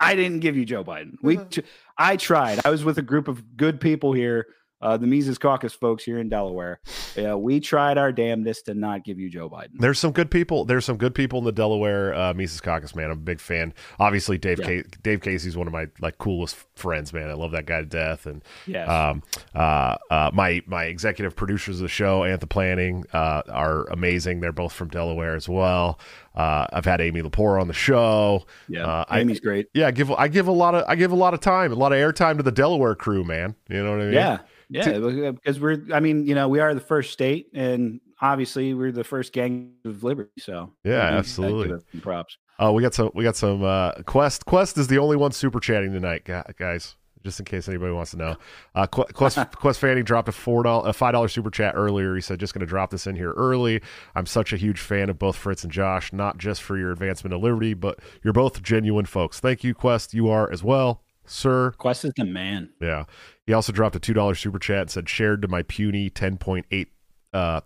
I 0.00 0.14
didn't 0.14 0.40
give 0.40 0.56
you 0.56 0.64
Joe 0.64 0.82
Biden. 0.82 1.16
We, 1.22 1.36
uh-huh. 1.36 1.60
I 1.98 2.16
tried. 2.16 2.60
I 2.64 2.70
was 2.70 2.84
with 2.84 2.96
a 2.96 3.02
group 3.02 3.28
of 3.28 3.56
good 3.56 3.80
people 3.80 4.14
here 4.14 4.46
uh, 4.80 4.96
the 4.96 5.06
Mises 5.06 5.38
Caucus 5.38 5.72
folks 5.72 6.04
here 6.04 6.18
in 6.18 6.28
Delaware. 6.28 6.80
Yeah, 7.16 7.34
we 7.34 7.60
tried 7.60 7.98
our 7.98 8.12
damnedest 8.12 8.66
to 8.66 8.74
not 8.74 9.04
give 9.04 9.18
you 9.18 9.28
Joe 9.28 9.48
Biden. 9.50 9.78
There's 9.78 9.98
some 9.98 10.12
good 10.12 10.30
people. 10.30 10.64
There's 10.64 10.84
some 10.84 10.96
good 10.96 11.14
people 11.14 11.38
in 11.38 11.44
the 11.44 11.52
Delaware 11.52 12.14
uh, 12.14 12.34
Mises 12.34 12.60
Caucus, 12.60 12.94
man. 12.94 13.06
I'm 13.06 13.12
a 13.12 13.16
big 13.16 13.40
fan. 13.40 13.74
Obviously, 13.98 14.38
Dave 14.38 14.58
yeah. 14.60 14.66
K- 14.66 14.84
Dave 15.02 15.20
Casey's 15.20 15.56
one 15.56 15.66
of 15.66 15.72
my 15.72 15.86
like 16.00 16.18
coolest 16.18 16.56
friends, 16.76 17.12
man. 17.12 17.28
I 17.28 17.34
love 17.34 17.52
that 17.52 17.66
guy 17.66 17.80
to 17.80 17.86
death. 17.86 18.26
And 18.26 18.42
yes. 18.66 18.88
um, 18.88 19.22
uh, 19.54 19.96
uh, 20.10 20.30
my 20.32 20.62
my 20.66 20.84
executive 20.84 21.36
producers 21.36 21.76
of 21.76 21.82
the 21.82 21.88
show, 21.88 22.24
Anthem 22.24 22.48
Planning, 22.48 23.04
uh, 23.12 23.42
are 23.48 23.84
amazing. 23.90 24.40
They're 24.40 24.52
both 24.52 24.72
from 24.72 24.88
Delaware 24.88 25.34
as 25.34 25.48
well. 25.48 25.98
Uh, 26.34 26.66
I've 26.72 26.84
had 26.84 27.00
Amy 27.00 27.22
Lepore 27.22 27.60
on 27.60 27.66
the 27.66 27.74
show. 27.74 28.46
Yeah, 28.68 28.86
uh, 28.86 29.04
Amy's 29.10 29.38
I, 29.38 29.40
great. 29.40 29.66
Yeah, 29.74 29.88
I 29.88 29.90
give 29.90 30.10
I 30.12 30.28
give 30.28 30.46
a 30.46 30.52
lot 30.52 30.74
of 30.74 30.84
I 30.86 30.94
give 30.94 31.12
a 31.12 31.16
lot 31.16 31.34
of 31.34 31.40
time, 31.40 31.72
a 31.72 31.74
lot 31.74 31.92
of 31.92 31.98
airtime 31.98 32.36
to 32.36 32.42
the 32.42 32.52
Delaware 32.52 32.94
crew, 32.94 33.24
man. 33.24 33.56
You 33.68 33.82
know 33.82 33.90
what 33.90 34.00
I 34.00 34.04
mean? 34.04 34.14
Yeah, 34.14 34.38
yeah, 34.70 35.30
because 35.32 35.60
we're, 35.60 35.82
I 35.92 36.00
mean, 36.00 36.26
you 36.26 36.34
know, 36.34 36.48
we 36.48 36.60
are 36.60 36.74
the 36.74 36.80
first 36.80 37.12
state, 37.12 37.48
and 37.54 38.00
obviously 38.20 38.74
we're 38.74 38.92
the 38.92 39.04
first 39.04 39.32
gang 39.32 39.72
of 39.84 40.02
liberty. 40.04 40.30
So 40.38 40.72
yeah, 40.84 41.00
absolutely. 41.00 41.78
Props. 42.00 42.38
Oh, 42.58 42.72
we 42.72 42.82
got 42.82 42.94
some. 42.94 43.10
We 43.14 43.24
got 43.24 43.36
some. 43.36 43.64
Uh, 43.64 43.92
Quest. 44.06 44.44
Quest 44.46 44.78
is 44.78 44.86
the 44.86 44.98
only 44.98 45.16
one 45.16 45.32
super 45.32 45.60
chatting 45.60 45.92
tonight, 45.92 46.28
guys. 46.56 46.96
Just 47.22 47.38
in 47.38 47.44
case 47.44 47.68
anybody 47.68 47.92
wants 47.92 48.12
to 48.12 48.16
know, 48.16 48.36
uh, 48.74 48.86
Quest 48.86 49.38
Quest 49.56 49.80
Fanning 49.80 50.04
dropped 50.04 50.28
a 50.28 50.32
four 50.32 50.62
dollar, 50.62 50.88
a 50.88 50.92
five 50.92 51.12
dollar 51.12 51.28
super 51.28 51.50
chat 51.50 51.74
earlier. 51.76 52.14
He 52.14 52.20
said, 52.20 52.38
"Just 52.40 52.54
going 52.54 52.60
to 52.60 52.66
drop 52.66 52.90
this 52.90 53.06
in 53.06 53.16
here 53.16 53.32
early. 53.32 53.82
I'm 54.14 54.26
such 54.26 54.52
a 54.52 54.56
huge 54.56 54.80
fan 54.80 55.10
of 55.10 55.18
both 55.18 55.36
Fritz 55.36 55.62
and 55.62 55.72
Josh, 55.72 56.12
not 56.12 56.38
just 56.38 56.62
for 56.62 56.78
your 56.78 56.92
advancement 56.92 57.34
of 57.34 57.42
liberty, 57.42 57.74
but 57.74 57.98
you're 58.22 58.32
both 58.32 58.62
genuine 58.62 59.04
folks. 59.04 59.40
Thank 59.40 59.64
you, 59.64 59.74
Quest. 59.74 60.14
You 60.14 60.28
are 60.30 60.50
as 60.50 60.64
well, 60.64 61.02
sir. 61.26 61.72
Quest 61.72 62.04
is 62.06 62.12
the 62.16 62.24
man. 62.24 62.70
Yeah. 62.80 63.04
He 63.50 63.54
also 63.54 63.72
dropped 63.72 63.96
a 63.96 63.98
two 63.98 64.14
dollar 64.14 64.36
super 64.36 64.60
chat 64.60 64.82
and 64.82 64.90
said 64.92 65.08
shared 65.08 65.42
to 65.42 65.48
my 65.48 65.64
puny 65.64 66.08
ten 66.08 66.38
point 66.38 66.66
eight 66.70 66.92
uh 67.32 67.62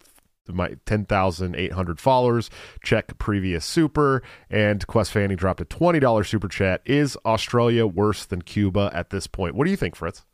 my 0.49 0.77
10,800 0.87 2.01
followers. 2.01 2.49
Check 2.83 3.19
previous 3.19 3.67
super. 3.67 4.23
And 4.49 4.87
Quest 4.87 5.13
Fanning 5.13 5.37
dropped 5.37 5.61
a 5.61 5.67
$20 5.67 6.27
super 6.27 6.49
chat. 6.49 6.81
Is 6.87 7.19
Australia 7.27 7.87
worse 7.87 8.25
than 8.25 8.41
Cuba 8.43 8.91
at 8.95 9.11
this 9.11 9.27
point? 9.27 9.55
What 9.55 9.65
do 9.65 9.71
you 9.71 9.77
think, 9.77 9.95
Fritz? 9.97 10.25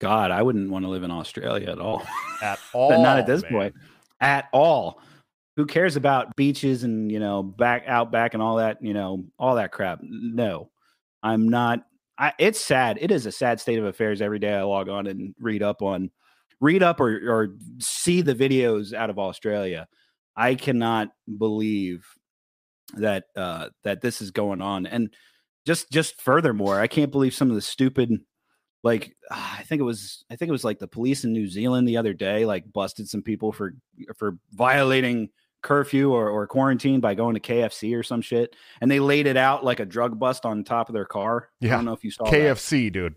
God, 0.00 0.30
I 0.30 0.42
wouldn't 0.42 0.70
want 0.70 0.84
to 0.84 0.88
live 0.88 1.04
in 1.04 1.10
Australia 1.12 1.70
at 1.70 1.78
all. 1.78 2.04
At 2.42 2.58
all. 2.72 3.02
not 3.02 3.18
at 3.18 3.26
this 3.26 3.42
man. 3.42 3.52
point. 3.52 3.74
At 4.20 4.48
all. 4.52 5.00
Who 5.56 5.66
cares 5.66 5.94
about 5.94 6.34
beaches 6.34 6.82
and, 6.84 7.10
you 7.10 7.20
know, 7.20 7.42
back 7.42 7.84
out 7.86 8.10
back 8.10 8.34
and 8.34 8.42
all 8.42 8.56
that, 8.56 8.78
you 8.82 8.94
know, 8.94 9.24
all 9.38 9.56
that 9.56 9.72
crap? 9.72 10.00
No. 10.02 10.70
I'm 11.22 11.48
not 11.48 11.84
I, 12.20 12.34
it's 12.38 12.60
sad. 12.60 12.98
It 13.00 13.10
is 13.10 13.24
a 13.24 13.32
sad 13.32 13.60
state 13.60 13.78
of 13.78 13.86
affairs 13.86 14.20
every 14.20 14.38
day. 14.38 14.52
I 14.54 14.62
log 14.62 14.90
on 14.90 15.06
and 15.06 15.34
read 15.40 15.62
up 15.62 15.80
on, 15.80 16.10
read 16.60 16.82
up 16.82 17.00
or 17.00 17.08
or 17.08 17.56
see 17.78 18.20
the 18.20 18.34
videos 18.34 18.92
out 18.92 19.08
of 19.08 19.18
Australia. 19.18 19.88
I 20.36 20.54
cannot 20.54 21.08
believe 21.38 22.04
that 22.94 23.24
uh, 23.34 23.70
that 23.84 24.02
this 24.02 24.20
is 24.20 24.32
going 24.32 24.60
on, 24.60 24.84
and 24.84 25.14
just 25.66 25.90
just 25.90 26.20
furthermore, 26.20 26.78
I 26.78 26.88
can't 26.88 27.10
believe 27.10 27.34
some 27.34 27.48
of 27.48 27.54
the 27.54 27.62
stupid 27.62 28.12
like 28.82 29.16
uh, 29.30 29.56
I 29.58 29.62
think 29.62 29.80
it 29.80 29.84
was 29.84 30.22
I 30.30 30.36
think 30.36 30.50
it 30.50 30.52
was 30.52 30.64
like 30.64 30.78
the 30.78 30.88
police 30.88 31.24
in 31.24 31.32
New 31.32 31.48
Zealand 31.48 31.88
the 31.88 31.96
other 31.96 32.12
day 32.12 32.44
like 32.44 32.70
busted 32.70 33.08
some 33.08 33.22
people 33.22 33.50
for 33.50 33.74
for 34.18 34.36
violating 34.52 35.30
curfew 35.62 36.12
or, 36.12 36.28
or 36.28 36.46
quarantine 36.46 37.00
by 37.00 37.14
going 37.14 37.34
to 37.34 37.40
KFC 37.40 37.96
or 37.96 38.02
some 38.02 38.22
shit, 38.22 38.56
and 38.80 38.90
they 38.90 39.00
laid 39.00 39.26
it 39.26 39.36
out 39.36 39.64
like 39.64 39.80
a 39.80 39.84
drug 39.84 40.18
bust 40.18 40.46
on 40.46 40.64
top 40.64 40.88
of 40.88 40.94
their 40.94 41.04
car. 41.04 41.48
Yeah. 41.60 41.72
I 41.72 41.76
don't 41.76 41.84
know 41.84 41.92
if 41.92 42.04
you 42.04 42.10
saw 42.10 42.24
KFC, 42.24 42.86
that. 42.86 42.92
dude. 42.92 43.14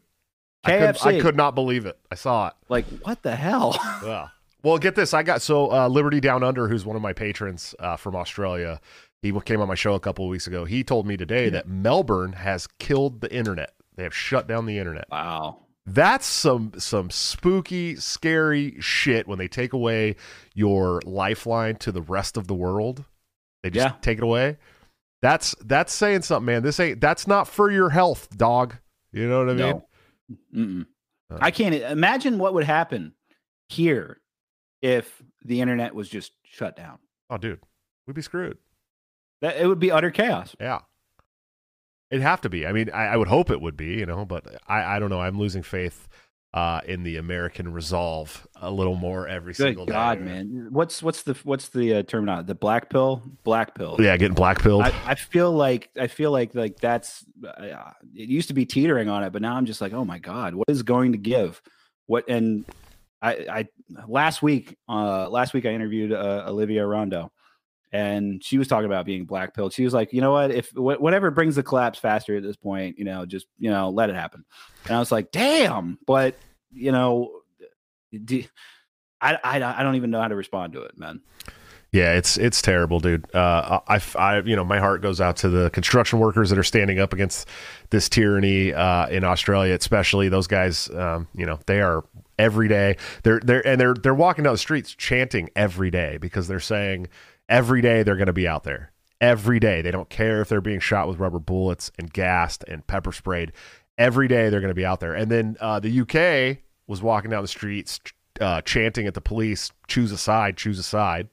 KFC. 0.66 0.72
I 0.72 0.92
could, 0.92 1.08
I 1.08 1.22
could, 1.22 1.36
not 1.36 1.56
believe 1.56 1.86
it. 1.86 2.00
I 2.10 2.16
saw 2.16 2.48
it. 2.48 2.54
Like 2.70 2.86
what 3.04 3.22
the 3.22 3.36
hell? 3.36 3.78
yeah. 4.06 4.30
Well, 4.64 4.78
get 4.78 4.96
this. 4.96 5.14
I 5.14 5.24
got 5.24 5.42
so 5.42 5.72
uh, 5.72 5.90
Liberty 5.90 6.22
Down 6.22 6.42
Under, 6.42 6.70
who's 6.70 6.86
one 6.86 6.96
of 6.96 7.02
my 7.02 7.12
patrons 7.12 7.76
uh, 7.80 7.98
from 7.98 8.16
Australia. 8.16 8.80
He 9.22 9.32
came 9.42 9.62
on 9.62 9.68
my 9.68 9.76
show 9.76 9.94
a 9.94 10.00
couple 10.00 10.26
of 10.26 10.30
weeks 10.30 10.48
ago. 10.48 10.66
He 10.66 10.84
told 10.84 11.06
me 11.06 11.18
today 11.18 11.46
yeah. 11.46 11.52
that 11.52 11.68
Melbourne 11.68 12.34
has 12.34 12.68
killed 12.80 13.22
the 13.22 13.34
internet. 13.34 13.74
They 13.96 14.04
have 14.04 14.16
shut 14.16 14.48
down 14.48 14.66
the 14.66 14.78
internet. 14.78 15.06
Wow. 15.12 15.63
That's 15.86 16.26
some 16.26 16.72
some 16.78 17.10
spooky, 17.10 17.98
scary 17.98 18.78
shit 18.80 19.28
when 19.28 19.38
they 19.38 19.50
take 19.50 19.74
away 19.74 20.16
your 20.54 21.02
lifeline 21.04 21.76
to 21.78 21.92
the 21.92 22.02
rest 22.02 22.38
of 22.38 22.48
the 22.48 22.54
world. 22.54 23.04
They 23.64 23.70
just 23.70 23.88
yeah. 23.88 23.96
take 24.02 24.18
it 24.18 24.24
away. 24.24 24.58
That's 25.22 25.56
that's 25.62 25.94
saying 25.94 26.22
something, 26.22 26.46
man. 26.46 26.64
This 26.64 26.80
ain't 26.80 27.02
that's 27.02 27.28
not 27.28 27.48
for 27.48 27.70
your 27.70 27.90
health, 27.90 28.30
dog. 28.38 28.76
You 29.12 29.28
know 29.28 29.40
what 29.46 29.50
I 29.50 29.54
mean? 29.54 29.82
No. 30.52 30.86
Uh, 31.30 31.38
I 31.42 31.52
can't 31.52 31.76
imagine 31.76 32.38
what 32.38 32.54
would 32.54 32.64
happen 32.64 33.14
here 33.68 34.22
if 34.82 35.22
the 35.44 35.62
internet 35.62 35.96
was 35.96 36.10
just 36.10 36.32
shut 36.44 36.76
down. 36.76 37.00
Oh, 37.30 37.38
dude, 37.38 37.60
we'd 38.08 38.16
be 38.16 38.22
screwed. 38.22 38.58
That 39.42 39.58
it 39.58 39.68
would 39.68 39.80
be 39.80 39.92
utter 39.92 40.12
chaos. 40.12 40.56
Yeah. 40.60 40.80
It'd 42.14 42.22
have 42.22 42.42
to 42.42 42.50
be. 42.50 42.68
I 42.68 42.74
mean, 42.74 42.92
I, 42.92 43.08
I, 43.08 43.18
would 43.18 43.28
hope 43.28 43.50
it 43.50 43.60
would 43.60 43.76
be, 43.76 43.96
you 43.96 44.06
know, 44.06 44.24
but 44.24 44.46
I, 44.68 44.98
I 44.98 45.00
don't 45.00 45.10
know. 45.10 45.20
I'm 45.20 45.40
losing 45.40 45.64
faith 45.64 46.08
uh, 46.54 46.80
in 46.86 47.02
the 47.02 47.18
American 47.18 47.74
resolve 47.74 48.48
a 48.62 48.70
little 48.70 48.94
more 48.94 49.28
every 49.28 49.54
Good 49.54 49.64
single 49.64 49.88
God, 49.88 50.20
day. 50.20 50.26
man. 50.26 50.68
What's 50.70 51.02
what's 51.02 51.24
the 51.24 51.34
what's 51.44 51.70
the 51.70 51.96
uh, 51.96 52.04
term 52.04 52.26
now? 52.26 52.44
The 52.44 52.54
black 52.54 52.92
pill, 52.92 53.24
black 53.44 53.74
pill. 53.74 53.96
Yeah, 53.98 54.16
getting 54.18 54.36
black 54.36 54.62
pilled. 54.62 54.84
I, 54.84 54.94
I 55.08 55.16
feel 55.16 55.52
like 55.52 55.90
I 56.00 56.06
feel 56.06 56.30
like 56.30 56.54
like 56.54 56.80
that's. 56.80 57.26
Uh, 57.44 57.92
it 58.14 58.30
used 58.30 58.50
to 58.50 58.54
be 58.54 58.68
teetering 58.68 59.10
on 59.10 59.24
it, 59.24 59.34
but 59.34 59.42
now 59.42 59.56
I'm 59.56 59.66
just 59.66 59.82
like, 59.82 59.94
oh 59.94 60.06
my 60.06 60.20
God, 60.20 60.54
what 60.54 60.70
is 60.70 60.84
going 60.84 61.14
to 61.14 61.18
give? 61.18 61.64
What 62.06 62.30
and 62.30 62.64
I 63.24 63.32
I 63.50 63.68
last 64.08 64.44
week 64.44 64.78
uh 64.88 65.28
last 65.30 65.56
week 65.56 65.66
I 65.66 65.70
interviewed 65.70 66.14
uh, 66.14 66.46
Olivia 66.48 66.86
Rondeau 66.86 67.32
and 67.94 68.44
she 68.44 68.58
was 68.58 68.68
talking 68.68 68.88
about 68.88 69.06
being 69.06 69.24
black 69.24 69.54
pilled. 69.54 69.72
She 69.72 69.86
was 69.86 69.94
like, 69.94 70.12
you 70.12 70.20
know 70.20 70.32
what, 70.32 70.52
if 70.52 70.72
wh- 70.72 71.00
whatever 71.00 71.32
brings 71.32 71.56
the 71.56 71.64
collapse 71.64 72.00
faster 72.00 72.36
at 72.36 72.44
this 72.44 72.58
point, 72.58 72.98
you 72.98 73.06
know, 73.06 73.26
just 73.26 73.46
you 73.60 73.70
know, 73.70 73.90
let 73.90 74.10
it 74.10 74.16
happen. 74.16 74.44
And 74.86 74.96
I 74.96 75.00
was 75.00 75.12
like, 75.12 75.32
damn, 75.32 76.00
but 76.06 76.36
you 76.72 76.92
know, 76.92 77.42
I 79.22 79.38
I 79.44 79.84
don't 79.84 79.96
even 79.96 80.10
know 80.10 80.22
how 80.22 80.28
to 80.28 80.36
respond 80.36 80.74
to 80.74 80.82
it, 80.82 80.98
man. 80.98 81.22
Yeah, 81.94 82.14
it's 82.14 82.38
it's 82.38 82.60
terrible, 82.60 83.00
dude. 83.00 83.34
Uh, 83.36 83.80
I, 83.88 84.02
I, 84.18 84.40
you 84.40 84.56
know, 84.56 84.66
my 84.66 84.80
heart 84.80 85.04
goes 85.04 85.22
out 85.22 85.38
to 85.38 85.50
the 85.50 85.70
construction 85.70 86.18
workers 86.18 86.50
that 86.50 86.58
are 86.58 86.64
standing 86.64 87.00
up 87.00 87.14
against 87.14 87.48
this 87.92 88.10
tyranny 88.10 88.74
uh, 88.74 89.08
in 89.10 89.24
Australia, 89.24 89.76
especially 89.76 90.28
those 90.28 90.48
guys. 90.48 90.90
Um, 90.90 91.28
you 91.36 91.46
know, 91.46 91.60
they 91.68 91.82
are 91.82 92.04
every 92.40 92.68
day. 92.68 92.98
They're 93.22 93.40
they're 93.40 93.66
and 93.66 93.80
they're 93.80 93.94
they're 93.94 94.16
walking 94.16 94.44
down 94.44 94.56
the 94.56 94.58
streets 94.58 94.96
chanting 94.96 95.52
every 95.56 95.92
day 95.92 96.18
because 96.18 96.48
they're 96.48 96.60
saying 96.60 97.10
every 97.50 97.82
day 97.82 98.04
they're 98.04 98.16
going 98.16 98.28
to 98.28 98.34
be 98.34 98.48
out 98.48 98.64
there 98.64 98.92
every 99.24 99.58
day. 99.60 99.82
They 99.82 99.92
don't 99.92 100.10
care 100.10 100.42
if 100.42 100.50
they're 100.50 100.62
being 100.62 100.82
shot 100.82 101.08
with 101.08 101.18
rubber 101.18 101.40
bullets 101.40 101.92
and 101.98 102.12
gassed 102.12 102.66
and 102.68 102.86
pepper 102.86 103.14
sprayed. 103.14 103.54
Every 103.98 104.28
day 104.28 104.50
they're 104.50 104.60
going 104.60 104.70
to 104.70 104.76
be 104.76 104.86
out 104.86 105.00
there. 105.00 105.14
And 105.14 105.32
then 105.32 105.56
uh, 105.62 105.80
the 105.80 106.02
UK 106.02 106.64
was 106.88 107.02
walking 107.02 107.32
down 107.32 107.42
the 107.42 107.48
streets 107.48 108.02
uh, 108.42 108.62
chanting 108.62 109.08
at 109.08 109.14
the 109.14 109.22
police, 109.22 109.72
"Choose 109.88 110.12
a 110.12 110.18
side, 110.18 110.58
choose 110.58 110.78
a 110.78 110.84
side." 110.84 111.30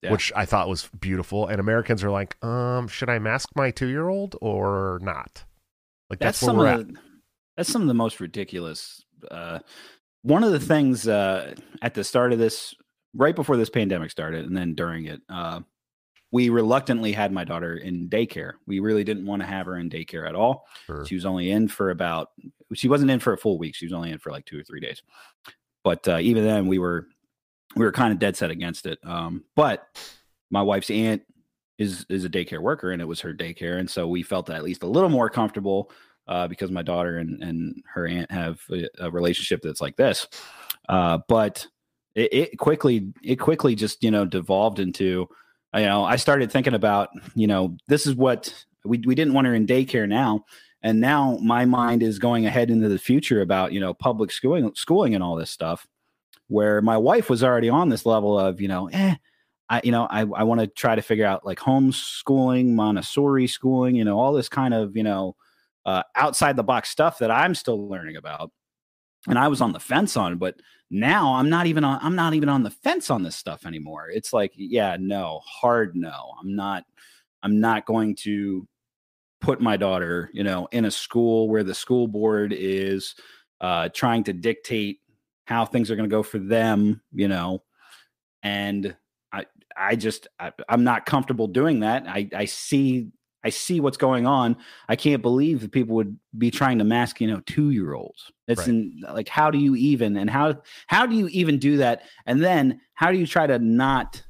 Yeah. 0.00 0.12
which 0.12 0.32
I 0.36 0.44
thought 0.44 0.68
was 0.68 0.88
beautiful. 1.00 1.48
And 1.48 1.58
Americans 1.58 2.04
are 2.04 2.10
like, 2.10 2.36
um, 2.44 2.86
should 2.86 3.10
I 3.10 3.18
mask 3.18 3.48
my 3.56 3.72
two 3.72 3.88
year 3.88 4.08
old 4.08 4.36
or 4.40 5.00
not? 5.02 5.44
Like 6.08 6.20
that's, 6.20 6.38
that's 6.38 6.42
where 6.42 6.48
some 6.48 6.56
we're 6.56 6.72
of 6.72 6.80
at. 6.80 6.86
the, 6.86 7.00
that's 7.56 7.72
some 7.72 7.82
of 7.82 7.88
the 7.88 7.94
most 7.94 8.20
ridiculous. 8.20 9.04
Uh, 9.28 9.58
one 10.22 10.44
of 10.44 10.52
the 10.52 10.60
things 10.60 11.08
uh, 11.08 11.52
at 11.82 11.94
the 11.94 12.04
start 12.04 12.32
of 12.32 12.38
this, 12.38 12.76
right 13.14 13.34
before 13.34 13.56
this 13.56 13.70
pandemic 13.70 14.10
started, 14.10 14.46
and 14.46 14.56
then 14.56 14.74
during 14.74 15.06
it, 15.06 15.20
uh, 15.28 15.60
we 16.30 16.50
reluctantly 16.50 17.12
had 17.12 17.32
my 17.32 17.44
daughter 17.44 17.76
in 17.76 18.08
daycare. 18.08 18.52
We 18.66 18.80
really 18.80 19.04
didn't 19.04 19.26
want 19.26 19.40
to 19.42 19.48
have 19.48 19.66
her 19.66 19.78
in 19.78 19.88
daycare 19.88 20.28
at 20.28 20.34
all. 20.34 20.66
Sure. 20.86 21.04
She 21.06 21.14
was 21.14 21.24
only 21.24 21.50
in 21.50 21.68
for 21.68 21.90
about. 21.90 22.30
She 22.74 22.88
wasn't 22.88 23.10
in 23.10 23.20
for 23.20 23.32
a 23.32 23.38
full 23.38 23.58
week. 23.58 23.74
She 23.74 23.86
was 23.86 23.94
only 23.94 24.10
in 24.10 24.18
for 24.18 24.30
like 24.30 24.44
two 24.44 24.60
or 24.60 24.62
three 24.62 24.80
days. 24.80 25.02
But 25.84 26.06
uh, 26.06 26.18
even 26.18 26.44
then, 26.44 26.66
we 26.66 26.78
were 26.78 27.06
we 27.76 27.84
were 27.84 27.92
kind 27.92 28.12
of 28.12 28.18
dead 28.18 28.36
set 28.36 28.50
against 28.50 28.86
it. 28.86 28.98
Um, 29.04 29.44
but 29.56 29.86
my 30.50 30.60
wife's 30.60 30.90
aunt 30.90 31.22
is 31.78 32.04
is 32.10 32.24
a 32.24 32.30
daycare 32.30 32.60
worker, 32.60 32.90
and 32.90 33.00
it 33.00 33.06
was 33.06 33.20
her 33.20 33.32
daycare, 33.32 33.78
and 33.78 33.88
so 33.88 34.06
we 34.06 34.22
felt 34.22 34.50
at 34.50 34.64
least 34.64 34.82
a 34.82 34.86
little 34.86 35.08
more 35.08 35.30
comfortable 35.30 35.90
uh, 36.26 36.46
because 36.46 36.70
my 36.70 36.82
daughter 36.82 37.18
and 37.18 37.42
and 37.42 37.82
her 37.86 38.06
aunt 38.06 38.30
have 38.30 38.60
a, 38.70 38.86
a 38.98 39.10
relationship 39.10 39.62
that's 39.62 39.80
like 39.80 39.96
this. 39.96 40.26
Uh, 40.88 41.18
but 41.28 41.66
it, 42.18 42.32
it 42.32 42.58
quickly 42.58 43.12
it 43.22 43.36
quickly 43.36 43.74
just 43.74 44.02
you 44.02 44.10
know 44.10 44.24
devolved 44.24 44.78
into 44.78 45.28
you 45.74 45.82
know 45.82 46.04
I 46.04 46.16
started 46.16 46.50
thinking 46.50 46.74
about 46.74 47.10
you 47.34 47.46
know 47.46 47.76
this 47.86 48.06
is 48.06 48.14
what 48.14 48.52
we 48.84 48.98
we 49.06 49.14
didn't 49.14 49.34
want 49.34 49.46
her 49.46 49.54
in 49.54 49.66
daycare 49.66 50.08
now. 50.08 50.44
And 50.80 51.00
now 51.00 51.38
my 51.42 51.64
mind 51.64 52.04
is 52.04 52.20
going 52.20 52.46
ahead 52.46 52.70
into 52.70 52.88
the 52.88 52.98
future 52.98 53.40
about 53.40 53.72
you 53.72 53.80
know 53.80 53.94
public 53.94 54.30
schooling, 54.30 54.72
schooling 54.74 55.14
and 55.14 55.24
all 55.24 55.36
this 55.36 55.50
stuff 55.50 55.86
where 56.48 56.80
my 56.80 56.96
wife 56.96 57.30
was 57.30 57.44
already 57.44 57.68
on 57.68 57.90
this 57.90 58.04
level 58.04 58.38
of, 58.38 58.60
you 58.60 58.68
know, 58.68 58.88
eh, 58.88 59.14
I, 59.68 59.80
you 59.84 59.92
know, 59.92 60.06
I, 60.10 60.20
I 60.20 60.42
want 60.44 60.60
to 60.60 60.66
try 60.66 60.94
to 60.94 61.02
figure 61.02 61.26
out 61.26 61.44
like 61.44 61.58
homeschooling, 61.58 62.72
Montessori 62.72 63.46
schooling, 63.46 63.94
you 63.96 64.04
know, 64.04 64.18
all 64.18 64.32
this 64.32 64.48
kind 64.48 64.72
of, 64.72 64.96
you 64.96 65.02
know, 65.02 65.36
uh, 65.84 66.02
outside 66.16 66.56
the 66.56 66.64
box 66.64 66.88
stuff 66.88 67.18
that 67.18 67.30
I'm 67.30 67.54
still 67.54 67.88
learning 67.88 68.16
about. 68.16 68.50
And 69.26 69.38
I 69.38 69.48
was 69.48 69.60
on 69.60 69.72
the 69.72 69.80
fence 69.80 70.16
on, 70.16 70.38
but 70.38 70.60
now 70.90 71.34
I'm 71.34 71.50
not 71.50 71.66
even 71.66 71.84
on, 71.84 71.98
I'm 72.02 72.14
not 72.14 72.34
even 72.34 72.48
on 72.48 72.62
the 72.62 72.70
fence 72.70 73.10
on 73.10 73.22
this 73.22 73.36
stuff 73.36 73.66
anymore. 73.66 74.08
It's 74.10 74.32
like, 74.32 74.52
yeah, 74.56 74.96
no, 74.98 75.40
hard 75.44 75.96
no. 75.96 76.32
I'm 76.40 76.54
not, 76.54 76.84
I'm 77.42 77.60
not 77.60 77.84
going 77.84 78.14
to 78.20 78.66
put 79.40 79.60
my 79.60 79.76
daughter, 79.76 80.30
you 80.32 80.44
know, 80.44 80.68
in 80.72 80.84
a 80.84 80.90
school 80.90 81.48
where 81.48 81.64
the 81.64 81.74
school 81.74 82.08
board 82.08 82.54
is 82.56 83.14
uh, 83.60 83.88
trying 83.92 84.24
to 84.24 84.32
dictate 84.32 85.00
how 85.46 85.64
things 85.64 85.90
are 85.90 85.96
going 85.96 86.08
to 86.08 86.14
go 86.14 86.22
for 86.22 86.38
them, 86.38 87.00
you 87.12 87.28
know, 87.28 87.62
and 88.42 88.96
I, 89.32 89.46
I 89.76 89.96
just, 89.96 90.28
I, 90.38 90.52
I'm 90.68 90.84
not 90.84 91.06
comfortable 91.06 91.48
doing 91.48 91.80
that. 91.80 92.06
I, 92.06 92.28
I 92.34 92.44
see, 92.46 93.08
I 93.44 93.50
see 93.50 93.80
what's 93.80 93.96
going 93.96 94.26
on. 94.26 94.56
I 94.88 94.96
can't 94.96 95.22
believe 95.22 95.60
that 95.60 95.72
people 95.72 95.94
would 95.96 96.18
be 96.36 96.50
trying 96.50 96.78
to 96.78 96.84
mask, 96.84 97.20
you 97.20 97.28
know, 97.28 97.40
two 97.46 97.70
year 97.70 97.94
olds. 97.94 98.32
It's 98.48 98.60
Right. 98.60 98.68
in, 98.68 99.02
like, 99.12 99.28
how 99.28 99.50
do 99.50 99.58
you 99.58 99.76
even, 99.76 100.16
and 100.16 100.28
how, 100.28 100.62
how 100.88 101.06
do 101.06 101.14
you 101.14 101.28
even 101.28 101.58
do 101.58 101.76
that? 101.78 102.02
And 102.26 102.42
then 102.42 102.80
how 102.94 103.12
do 103.12 103.18
you 103.18 103.26
try 103.26 103.46
to 103.46 103.58
not 103.58 104.22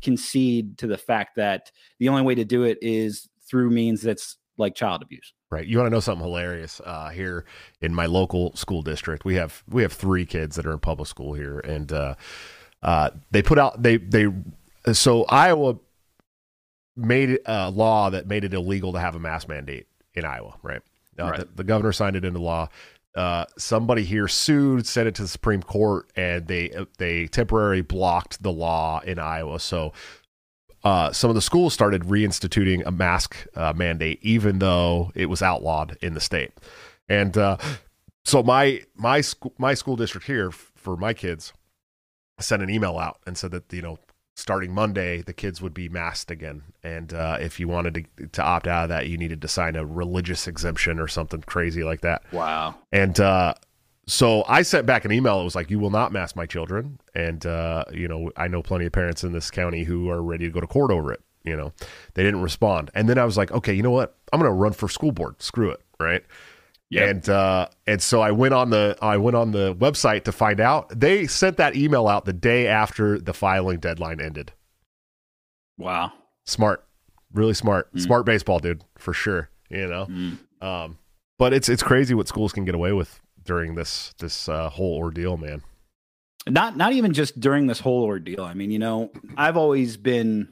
concede 0.00 0.78
to 0.78 0.86
the 0.86 0.96
fact 0.96 1.36
that 1.36 1.70
the 1.98 2.08
only 2.08 2.22
way 2.22 2.34
to 2.36 2.44
do 2.44 2.62
it 2.62 2.78
is 2.80 3.28
through 3.48 3.70
means 3.70 4.00
that's 4.00 4.38
like 4.56 4.74
child 4.74 5.02
abuse? 5.02 5.34
Right. 5.50 5.66
You 5.66 5.78
want 5.78 5.86
to 5.86 5.90
know 5.90 6.00
something 6.00 6.26
hilarious? 6.26 6.80
Uh, 6.84 7.08
here 7.08 7.44
in 7.80 7.94
my 7.94 8.06
local 8.06 8.54
school 8.54 8.82
district, 8.82 9.24
we 9.24 9.34
have 9.36 9.62
we 9.68 9.82
have 9.82 9.92
three 9.92 10.26
kids 10.26 10.56
that 10.56 10.66
are 10.66 10.72
in 10.72 10.78
public 10.78 11.08
school 11.08 11.32
here, 11.32 11.60
and 11.60 11.90
uh, 11.90 12.14
uh, 12.82 13.10
they 13.30 13.40
put 13.42 13.58
out 13.58 13.82
they 13.82 13.96
they 13.96 14.26
so 14.92 15.24
Iowa 15.24 15.76
made 16.98 17.38
a 17.46 17.70
law 17.70 18.10
that 18.10 18.26
made 18.26 18.44
it 18.44 18.52
illegal 18.54 18.92
to 18.92 19.00
have 19.00 19.14
a 19.14 19.20
mask 19.20 19.48
mandate 19.48 19.86
in 20.14 20.24
Iowa. 20.24 20.54
Right. 20.62 20.82
Uh, 21.18 21.30
Right. 21.30 21.40
The, 21.40 21.48
the 21.56 21.64
governor 21.64 21.92
signed 21.92 22.16
it 22.16 22.24
into 22.24 22.40
law. 22.40 22.68
Uh, 23.14 23.44
somebody 23.56 24.04
here 24.04 24.28
sued, 24.28 24.86
sent 24.86 25.08
it 25.08 25.14
to 25.16 25.22
the 25.22 25.28
Supreme 25.28 25.62
Court, 25.62 26.06
and 26.14 26.46
they 26.46 26.72
they 26.98 27.26
temporarily 27.26 27.80
blocked 27.80 28.42
the 28.42 28.52
law 28.52 29.00
in 29.00 29.18
Iowa. 29.18 29.58
So 29.58 29.92
uh, 30.84 31.12
some 31.12 31.28
of 31.30 31.34
the 31.34 31.42
schools 31.42 31.74
started 31.74 32.02
reinstituting 32.02 32.82
a 32.86 32.92
mask 32.92 33.36
uh, 33.56 33.72
mandate, 33.74 34.20
even 34.22 34.60
though 34.60 35.10
it 35.14 35.26
was 35.26 35.42
outlawed 35.42 35.96
in 36.00 36.14
the 36.14 36.20
state. 36.20 36.52
And 37.08 37.36
uh, 37.36 37.56
so 38.24 38.42
my 38.42 38.82
my 38.94 39.20
school 39.20 39.54
my 39.58 39.74
school 39.74 39.96
district 39.96 40.26
here 40.26 40.50
for 40.50 40.96
my 40.96 41.12
kids 41.14 41.52
sent 42.38 42.62
an 42.62 42.70
email 42.70 42.98
out 42.98 43.18
and 43.26 43.36
said 43.36 43.50
that 43.50 43.72
you 43.72 43.82
know 43.82 43.98
starting 44.38 44.72
Monday 44.72 45.20
the 45.20 45.32
kids 45.32 45.60
would 45.60 45.74
be 45.74 45.88
masked 45.88 46.30
again, 46.30 46.62
and 46.84 47.12
uh, 47.12 47.38
if 47.40 47.58
you 47.58 47.66
wanted 47.66 48.06
to 48.16 48.26
to 48.28 48.42
opt 48.42 48.66
out 48.66 48.84
of 48.84 48.88
that, 48.90 49.08
you 49.08 49.18
needed 49.18 49.42
to 49.42 49.48
sign 49.48 49.74
a 49.74 49.84
religious 49.84 50.46
exemption 50.46 51.00
or 51.00 51.08
something 51.08 51.42
crazy 51.42 51.82
like 51.82 52.02
that. 52.02 52.22
Wow. 52.32 52.76
And 52.92 53.18
uh, 53.18 53.54
so 54.06 54.44
I 54.48 54.62
sent 54.62 54.86
back 54.86 55.04
an 55.04 55.12
email. 55.12 55.40
It 55.40 55.44
was 55.44 55.56
like, 55.56 55.70
"You 55.70 55.80
will 55.80 55.90
not 55.90 56.12
mask 56.12 56.36
my 56.36 56.46
children." 56.46 57.00
And 57.14 57.44
uh, 57.44 57.84
you 57.92 58.06
know, 58.06 58.30
I 58.36 58.48
know 58.48 58.62
plenty 58.62 58.86
of 58.86 58.92
parents 58.92 59.24
in 59.24 59.32
this 59.32 59.50
county 59.50 59.84
who 59.84 60.08
are 60.08 60.22
ready 60.22 60.46
to 60.46 60.52
go 60.52 60.60
to 60.60 60.66
court 60.66 60.90
over 60.90 61.12
it. 61.12 61.20
You 61.44 61.56
know, 61.56 61.72
they 62.14 62.22
didn't 62.22 62.42
respond. 62.42 62.90
And 62.94 63.08
then 63.08 63.18
I 63.18 63.24
was 63.24 63.36
like, 63.36 63.50
"Okay, 63.50 63.74
you 63.74 63.82
know 63.82 63.90
what? 63.90 64.16
I'm 64.32 64.40
going 64.40 64.50
to 64.50 64.54
run 64.54 64.72
for 64.72 64.88
school 64.88 65.12
board. 65.12 65.42
Screw 65.42 65.70
it, 65.70 65.80
right?" 65.98 66.24
Yep. 66.90 67.08
And 67.10 67.28
uh, 67.28 67.68
and 67.86 68.00
so 68.00 68.20
I 68.22 68.30
went 68.30 68.54
on 68.54 68.70
the 68.70 68.96
I 69.02 69.18
went 69.18 69.36
on 69.36 69.50
the 69.52 69.74
website 69.74 70.24
to 70.24 70.32
find 70.32 70.58
out. 70.60 70.88
They 70.98 71.26
sent 71.26 71.58
that 71.58 71.76
email 71.76 72.08
out 72.08 72.24
the 72.24 72.32
day 72.32 72.66
after 72.66 73.18
the 73.18 73.34
filing 73.34 73.78
deadline 73.78 74.20
ended. 74.20 74.52
Wow. 75.76 76.12
Smart, 76.46 76.84
really 77.32 77.54
smart, 77.54 77.92
Mm. 77.94 78.00
smart 78.00 78.26
baseball, 78.26 78.58
dude, 78.58 78.82
for 78.96 79.12
sure. 79.12 79.50
You 79.68 79.86
know, 79.86 80.06
Mm. 80.06 80.38
um, 80.62 80.98
but 81.38 81.52
it's 81.52 81.68
it's 81.68 81.82
crazy 81.82 82.14
what 82.14 82.26
schools 82.26 82.52
can 82.54 82.64
get 82.64 82.74
away 82.74 82.92
with 82.92 83.20
during 83.44 83.74
this 83.74 84.14
this 84.18 84.48
uh, 84.48 84.70
whole 84.70 84.96
ordeal, 84.96 85.36
man. 85.36 85.62
not 86.48 86.74
not 86.76 86.92
even 86.94 87.12
just 87.12 87.38
during 87.38 87.66
this 87.66 87.80
whole 87.80 88.04
ordeal 88.04 88.42
i 88.42 88.54
mean 88.54 88.70
you 88.70 88.78
know 88.78 89.10
i've 89.36 89.56
always 89.58 89.98
been 89.98 90.48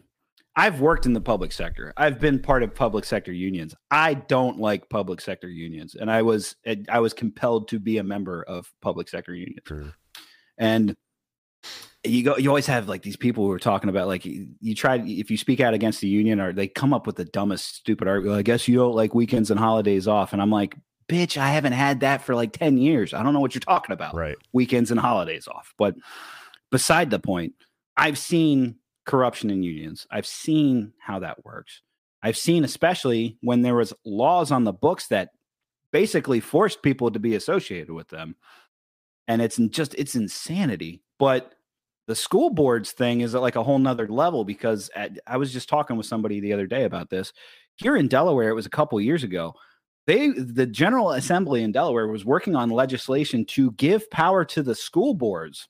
i've 0.57 0.81
worked 0.81 1.07
in 1.07 1.13
the 1.13 1.21
public 1.21 1.53
sector 1.53 1.93
i've 1.97 2.19
been 2.19 2.39
part 2.39 2.63
of 2.63 2.75
public 2.75 3.05
sector 3.05 3.33
unions 3.33 3.75
i 3.91 4.15
don't 4.15 4.59
like 4.59 4.89
public 4.89 5.21
sector 5.21 5.49
unions 5.49 5.95
and 5.95 6.11
i 6.11 6.23
was 6.23 6.57
i 6.89 6.99
was 6.99 7.13
compelled 7.13 7.69
to 7.69 7.79
be 7.79 7.99
a 7.99 8.05
member 8.05 8.43
of 8.45 8.73
public 8.83 9.09
sector 9.09 9.35
unions 9.35 9.61
Sure. 9.67 9.93
and 10.59 10.95
you 12.05 12.23
go 12.23 12.37
you 12.37 12.49
always 12.49 12.67
have 12.67 12.89
like 12.89 13.03
these 13.03 13.17
people 13.17 13.45
who 13.45 13.51
are 13.51 13.59
talking 13.59 13.91
about 13.91 14.07
like 14.07 14.25
you, 14.25 14.49
you 14.61 14.75
try 14.75 14.97
if 14.99 15.31
you 15.31 15.37
speak 15.37 15.61
out 15.61 15.75
against 15.75 16.01
the 16.01 16.07
union 16.09 16.41
or 16.41 16.53
they 16.53 16.69
come 16.69 16.95
up 16.95 17.07
with 17.07 17.17
the 17.17 17.25
dumbest 17.25 17.75
stupid 17.77 18.07
argument 18.07 18.39
i 18.39 18.43
guess 18.43 18.69
you 18.69 18.77
don't 18.77 18.95
like 18.95 19.15
weekends 19.15 19.51
and 19.51 19.59
holidays 19.59 20.07
off 20.07 20.33
and 20.33 20.41
i'm 20.41 20.51
like 20.51 20.77
bitch 21.09 21.37
i 21.37 21.49
haven't 21.51 21.73
had 21.73 22.01
that 22.01 22.23
for 22.23 22.35
like 22.37 22.53
10 22.53 22.79
years 22.79 23.13
i 23.13 23.23
don't 23.23 23.33
know 23.35 23.41
what 23.41 23.55
you're 23.55 23.61
talking 23.61 23.93
about 23.93 24.15
Right. 24.15 24.37
weekends 24.53 24.91
and 24.93 24.99
holidays 25.01 25.47
off. 25.49 25.73
But 25.79 25.95
beside 26.71 27.11
the 27.11 27.19
point, 27.21 27.55
I've 27.97 28.19
seen 28.19 28.77
corruption 29.07 29.51
in 29.51 29.63
unions. 29.63 30.07
I've 30.11 30.27
seen 30.27 30.93
how 30.99 31.21
that 31.21 31.45
works. 31.45 31.83
I've 32.23 32.37
seen 32.37 32.65
especially 32.65 33.39
when 33.41 33.63
there 33.63 33.75
was 33.75 33.93
laws 34.05 34.51
on 34.51 34.65
the 34.65 34.73
books 34.73 35.09
that 35.09 35.31
basically 35.93 36.41
forced 36.41 36.83
people 36.83 37.11
to 37.11 37.19
be 37.19 37.35
associated 37.35 37.91
with 37.91 38.09
them. 38.09 38.37
And 39.29 39.41
it's 39.41 39.57
just 39.57 39.95
it's 39.95 40.17
insanity. 40.17 41.03
But 41.19 41.55
the 42.07 42.15
school 42.15 42.51
boards 42.51 42.93
thing 42.93 43.21
is 43.21 43.35
at 43.35 43.43
like 43.43 43.57
a 43.57 43.63
whole 43.63 43.79
nother 43.79 44.09
level 44.09 44.45
because 44.45 44.91
uh, 44.95 45.01
at, 45.01 45.19
I 45.27 45.37
was 45.37 45.53
just 45.53 45.69
talking 45.69 45.97
with 45.97 46.07
somebody 46.07 46.41
the 46.41 46.53
other 46.53 46.67
day 46.67 46.85
about 46.85 47.11
this. 47.11 47.33
Here 47.77 47.97
in 47.97 48.09
Delaware, 48.09 48.49
it 48.49 48.55
was 48.55 48.67
a 48.67 48.71
couple 48.71 49.01
years 49.01 49.23
ago 49.23 49.55
they 50.07 50.31
the 50.31 50.67
general 50.67 51.13
assembly 51.13 51.63
in 51.63 51.73
delaware 51.73 52.09
was 52.09 52.25
working 52.25 52.57
on 52.57 52.71
legislation 52.71 53.45
to 53.45 53.73
give 53.73 54.09
power 54.11 54.45
to 54.45 54.63
the 54.63 54.75
school 54.75 55.15
boards 55.15 55.69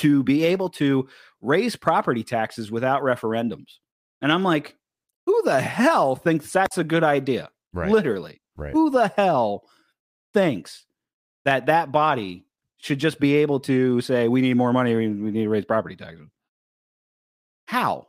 to 0.00 0.22
be 0.22 0.44
able 0.44 0.68
to 0.68 1.08
raise 1.40 1.76
property 1.76 2.22
taxes 2.22 2.70
without 2.70 3.02
referendums 3.02 3.78
and 4.20 4.30
i'm 4.32 4.42
like 4.42 4.76
who 5.26 5.40
the 5.44 5.60
hell 5.60 6.16
thinks 6.16 6.52
that's 6.52 6.76
a 6.78 6.84
good 6.84 7.04
idea 7.04 7.48
Right. 7.72 7.90
literally 7.90 8.40
Right. 8.56 8.72
who 8.72 8.90
the 8.90 9.08
hell 9.08 9.64
thinks 10.34 10.84
that 11.44 11.66
that 11.66 11.90
body 11.92 12.44
should 12.78 12.98
just 12.98 13.18
be 13.20 13.36
able 13.36 13.60
to 13.60 14.00
say 14.00 14.26
we 14.28 14.40
need 14.40 14.54
more 14.54 14.72
money, 14.72 14.94
we 14.94 15.08
we 15.08 15.30
need 15.30 15.42
to 15.44 15.48
raise 15.50 15.64
property 15.66 15.96
taxes. 15.96 16.28
How? 17.66 18.08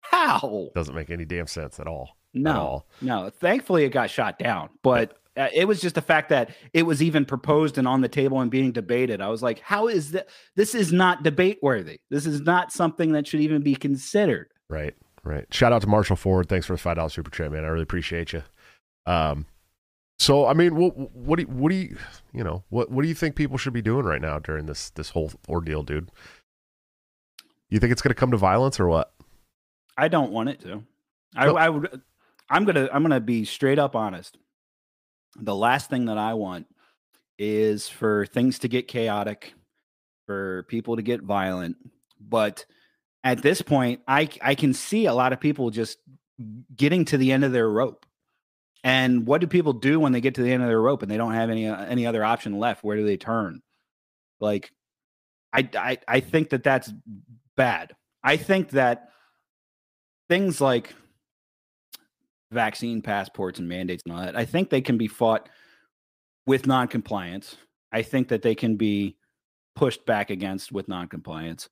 How? 0.00 0.68
Doesn't 0.74 0.94
make 0.94 1.10
any 1.10 1.24
damn 1.24 1.46
sense 1.46 1.80
at 1.80 1.86
all. 1.86 2.16
At 2.34 2.40
No, 2.42 2.56
all. 2.60 2.86
no. 3.00 3.30
Thankfully, 3.30 3.84
it 3.84 3.90
got 3.90 4.10
shot 4.10 4.38
down, 4.38 4.70
but 4.82 5.18
uh, 5.40 5.48
it 5.54 5.66
was 5.66 5.80
just 5.80 5.94
the 5.94 6.02
fact 6.02 6.28
that 6.28 6.50
it 6.72 6.82
was 6.82 7.02
even 7.02 7.24
proposed 7.24 7.78
and 7.78 7.88
on 7.88 8.00
the 8.00 8.08
table 8.08 8.40
and 8.40 8.50
being 8.50 8.72
debated. 8.72 9.20
I 9.20 9.28
was 9.28 9.42
like, 9.42 9.60
how 9.60 9.88
is 9.88 10.12
that? 10.12 10.28
This 10.56 10.74
is 10.74 10.92
not 10.92 11.22
debate 11.22 11.58
worthy. 11.62 12.00
This 12.10 12.26
is 12.26 12.42
not 12.42 12.72
something 12.72 13.12
that 13.12 13.26
should 13.26 13.40
even 13.40 13.62
be 13.62 13.74
considered. 13.74 14.50
Right, 14.68 14.94
right. 15.24 15.46
Shout 15.52 15.72
out 15.72 15.82
to 15.82 15.88
Marshall 15.88 16.16
Ford. 16.16 16.48
Thanks 16.48 16.66
for 16.66 16.74
the 16.74 16.78
five 16.78 16.96
dollars 16.96 17.14
super 17.14 17.30
chat, 17.30 17.50
man. 17.50 17.64
I 17.64 17.68
really 17.68 17.82
appreciate 17.82 18.32
you. 18.32 18.42
Um, 19.06 19.46
so 20.18 20.46
I 20.46 20.52
mean, 20.52 20.76
what 20.76 20.96
what 20.96 21.36
do 21.36 21.42
you, 21.42 21.48
what 21.48 21.70
do 21.70 21.76
you 21.76 21.96
you 22.34 22.44
know 22.44 22.62
what 22.68 22.90
what 22.90 23.02
do 23.02 23.08
you 23.08 23.14
think 23.14 23.36
people 23.36 23.56
should 23.56 23.72
be 23.72 23.82
doing 23.82 24.04
right 24.04 24.20
now 24.20 24.38
during 24.38 24.66
this 24.66 24.90
this 24.90 25.10
whole 25.10 25.32
ordeal, 25.48 25.82
dude? 25.82 26.10
You 27.70 27.78
think 27.78 27.92
it's 27.92 28.02
going 28.02 28.10
to 28.10 28.18
come 28.18 28.32
to 28.32 28.36
violence 28.36 28.78
or 28.78 28.88
what? 28.88 29.12
I 29.96 30.08
don't 30.08 30.32
want 30.32 30.48
it 30.48 30.60
to. 30.62 30.82
I, 31.36 31.46
No. 31.46 31.56
I 31.56 31.68
would. 31.68 32.02
I'm 32.50 32.64
gonna. 32.64 32.88
I'm 32.92 33.02
gonna 33.02 33.20
be 33.20 33.44
straight 33.44 33.78
up 33.78 33.94
honest. 33.94 34.36
The 35.36 35.54
last 35.54 35.90
thing 35.90 36.06
that 36.06 36.18
I 36.18 36.34
want 36.34 36.66
is 37.38 37.88
for 37.88 38.26
things 38.26 38.58
to 38.60 38.68
get 38.68 38.88
chaotic, 38.88 39.54
for 40.26 40.64
people 40.68 40.96
to 40.96 41.02
get 41.02 41.22
violent. 41.22 41.76
But 42.20 42.66
at 43.24 43.42
this 43.42 43.62
point, 43.62 44.00
I 44.06 44.28
I 44.42 44.54
can 44.54 44.74
see 44.74 45.06
a 45.06 45.14
lot 45.14 45.32
of 45.32 45.40
people 45.40 45.70
just 45.70 45.98
getting 46.74 47.04
to 47.06 47.18
the 47.18 47.32
end 47.32 47.44
of 47.44 47.52
their 47.52 47.68
rope. 47.68 48.06
And 48.82 49.26
what 49.26 49.40
do 49.40 49.46
people 49.46 49.74
do 49.74 50.00
when 50.00 50.12
they 50.12 50.22
get 50.22 50.36
to 50.36 50.42
the 50.42 50.52
end 50.52 50.62
of 50.62 50.68
their 50.68 50.80
rope 50.80 51.02
and 51.02 51.10
they 51.10 51.18
don't 51.18 51.34
have 51.34 51.50
any 51.50 51.68
uh, 51.68 51.84
any 51.84 52.06
other 52.06 52.24
option 52.24 52.58
left? 52.58 52.82
Where 52.82 52.96
do 52.96 53.04
they 53.04 53.16
turn? 53.16 53.60
Like, 54.40 54.72
I 55.52 55.68
I 55.74 55.98
I 56.08 56.20
think 56.20 56.50
that 56.50 56.62
that's 56.62 56.92
bad. 57.56 57.94
I 58.22 58.36
think 58.36 58.70
that 58.70 59.10
things 60.28 60.60
like 60.60 60.94
vaccine 62.52 63.02
passports 63.02 63.58
and 63.58 63.68
mandates 63.68 64.02
and 64.04 64.14
all 64.14 64.22
that, 64.22 64.36
I 64.36 64.44
think 64.44 64.70
they 64.70 64.80
can 64.80 64.98
be 64.98 65.08
fought 65.08 65.48
with 66.46 66.66
noncompliance. 66.66 67.56
I 67.92 68.02
think 68.02 68.28
that 68.28 68.42
they 68.42 68.54
can 68.54 68.76
be 68.76 69.16
pushed 69.76 70.04
back 70.06 70.30
against 70.30 70.72
with 70.72 70.88
noncompliance. 70.88 71.68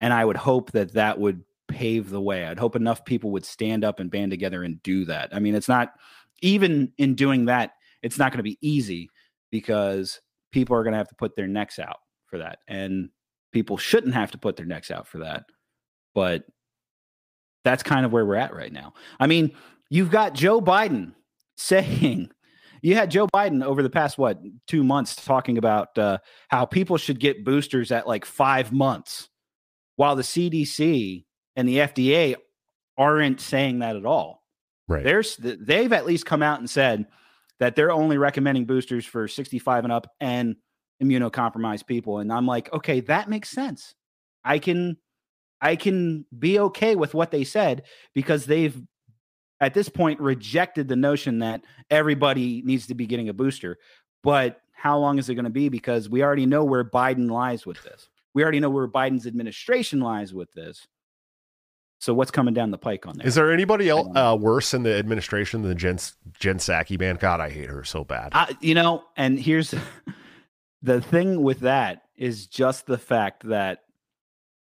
And 0.00 0.12
I 0.12 0.24
would 0.24 0.36
hope 0.36 0.72
that 0.72 0.92
that 0.94 1.18
would 1.18 1.42
pave 1.68 2.10
the 2.10 2.20
way. 2.20 2.44
I'd 2.44 2.58
hope 2.58 2.76
enough 2.76 3.04
people 3.04 3.30
would 3.30 3.44
stand 3.44 3.84
up 3.84 4.00
and 4.00 4.10
band 4.10 4.30
together 4.30 4.62
and 4.62 4.82
do 4.82 5.04
that. 5.06 5.30
I 5.32 5.38
mean, 5.38 5.54
it's 5.54 5.68
not, 5.68 5.92
even 6.40 6.92
in 6.98 7.14
doing 7.14 7.46
that, 7.46 7.72
it's 8.02 8.18
not 8.18 8.32
going 8.32 8.38
to 8.38 8.42
be 8.42 8.58
easy 8.60 9.08
because 9.50 10.20
people 10.50 10.76
are 10.76 10.82
going 10.82 10.92
to 10.92 10.98
have 10.98 11.08
to 11.08 11.14
put 11.14 11.36
their 11.36 11.46
necks 11.46 11.78
out 11.78 11.98
for 12.26 12.38
that. 12.38 12.58
And 12.68 13.10
people 13.52 13.76
shouldn't 13.76 14.14
have 14.14 14.32
to 14.32 14.38
put 14.38 14.56
their 14.56 14.66
necks 14.66 14.90
out 14.90 15.06
for 15.06 15.18
that. 15.18 15.44
But 16.14 16.44
that's 17.64 17.82
kind 17.82 18.04
of 18.04 18.12
where 18.12 18.26
we're 18.26 18.34
at 18.34 18.54
right 18.54 18.72
now. 18.72 18.94
I 19.20 19.26
mean, 19.28 19.52
you've 19.92 20.10
got 20.10 20.32
Joe 20.32 20.58
Biden 20.62 21.12
saying, 21.58 22.30
you 22.82 22.94
had 22.94 23.10
Joe 23.10 23.26
Biden 23.26 23.62
over 23.62 23.82
the 23.82 23.90
past, 23.90 24.16
what, 24.16 24.40
two 24.66 24.82
months 24.82 25.14
talking 25.14 25.58
about 25.58 25.96
uh, 25.98 26.18
how 26.48 26.64
people 26.64 26.96
should 26.96 27.20
get 27.20 27.44
boosters 27.44 27.92
at 27.92 28.08
like 28.08 28.24
five 28.24 28.72
months, 28.72 29.28
while 29.96 30.16
the 30.16 30.22
CDC 30.22 31.24
and 31.56 31.68
the 31.68 31.76
FDA 31.76 32.36
aren't 32.96 33.40
saying 33.40 33.80
that 33.80 33.96
at 33.96 34.06
all. 34.06 34.42
Right. 34.88 35.04
There's, 35.04 35.36
they've 35.36 35.92
at 35.92 36.06
least 36.06 36.24
come 36.24 36.42
out 36.42 36.58
and 36.58 36.68
said 36.68 37.06
that 37.60 37.76
they're 37.76 37.92
only 37.92 38.16
recommending 38.16 38.64
boosters 38.64 39.04
for 39.04 39.28
65 39.28 39.84
and 39.84 39.92
up 39.92 40.06
and 40.20 40.56
immunocompromised 41.02 41.86
people. 41.86 42.18
And 42.18 42.32
I'm 42.32 42.46
like, 42.46 42.72
okay, 42.72 43.00
that 43.00 43.28
makes 43.28 43.50
sense. 43.50 43.94
I 44.42 44.58
can 44.58 44.96
I 45.60 45.76
can 45.76 46.26
be 46.36 46.58
okay 46.58 46.96
with 46.96 47.14
what 47.14 47.30
they 47.30 47.44
said 47.44 47.84
because 48.14 48.46
they've 48.46 48.76
at 49.62 49.74
this 49.74 49.88
point 49.88 50.20
rejected 50.20 50.88
the 50.88 50.96
notion 50.96 51.38
that 51.38 51.62
everybody 51.88 52.62
needs 52.66 52.88
to 52.88 52.94
be 52.94 53.06
getting 53.06 53.28
a 53.28 53.32
booster. 53.32 53.78
But 54.22 54.60
how 54.72 54.98
long 54.98 55.18
is 55.18 55.28
it 55.28 55.36
going 55.36 55.44
to 55.44 55.50
be? 55.50 55.68
Because 55.68 56.10
we 56.10 56.22
already 56.22 56.46
know 56.46 56.64
where 56.64 56.84
Biden 56.84 57.30
lies 57.30 57.64
with 57.64 57.82
this. 57.84 58.08
We 58.34 58.42
already 58.42 58.58
know 58.58 58.70
where 58.70 58.88
Biden's 58.88 59.26
administration 59.26 60.00
lies 60.00 60.34
with 60.34 60.52
this. 60.52 60.88
So 62.00 62.12
what's 62.12 62.32
coming 62.32 62.52
down 62.52 62.72
the 62.72 62.78
pike 62.78 63.06
on 63.06 63.16
that? 63.18 63.26
Is 63.26 63.36
there 63.36 63.52
anybody 63.52 63.88
else 63.88 64.08
uh, 64.16 64.36
worse 64.38 64.74
in 64.74 64.82
the 64.82 64.94
administration 64.94 65.62
than 65.62 65.78
Jen 65.78 66.00
Jen 66.40 66.58
Psaki? 66.58 66.98
Man, 66.98 67.14
God, 67.14 67.40
I 67.40 67.48
hate 67.48 67.68
her 67.68 67.84
so 67.84 68.02
bad. 68.02 68.30
I, 68.32 68.56
you 68.60 68.74
know, 68.74 69.04
and 69.16 69.38
here's 69.38 69.72
the 70.82 71.00
thing 71.00 71.40
with 71.40 71.60
that 71.60 72.02
is 72.16 72.48
just 72.48 72.86
the 72.86 72.98
fact 72.98 73.46
that 73.46 73.82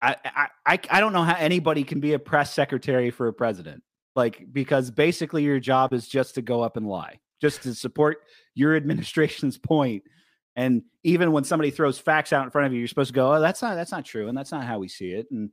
I, 0.01 0.15
I 0.25 0.47
I 0.65 0.79
I 0.89 0.99
don't 0.99 1.13
know 1.13 1.21
how 1.21 1.35
anybody 1.35 1.83
can 1.83 1.99
be 1.99 2.13
a 2.13 2.19
press 2.19 2.51
secretary 2.51 3.11
for 3.11 3.27
a 3.27 3.33
president. 3.33 3.83
Like 4.17 4.47
because 4.51 4.89
basically 4.89 5.43
your 5.43 5.59
job 5.59 5.93
is 5.93 6.07
just 6.07 6.35
to 6.35 6.41
go 6.41 6.61
up 6.61 6.75
and 6.75 6.87
lie, 6.87 7.19
just 7.39 7.61
to 7.63 7.75
support 7.75 8.23
your 8.55 8.75
administration's. 8.75 9.59
And 10.55 10.81
even 11.03 11.31
when 11.31 11.43
somebody 11.43 11.69
throws 11.69 11.99
facts 11.99 12.33
out 12.33 12.43
in 12.43 12.49
front 12.49 12.65
of 12.65 12.73
you, 12.73 12.79
you're 12.79 12.87
supposed 12.87 13.09
to 13.09 13.13
go, 13.13 13.35
"Oh, 13.35 13.39
that's 13.39 13.61
not 13.61 13.75
that's 13.75 13.91
not 13.91 14.05
true, 14.05 14.27
and 14.27 14.35
that's 14.35 14.51
not 14.51 14.63
how 14.63 14.79
we 14.79 14.87
see 14.87 15.11
it." 15.11 15.27
And 15.29 15.51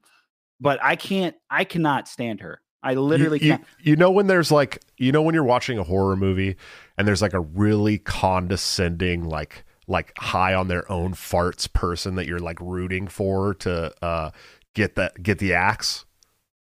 but 0.61 0.83
I 0.83 0.97
can't, 0.97 1.37
I 1.51 1.65
cannot 1.65 2.09
stand 2.09 2.41
her. 2.41 2.63
I 2.83 2.95
literally 2.95 3.39
you, 3.41 3.47
you, 3.47 3.53
can't. 3.53 3.67
you 3.83 3.97
know 3.97 4.11
when 4.11 4.29
there's 4.29 4.51
like 4.51 4.83
you 4.97 5.13
know 5.13 5.21
when 5.21 5.35
you're 5.35 5.45
watching 5.45 5.79
a 5.79 5.85
horror 5.85 6.17
movie 6.17 6.57
and 6.97 7.07
there's 7.07 7.21
like 7.21 7.35
a 7.35 7.41
really 7.41 7.99
condescending 7.99 9.25
like 9.25 9.65
like 9.87 10.15
high 10.17 10.55
on 10.55 10.69
their 10.69 10.91
own 10.91 11.13
farts 11.13 11.71
person 11.71 12.15
that 12.15 12.27
you're 12.27 12.39
like 12.39 12.59
rooting 12.61 13.09
for 13.09 13.53
to 13.55 13.93
uh 14.03 14.31
get 14.75 14.95
that 14.95 15.23
get 15.23 15.39
the 15.39 15.53
axe. 15.53 16.07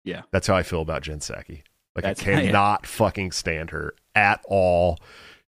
Yeah. 0.04 0.24
That's 0.32 0.48
how 0.48 0.56
I 0.56 0.64
feel 0.64 0.82
about 0.82 1.04
Jen 1.04 1.20
Psaki. 1.20 1.64
Like 1.96 2.04
That's- 2.04 2.28
I 2.28 2.32
yeah. 2.32 2.42
cannot 2.48 2.86
fucking 2.86 3.32
stand 3.32 3.70
her 3.72 3.94
at 4.16 4.42
all. 4.46 5.00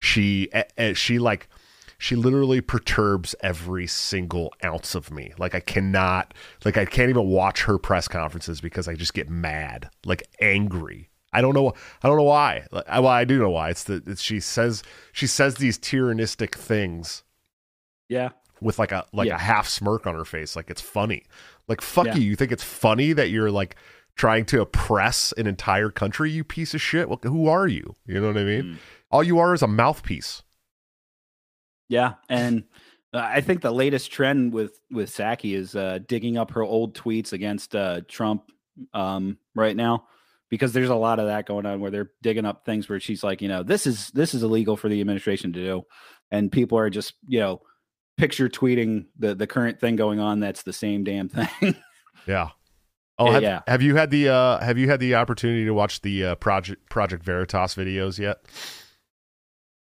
She 0.01 0.49
she 0.93 1.17
like 1.19 1.47
she 1.97 2.15
literally 2.15 2.61
perturbs 2.61 3.33
every 3.41 3.87
single 3.87 4.53
ounce 4.63 4.93
of 4.95 5.09
me. 5.11 5.33
Like 5.39 5.55
I 5.55 5.59
cannot 5.59 6.33
like 6.63 6.77
I 6.77 6.85
can't 6.85 7.09
even 7.09 7.27
watch 7.27 7.63
her 7.63 7.77
press 7.77 8.07
conferences 8.07 8.61
because 8.61 8.87
I 8.87 8.93
just 8.93 9.13
get 9.13 9.29
mad, 9.29 9.89
like 10.05 10.23
angry. 10.39 11.09
I 11.33 11.41
don't 11.41 11.53
know 11.55 11.73
I 12.03 12.07
don't 12.07 12.17
know 12.17 12.23
why. 12.23 12.65
Like, 12.71 12.85
I- 12.87 12.99
well, 12.99 13.11
I 13.11 13.25
do 13.25 13.39
know 13.39 13.49
why. 13.49 13.69
It's 13.71 13.83
that 13.85 14.19
she 14.19 14.39
says 14.39 14.83
she 15.13 15.25
says 15.25 15.55
these 15.55 15.79
tyrannistic 15.79 16.53
things 16.53 17.23
Yeah. 18.07 18.29
with 18.61 18.77
like 18.77 18.91
a 18.91 19.05
like 19.13 19.27
Yeah. 19.29 19.35
a 19.35 19.39
half 19.39 19.67
smirk 19.67 20.05
on 20.05 20.13
her 20.15 20.25
face 20.25 20.55
like 20.55 20.69
it's 20.69 20.81
funny 20.81 21.23
like 21.67 21.81
fuck 21.81 22.05
Yeah. 22.07 22.15
you 22.15 22.21
you 22.29 22.35
think 22.35 22.51
it's 22.51 22.63
funny 22.63 23.13
that 23.13 23.29
you're 23.31 23.49
like 23.51 23.75
trying 24.15 24.45
to 24.45 24.61
oppress 24.61 25.33
an 25.37 25.47
entire 25.47 25.89
country 25.89 26.31
you 26.31 26.43
piece 26.43 26.73
of 26.73 26.81
shit. 26.81 27.09
Well, 27.09 27.19
who 27.23 27.47
are 27.47 27.67
you? 27.67 27.95
You 28.05 28.21
know 28.21 28.27
what 28.27 28.37
i 28.37 28.43
mean? 28.43 28.63
Mm. 28.63 28.77
all 29.11 29.23
you 29.23 29.39
are 29.39 29.53
is 29.53 29.61
a 29.61 29.67
mouthpiece. 29.67 30.43
Yeah, 31.87 32.13
and 32.29 32.63
uh, 33.13 33.19
I 33.19 33.41
think 33.41 33.61
the 33.61 33.71
latest 33.71 34.11
trend 34.11 34.53
with 34.53 34.79
with 34.91 35.09
Psaki 35.09 35.55
is 35.55 35.75
uh, 35.75 35.99
digging 36.07 36.37
up 36.37 36.51
her 36.51 36.63
old 36.63 36.95
tweets 36.95 37.31
against 37.33 37.75
uh, 37.75 38.01
Trump 38.07 38.51
um, 38.93 39.37
right 39.53 39.75
now 39.75 40.07
because 40.49 40.73
there's 40.73 40.89
a 40.89 40.95
lot 40.95 41.19
of 41.19 41.27
that 41.27 41.45
going 41.45 41.65
on 41.65 41.79
where 41.79 41.91
they're 41.91 42.11
digging 42.21 42.45
up 42.45 42.65
things 42.65 42.89
where 42.89 42.99
she's 42.99 43.23
like, 43.23 43.41
you 43.41 43.47
know, 43.47 43.61
this 43.61 43.85
is 43.85 44.09
this 44.09 44.33
is 44.33 44.41
illegal 44.43 44.77
for 44.77 44.89
the 44.89 44.99
administration 44.99 45.53
to 45.53 45.59
do, 45.59 45.83
and 46.31 46.51
people 46.51 46.77
are 46.77 46.89
just 46.89 47.13
you 47.27 47.39
know 47.39 47.61
picture 48.17 48.49
tweeting 48.49 49.05
the 49.19 49.35
the 49.35 49.47
current 49.47 49.79
thing 49.79 49.95
going 49.95 50.19
on 50.19 50.39
that's 50.39 50.63
the 50.63 50.73
same 50.73 51.03
damn 51.03 51.29
thing. 51.59 51.75
yeah 52.27 52.49
oh 53.19 53.27
Yeah, 53.27 53.31
have, 53.33 53.43
yeah. 53.43 53.61
have 53.67 53.81
you 53.81 53.95
had 53.95 54.09
the 54.11 54.29
uh 54.29 54.59
have 54.59 54.77
you 54.77 54.89
had 54.89 54.99
the 54.99 55.15
opportunity 55.15 55.65
to 55.65 55.73
watch 55.73 56.01
the 56.01 56.25
uh, 56.25 56.35
project 56.35 56.89
project 56.89 57.23
veritas 57.23 57.75
videos 57.75 58.19
yet 58.19 58.39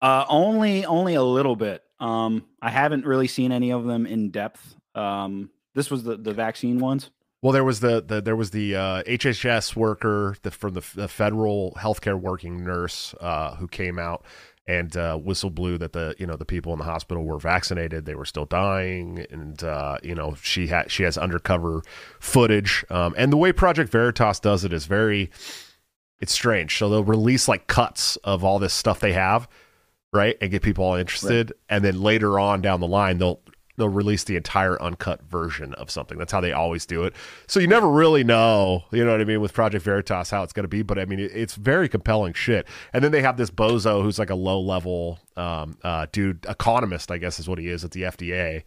Uh, 0.01 0.25
only 0.29 0.86
only 0.86 1.13
a 1.15 1.23
little 1.23 1.55
bit. 1.55 1.84
Um, 1.99 2.45
I 2.61 2.71
haven't 2.71 3.05
really 3.05 3.27
seen 3.27 3.51
any 3.51 3.71
of 3.71 3.86
them 3.86 4.05
in 4.07 4.32
depth. 4.32 4.75
Um, 4.95 5.51
this 5.75 5.91
was 5.91 6.03
the 6.03 6.17
the 6.17 6.34
vaccine 6.34 6.79
ones. 6.79 7.11
Well, 7.43 7.53
there 7.53 7.63
was 7.63 7.79
the, 7.79 8.03
the 8.05 8.21
there 8.21 8.36
was 8.36 8.51
the 8.51 8.75
uh, 8.75 9.03
HHS 9.03 9.75
worker 9.75 10.36
the, 10.43 10.51
from 10.51 10.73
the, 10.73 10.84
the 10.95 11.07
federal 11.07 11.75
healthcare 11.77 12.19
working 12.19 12.63
nurse 12.63 13.15
uh, 13.19 13.55
who 13.55 13.67
came 13.67 13.97
out 13.97 14.25
and 14.68 14.95
uh, 14.95 15.18
whistle 15.18 15.49
blew 15.49 15.78
that 15.80 15.93
the 15.93 16.16
you 16.18 16.26
know 16.26 16.36
the 16.36 16.45
people 16.45 16.72
in 16.74 16.80
the 16.80 16.86
hospital 16.86 17.24
were 17.24 17.39
vaccinated, 17.39 18.05
they 18.05 18.16
were 18.16 18.26
still 18.26 18.45
dying, 18.45 19.26
and 19.32 19.64
uh, 19.64 19.97
you 20.03 20.16
know 20.16 20.36
she 20.41 20.68
had 20.68 20.91
she 20.91 21.03
has 21.03 21.18
undercover 21.18 21.82
footage. 22.20 22.86
Um, 22.89 23.14
and 23.18 23.32
the 23.32 23.38
way 23.38 23.51
Project 23.51 23.91
Veritas 23.91 24.39
does 24.39 24.64
it 24.64 24.72
is 24.74 24.86
very 24.86 25.32
it's 26.20 26.32
strange. 26.32 26.78
So 26.78 26.89
they'll 26.89 27.03
release 27.03 27.47
like 27.47 27.68
cuts 27.68 28.18
of 28.18 28.43
all 28.43 28.59
this 28.59 28.74
stuff 28.74 28.99
they 28.99 29.14
have, 29.14 29.47
right, 30.14 30.38
and 30.39 30.51
get 30.51 30.62
people 30.62 30.86
all 30.86 30.95
interested, 30.95 31.53
and 31.68 31.84
then 31.84 32.01
later 32.01 32.39
on 32.39 32.62
down 32.62 32.80
the 32.80 32.88
line 32.88 33.18
they'll 33.18 33.41
they'll 33.82 33.89
release 33.89 34.23
the 34.23 34.38
entire 34.38 34.82
uncut 34.82 35.21
version 35.23 35.73
of 35.73 35.91
something. 35.91 36.17
That's 36.17 36.32
how 36.32 36.39
they 36.39 36.53
always 36.53 36.86
do 36.86 37.03
it. 37.03 37.13
So 37.47 37.59
you 37.59 37.67
never 37.67 37.89
really 37.89 38.23
know, 38.23 38.84
you 38.91 39.03
know 39.03 39.11
what 39.11 39.21
I 39.21 39.25
mean, 39.25 39.41
with 39.41 39.53
Project 39.53 39.84
Veritas 39.84 40.29
how 40.29 40.43
it's 40.43 40.53
going 40.53 40.63
to 40.63 40.69
be. 40.69 40.84
But 40.84 40.99
I 40.99 41.05
mean, 41.05 41.19
it, 41.19 41.32
it's 41.34 41.55
very 41.55 41.89
compelling 41.89 42.34
shit. 42.34 42.67
And 42.93 43.03
then 43.03 43.11
they 43.11 43.21
have 43.21 43.38
this 43.38 43.51
bozo 43.51 44.01
who's 44.01 44.19
like 44.19 44.29
a 44.29 44.36
low 44.36 44.61
level 44.61 45.19
um, 45.36 45.77
uh, 45.84 46.05
dude, 46.11 46.45
economist, 46.47 47.11
I 47.11 47.17
guess 47.17 47.39
is 47.39 47.49
what 47.49 47.59
he 47.59 47.67
is 47.67 47.84
at 47.84 47.91
the 47.91 48.03
FDA. 48.03 48.63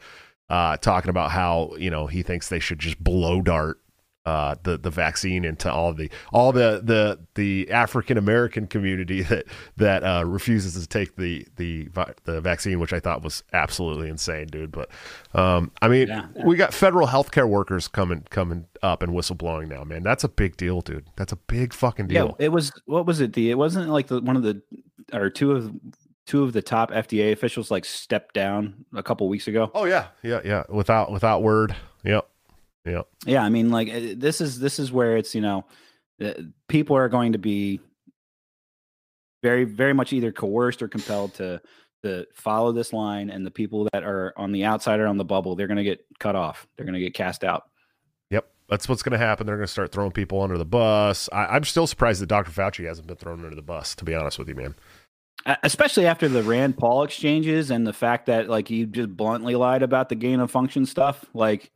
uh, 0.48 0.76
talking 0.76 1.08
about 1.10 1.30
how 1.30 1.72
you 1.78 1.90
know 1.90 2.06
he 2.06 2.22
thinks 2.22 2.48
they 2.48 2.58
should 2.58 2.78
just 2.78 3.02
blow 3.02 3.40
dart 3.40 3.80
uh, 4.26 4.54
the 4.62 4.78
the 4.78 4.90
vaccine 4.90 5.44
into 5.44 5.70
all 5.70 5.92
the 5.92 6.10
all 6.32 6.50
the 6.52 6.80
the 6.82 7.18
the 7.34 7.70
African 7.70 8.16
American 8.16 8.66
community 8.66 9.22
that 9.30 9.44
that 9.76 10.02
uh, 10.02 10.24
refuses 10.24 10.80
to 10.80 10.86
take 10.86 11.16
the 11.16 11.46
the 11.56 11.88
the 12.24 12.40
vaccine, 12.40 12.80
which 12.80 12.92
I 12.92 13.00
thought 13.00 13.22
was 13.22 13.42
absolutely 13.52 14.08
insane, 14.08 14.46
dude. 14.46 14.72
But 14.72 14.88
um, 15.34 15.70
I 15.82 15.88
mean, 15.88 16.08
Yeah. 16.08 16.26
we 16.44 16.56
got 16.56 16.72
federal 16.72 17.06
healthcare 17.06 17.48
workers 17.48 17.86
coming 17.88 18.24
coming 18.30 18.66
up 18.82 19.02
and 19.02 19.12
whistleblowing 19.12 19.68
now, 19.68 19.84
man. 19.84 20.02
That's 20.02 20.24
a 20.24 20.28
big 20.28 20.56
deal, 20.56 20.80
dude. 20.80 21.06
That's 21.16 21.32
a 21.32 21.36
big 21.36 21.74
fucking 21.74 22.06
deal. 22.06 22.36
Yeah, 22.38 22.46
it 22.46 22.52
was 22.52 22.72
what 22.86 23.06
was 23.06 23.20
it? 23.20 23.34
The 23.34 23.50
it 23.50 23.58
wasn't 23.58 23.88
like 23.90 24.06
the 24.06 24.20
one 24.20 24.36
of 24.36 24.42
the 24.42 24.62
or 25.12 25.28
two 25.28 25.52
of 25.52 25.70
two 26.26 26.42
of 26.42 26.54
the 26.54 26.62
top 26.62 26.90
FDA 26.90 27.32
officials 27.32 27.70
like 27.70 27.84
stepped 27.84 28.32
down 28.34 28.86
a 28.96 29.02
couple 29.02 29.28
weeks 29.28 29.46
ago. 29.48 29.70
Oh 29.74 29.84
yeah, 29.84 30.06
yeah, 30.22 30.40
yeah. 30.42 30.62
Without 30.70 31.12
without 31.12 31.42
word. 31.42 31.76
Yep. 32.04 32.26
Yep. 32.84 33.06
Yeah, 33.26 33.42
I 33.42 33.48
mean, 33.48 33.70
like 33.70 33.88
uh, 33.88 34.14
this 34.16 34.40
is 34.40 34.58
this 34.58 34.78
is 34.78 34.92
where 34.92 35.16
it's 35.16 35.34
you 35.34 35.40
know, 35.40 35.64
uh, 36.22 36.34
people 36.68 36.96
are 36.96 37.08
going 37.08 37.32
to 37.32 37.38
be 37.38 37.80
very 39.42 39.64
very 39.64 39.94
much 39.94 40.12
either 40.12 40.32
coerced 40.32 40.82
or 40.82 40.88
compelled 40.88 41.34
to 41.34 41.60
to 42.02 42.26
follow 42.34 42.72
this 42.72 42.92
line, 42.92 43.30
and 43.30 43.46
the 43.46 43.50
people 43.50 43.88
that 43.92 44.04
are 44.04 44.34
on 44.36 44.52
the 44.52 44.64
outside 44.64 45.00
or 45.00 45.06
on 45.06 45.16
the 45.16 45.24
bubble, 45.24 45.56
they're 45.56 45.66
going 45.66 45.78
to 45.78 45.84
get 45.84 46.04
cut 46.18 46.36
off. 46.36 46.66
They're 46.76 46.84
going 46.84 46.94
to 46.94 47.00
get 47.00 47.14
cast 47.14 47.42
out. 47.42 47.64
Yep, 48.30 48.46
that's 48.68 48.88
what's 48.88 49.02
going 49.02 49.18
to 49.18 49.18
happen. 49.18 49.46
They're 49.46 49.56
going 49.56 49.66
to 49.66 49.72
start 49.72 49.90
throwing 49.90 50.12
people 50.12 50.42
under 50.42 50.58
the 50.58 50.66
bus. 50.66 51.30
I, 51.32 51.46
I'm 51.46 51.64
still 51.64 51.86
surprised 51.86 52.20
that 52.20 52.26
Dr. 52.26 52.50
Fauci 52.50 52.86
hasn't 52.86 53.06
been 53.06 53.16
thrown 53.16 53.42
under 53.42 53.56
the 53.56 53.62
bus. 53.62 53.94
To 53.96 54.04
be 54.04 54.14
honest 54.14 54.38
with 54.38 54.48
you, 54.48 54.54
man. 54.54 54.74
Especially 55.62 56.06
after 56.06 56.28
the 56.28 56.42
Rand 56.42 56.78
Paul 56.78 57.02
exchanges 57.02 57.70
and 57.70 57.86
the 57.86 57.92
fact 57.92 58.26
that 58.26 58.48
like 58.48 58.68
he 58.68 58.84
just 58.84 59.14
bluntly 59.16 59.54
lied 59.56 59.82
about 59.82 60.08
the 60.10 60.14
gain 60.14 60.40
of 60.40 60.50
function 60.50 60.86
stuff. 60.86 61.24
Like, 61.34 61.70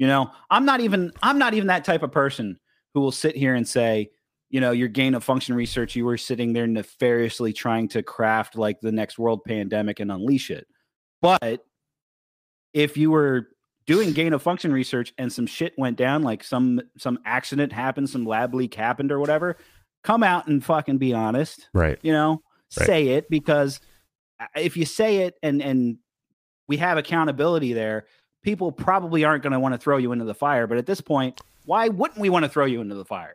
you 0.00 0.06
know, 0.06 0.30
I'm 0.48 0.64
not 0.64 0.80
even 0.80 1.12
I'm 1.22 1.38
not 1.38 1.52
even 1.52 1.66
that 1.66 1.84
type 1.84 2.02
of 2.02 2.10
person 2.10 2.58
who 2.94 3.00
will 3.00 3.12
sit 3.12 3.36
here 3.36 3.54
and 3.54 3.68
say, 3.68 4.08
you 4.48 4.58
know, 4.58 4.70
your 4.70 4.88
gain 4.88 5.14
of 5.14 5.22
function 5.22 5.54
research, 5.54 5.94
you 5.94 6.06
were 6.06 6.16
sitting 6.16 6.54
there 6.54 6.66
nefariously 6.66 7.52
trying 7.52 7.86
to 7.88 8.02
craft 8.02 8.56
like 8.56 8.80
the 8.80 8.90
next 8.90 9.18
world 9.18 9.42
pandemic 9.46 10.00
and 10.00 10.10
unleash 10.10 10.50
it. 10.50 10.66
But 11.20 11.66
if 12.72 12.96
you 12.96 13.10
were 13.10 13.48
doing 13.86 14.12
gain 14.12 14.32
of 14.32 14.42
function 14.42 14.72
research 14.72 15.12
and 15.18 15.30
some 15.30 15.46
shit 15.46 15.74
went 15.76 15.98
down, 15.98 16.22
like 16.22 16.44
some 16.44 16.80
some 16.96 17.18
accident 17.26 17.70
happened, 17.70 18.08
some 18.08 18.24
lab 18.24 18.54
leak 18.54 18.74
happened 18.74 19.12
or 19.12 19.20
whatever, 19.20 19.58
come 20.02 20.22
out 20.22 20.46
and 20.46 20.64
fucking 20.64 20.96
be 20.96 21.12
honest 21.12 21.68
Right. 21.74 21.98
you 22.02 22.12
know 22.12 22.40
Right. 22.78 22.86
say 22.86 23.08
it 23.08 23.28
because 23.28 23.80
uh, 24.40 24.46
if 24.56 24.78
you 24.78 24.86
say 24.86 25.18
it 25.18 25.34
and 25.42 25.60
and 25.60 25.98
we 26.68 26.78
have 26.78 26.96
accountability 26.96 27.74
there 27.74 28.06
people 28.42 28.72
probably 28.72 29.24
aren't 29.24 29.42
going 29.42 29.52
to 29.52 29.60
want 29.60 29.74
to 29.74 29.78
throw 29.78 29.96
you 29.96 30.12
into 30.12 30.24
the 30.24 30.34
fire 30.34 30.66
but 30.66 30.78
at 30.78 30.86
this 30.86 31.00
point 31.00 31.40
why 31.64 31.88
wouldn't 31.88 32.20
we 32.20 32.28
want 32.28 32.44
to 32.44 32.48
throw 32.48 32.64
you 32.64 32.80
into 32.80 32.94
the 32.94 33.04
fire 33.04 33.34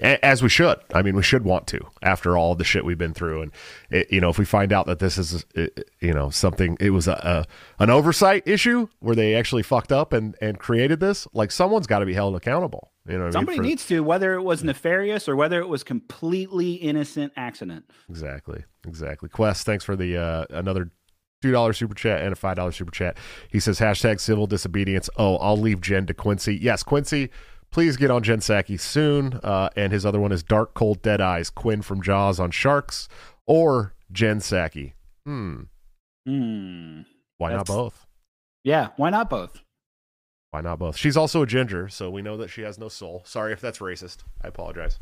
As 0.00 0.42
we 0.44 0.48
should. 0.48 0.78
I 0.94 1.02
mean, 1.02 1.16
we 1.16 1.24
should 1.24 1.44
want 1.44 1.66
to 1.68 1.80
after 2.02 2.36
all 2.38 2.54
the 2.54 2.62
shit 2.62 2.84
we've 2.84 2.98
been 2.98 3.14
through. 3.14 3.42
And, 3.42 3.52
it, 3.90 4.12
you 4.12 4.20
know, 4.20 4.28
if 4.28 4.38
we 4.38 4.44
find 4.44 4.72
out 4.72 4.86
that 4.86 5.00
this 5.00 5.18
is, 5.18 5.44
uh, 5.56 5.66
you 6.00 6.14
know, 6.14 6.30
something, 6.30 6.76
it 6.78 6.90
was 6.90 7.08
a, 7.08 7.46
a 7.78 7.82
an 7.82 7.90
oversight 7.90 8.44
issue 8.46 8.86
where 9.00 9.16
they 9.16 9.34
actually 9.34 9.64
fucked 9.64 9.90
up 9.90 10.12
and, 10.12 10.36
and 10.40 10.60
created 10.60 11.00
this, 11.00 11.26
like 11.32 11.50
someone's 11.50 11.88
got 11.88 11.98
to 11.98 12.06
be 12.06 12.14
held 12.14 12.36
accountable. 12.36 12.92
You 13.08 13.14
know 13.14 13.18
what 13.18 13.22
I 13.22 13.26
mean? 13.26 13.32
somebody 13.32 13.56
For- 13.56 13.62
needs 13.64 13.86
to 13.86 14.04
whether 14.04 14.34
it 14.34 14.42
was 14.42 14.62
nefarious 14.62 15.28
or 15.28 15.34
whether 15.34 15.58
it 15.58 15.68
was 15.68 15.82
completely 15.82 16.74
innocent 16.74 17.32
accident 17.36 17.90
Exactly. 18.08 18.64
Exactly. 18.86 19.28
Quest, 19.28 19.66
thanks 19.66 19.84
for 19.84 19.96
the 19.96 20.16
uh, 20.16 20.44
another 20.50 20.92
two 21.42 21.52
dollar 21.52 21.72
super 21.72 21.94
chat 21.94 22.22
and 22.22 22.32
a 22.32 22.36
five 22.36 22.56
dollar 22.56 22.72
super 22.72 22.90
chat. 22.90 23.16
He 23.50 23.60
says 23.60 23.78
hashtag 23.78 24.20
civil 24.20 24.46
disobedience. 24.46 25.08
Oh, 25.16 25.36
I'll 25.36 25.56
leave 25.56 25.80
Jen 25.80 26.06
to 26.06 26.14
Quincy. 26.14 26.56
Yes, 26.56 26.82
Quincy, 26.82 27.30
please 27.70 27.96
get 27.96 28.10
on 28.10 28.22
Jen 28.22 28.40
Psaki 28.40 28.78
soon. 28.80 29.34
Uh, 29.42 29.70
and 29.76 29.92
his 29.92 30.04
other 30.04 30.20
one 30.20 30.32
is 30.32 30.42
Dark 30.42 30.74
Cold 30.74 31.02
Dead 31.02 31.20
Eyes, 31.20 31.50
Quinn 31.50 31.82
from 31.82 32.02
Jaws 32.02 32.40
on 32.40 32.50
Sharks, 32.50 33.08
or 33.46 33.94
Jen 34.10 34.40
Psaki. 34.40 34.92
Hmm. 35.24 35.62
hmm 36.26 37.00
Why 37.38 37.52
not 37.52 37.66
both? 37.66 38.04
yeah 38.64 38.88
why 38.96 39.08
not 39.08 39.30
both 39.30 39.62
Why 40.50 40.60
not 40.62 40.78
both? 40.78 40.96
She's 40.96 41.16
also 41.16 41.42
a 41.42 41.46
ginger, 41.46 41.88
so 41.88 42.10
we 42.10 42.22
know 42.22 42.36
that 42.38 42.48
she 42.48 42.62
has 42.62 42.78
no 42.78 42.88
soul. 42.88 43.22
Sorry 43.24 43.52
if 43.52 43.60
that's 43.60 43.78
racist. 43.78 44.18
I 44.42 44.48
apologize. 44.48 44.98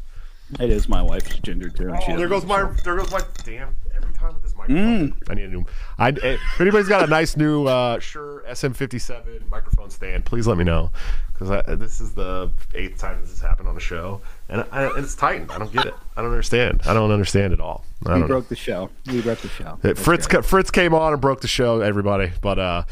It 0.61 0.71
is 0.71 0.89
my 0.89 1.03
wife's 1.03 1.37
gender 1.39 1.69
too 1.69 1.93
Oh, 2.09 2.17
there 2.17 2.29
goes 2.29 2.45
my 2.45 2.71
there 2.85 2.97
goes 2.97 3.11
my 3.11 3.21
damn 3.45 3.77
every 3.95 4.13
time 4.15 4.35
with 4.35 4.43
this 4.43 4.55
microphone. 4.55 5.15
I 5.29 5.35
need 5.35 5.45
a 5.45 5.49
new. 5.49 5.65
I 5.99 6.11
if 6.11 6.61
anybody's 6.61 6.89
got 6.89 7.05
a 7.05 7.07
nice 7.07 7.37
new 7.37 7.67
uh, 7.67 7.99
Shure 7.99 8.45
SM57 8.49 9.49
microphone 9.51 9.91
stand, 9.91 10.25
please 10.25 10.47
let 10.47 10.59
me 10.59 10.65
know 10.65 10.91
because 11.33 11.79
this 11.79 12.01
is 12.01 12.15
the 12.15 12.51
eighth 12.75 12.99
time 12.99 13.21
this 13.21 13.31
has 13.31 13.41
happened 13.41 13.69
on 13.69 13.77
a 13.77 13.81
show, 13.81 14.21
and, 14.49 14.65
I, 14.73 14.85
and 14.85 15.05
it's 15.05 15.15
tightened. 15.15 15.51
I 15.51 15.59
don't 15.59 15.73
get 15.73 15.87
it. 15.87 15.95
I 16.17 16.23
don't 16.23 16.31
understand. 16.31 16.83
I 16.87 16.95
don't 16.95 17.11
understand 17.11 17.53
at 17.53 17.61
all. 17.61 17.85
I 18.05 18.09
we 18.09 18.13
don't 18.13 18.21
know. 18.23 18.27
broke 18.29 18.49
the 18.49 18.57
show 18.57 18.91
we 19.07 19.21
broke 19.21 19.41
the 19.41 19.49
show 19.49 19.79
That's 19.83 20.01
Fritz 20.01 20.27
great. 20.27 20.45
Fritz 20.45 20.71
came 20.71 20.95
on 20.95 21.13
and 21.13 21.21
broke 21.21 21.41
the 21.41 21.49
show, 21.49 21.81
everybody. 21.81 22.33
But 22.41 22.59
uh, 22.59 22.85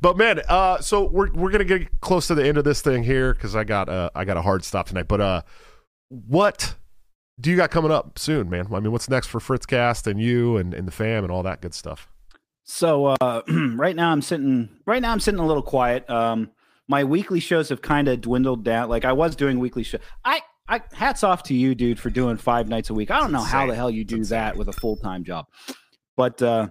but 0.00 0.16
man, 0.16 0.42
uh, 0.48 0.80
so 0.80 1.04
we're 1.04 1.32
we're 1.32 1.50
gonna 1.50 1.64
get 1.64 2.00
close 2.00 2.26
to 2.28 2.34
the 2.34 2.46
end 2.46 2.58
of 2.58 2.64
this 2.64 2.80
thing 2.82 3.02
here 3.02 3.32
because 3.34 3.56
I 3.56 3.64
got 3.64 3.88
uh 3.88 4.10
I 4.14 4.24
got 4.24 4.36
a 4.36 4.42
hard 4.42 4.64
stop 4.64 4.86
tonight. 4.88 5.08
But 5.08 5.20
uh, 5.20 5.42
what 6.08 6.74
do 7.40 7.50
you 7.50 7.56
got 7.56 7.70
coming 7.70 7.90
up 7.90 8.18
soon, 8.18 8.50
man? 8.50 8.66
I 8.72 8.80
mean, 8.80 8.92
what's 8.92 9.08
next 9.08 9.28
for 9.28 9.38
Fritzcast 9.38 10.06
and 10.06 10.20
you 10.20 10.56
and, 10.56 10.74
and 10.74 10.86
the 10.88 10.92
fam 10.92 11.24
and 11.24 11.32
all 11.32 11.42
that 11.44 11.60
good 11.60 11.74
stuff? 11.74 12.08
So 12.64 13.16
uh, 13.20 13.42
right 13.48 13.96
now 13.96 14.10
I'm 14.10 14.22
sitting. 14.22 14.68
Right 14.86 15.00
now 15.00 15.12
I'm 15.12 15.20
sitting 15.20 15.40
a 15.40 15.46
little 15.46 15.62
quiet. 15.62 16.08
Um, 16.10 16.50
my 16.88 17.04
weekly 17.04 17.40
shows 17.40 17.68
have 17.68 17.82
kind 17.82 18.08
of 18.08 18.20
dwindled 18.20 18.64
down. 18.64 18.88
Like 18.88 19.04
I 19.04 19.12
was 19.12 19.36
doing 19.36 19.58
weekly 19.58 19.82
show. 19.82 19.98
I, 20.24 20.42
I 20.68 20.82
hats 20.92 21.22
off 21.22 21.44
to 21.44 21.54
you, 21.54 21.74
dude, 21.74 22.00
for 22.00 22.10
doing 22.10 22.36
five 22.36 22.68
nights 22.68 22.90
a 22.90 22.94
week. 22.94 23.10
I 23.10 23.20
don't 23.20 23.32
know 23.32 23.40
how 23.40 23.66
the 23.66 23.74
hell 23.74 23.90
you 23.90 24.04
do 24.04 24.16
insane. 24.16 24.36
that 24.38 24.56
with 24.56 24.68
a 24.68 24.72
full 24.72 24.96
time 24.96 25.24
job, 25.24 25.46
but 26.16 26.42
uh, 26.42 26.68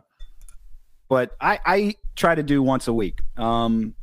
but 1.09 1.31
I 1.39 1.59
I 1.65 1.95
try 2.15 2.35
to 2.35 2.43
do 2.43 2.61
once 2.61 2.87
a 2.87 2.93
week. 2.93 3.21
Um, 3.37 3.95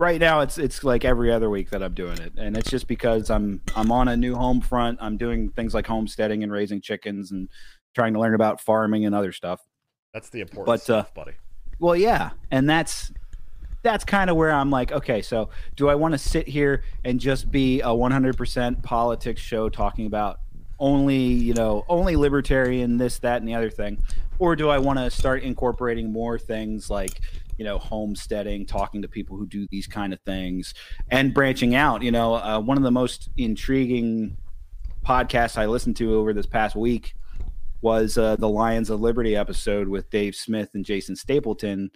right 0.00 0.18
now 0.18 0.40
it's 0.40 0.58
it's 0.58 0.82
like 0.82 1.04
every 1.04 1.30
other 1.30 1.50
week 1.50 1.70
that 1.70 1.82
I'm 1.82 1.94
doing 1.94 2.18
it, 2.18 2.32
and 2.36 2.56
it's 2.56 2.70
just 2.70 2.88
because 2.88 3.30
I'm 3.30 3.60
I'm 3.76 3.92
on 3.92 4.08
a 4.08 4.16
new 4.16 4.34
home 4.34 4.60
front. 4.60 4.98
I'm 5.00 5.16
doing 5.16 5.50
things 5.50 5.74
like 5.74 5.86
homesteading 5.86 6.42
and 6.42 6.50
raising 6.50 6.80
chickens 6.80 7.30
and 7.30 7.48
trying 7.94 8.14
to 8.14 8.20
learn 8.20 8.34
about 8.34 8.60
farming 8.60 9.04
and 9.04 9.14
other 9.14 9.30
stuff. 9.30 9.60
That's 10.12 10.30
the 10.30 10.40
important 10.40 10.66
But, 10.66 10.90
uh, 10.90 11.04
buddy. 11.14 11.32
Well, 11.78 11.94
yeah, 11.94 12.30
and 12.50 12.68
that's 12.68 13.12
that's 13.82 14.04
kind 14.04 14.28
of 14.28 14.36
where 14.36 14.50
I'm 14.50 14.70
like, 14.70 14.90
okay, 14.90 15.22
so 15.22 15.50
do 15.76 15.88
I 15.88 15.94
want 15.94 16.12
to 16.12 16.18
sit 16.18 16.48
here 16.48 16.82
and 17.04 17.20
just 17.20 17.50
be 17.50 17.80
a 17.80 17.86
100% 17.86 18.82
politics 18.82 19.40
show 19.40 19.70
talking 19.70 20.04
about 20.06 20.40
only, 20.78 21.16
you 21.16 21.54
know, 21.54 21.84
only 21.88 22.16
libertarian 22.16 22.98
this 22.98 23.18
that 23.20 23.40
and 23.40 23.48
the 23.48 23.54
other 23.54 23.70
thing, 23.70 24.02
or 24.38 24.54
do 24.54 24.68
I 24.68 24.78
want 24.78 24.98
to 24.98 25.10
start 25.10 25.42
incorporating 25.42 26.12
more 26.12 26.38
things 26.38 26.90
like, 26.90 27.20
you 27.60 27.66
know, 27.66 27.78
homesteading, 27.78 28.64
talking 28.64 29.02
to 29.02 29.08
people 29.08 29.36
who 29.36 29.46
do 29.46 29.66
these 29.70 29.86
kind 29.86 30.14
of 30.14 30.20
things, 30.22 30.72
and 31.10 31.34
branching 31.34 31.74
out? 31.74 32.00
You 32.00 32.10
know, 32.10 32.36
uh, 32.36 32.58
one 32.58 32.78
of 32.78 32.82
the 32.82 32.90
most 32.90 33.28
intriguing 33.36 34.38
podcasts 35.04 35.58
I 35.58 35.66
listened 35.66 35.96
to 35.98 36.14
over 36.14 36.32
this 36.32 36.46
past 36.46 36.74
week 36.74 37.12
was 37.82 38.16
uh, 38.16 38.36
the 38.36 38.48
Lions 38.48 38.88
of 38.88 39.02
Liberty 39.02 39.36
episode 39.36 39.88
with 39.88 40.08
Dave 40.08 40.34
Smith 40.34 40.70
and 40.72 40.86
Jason 40.86 41.14
Stapleton, 41.14 41.90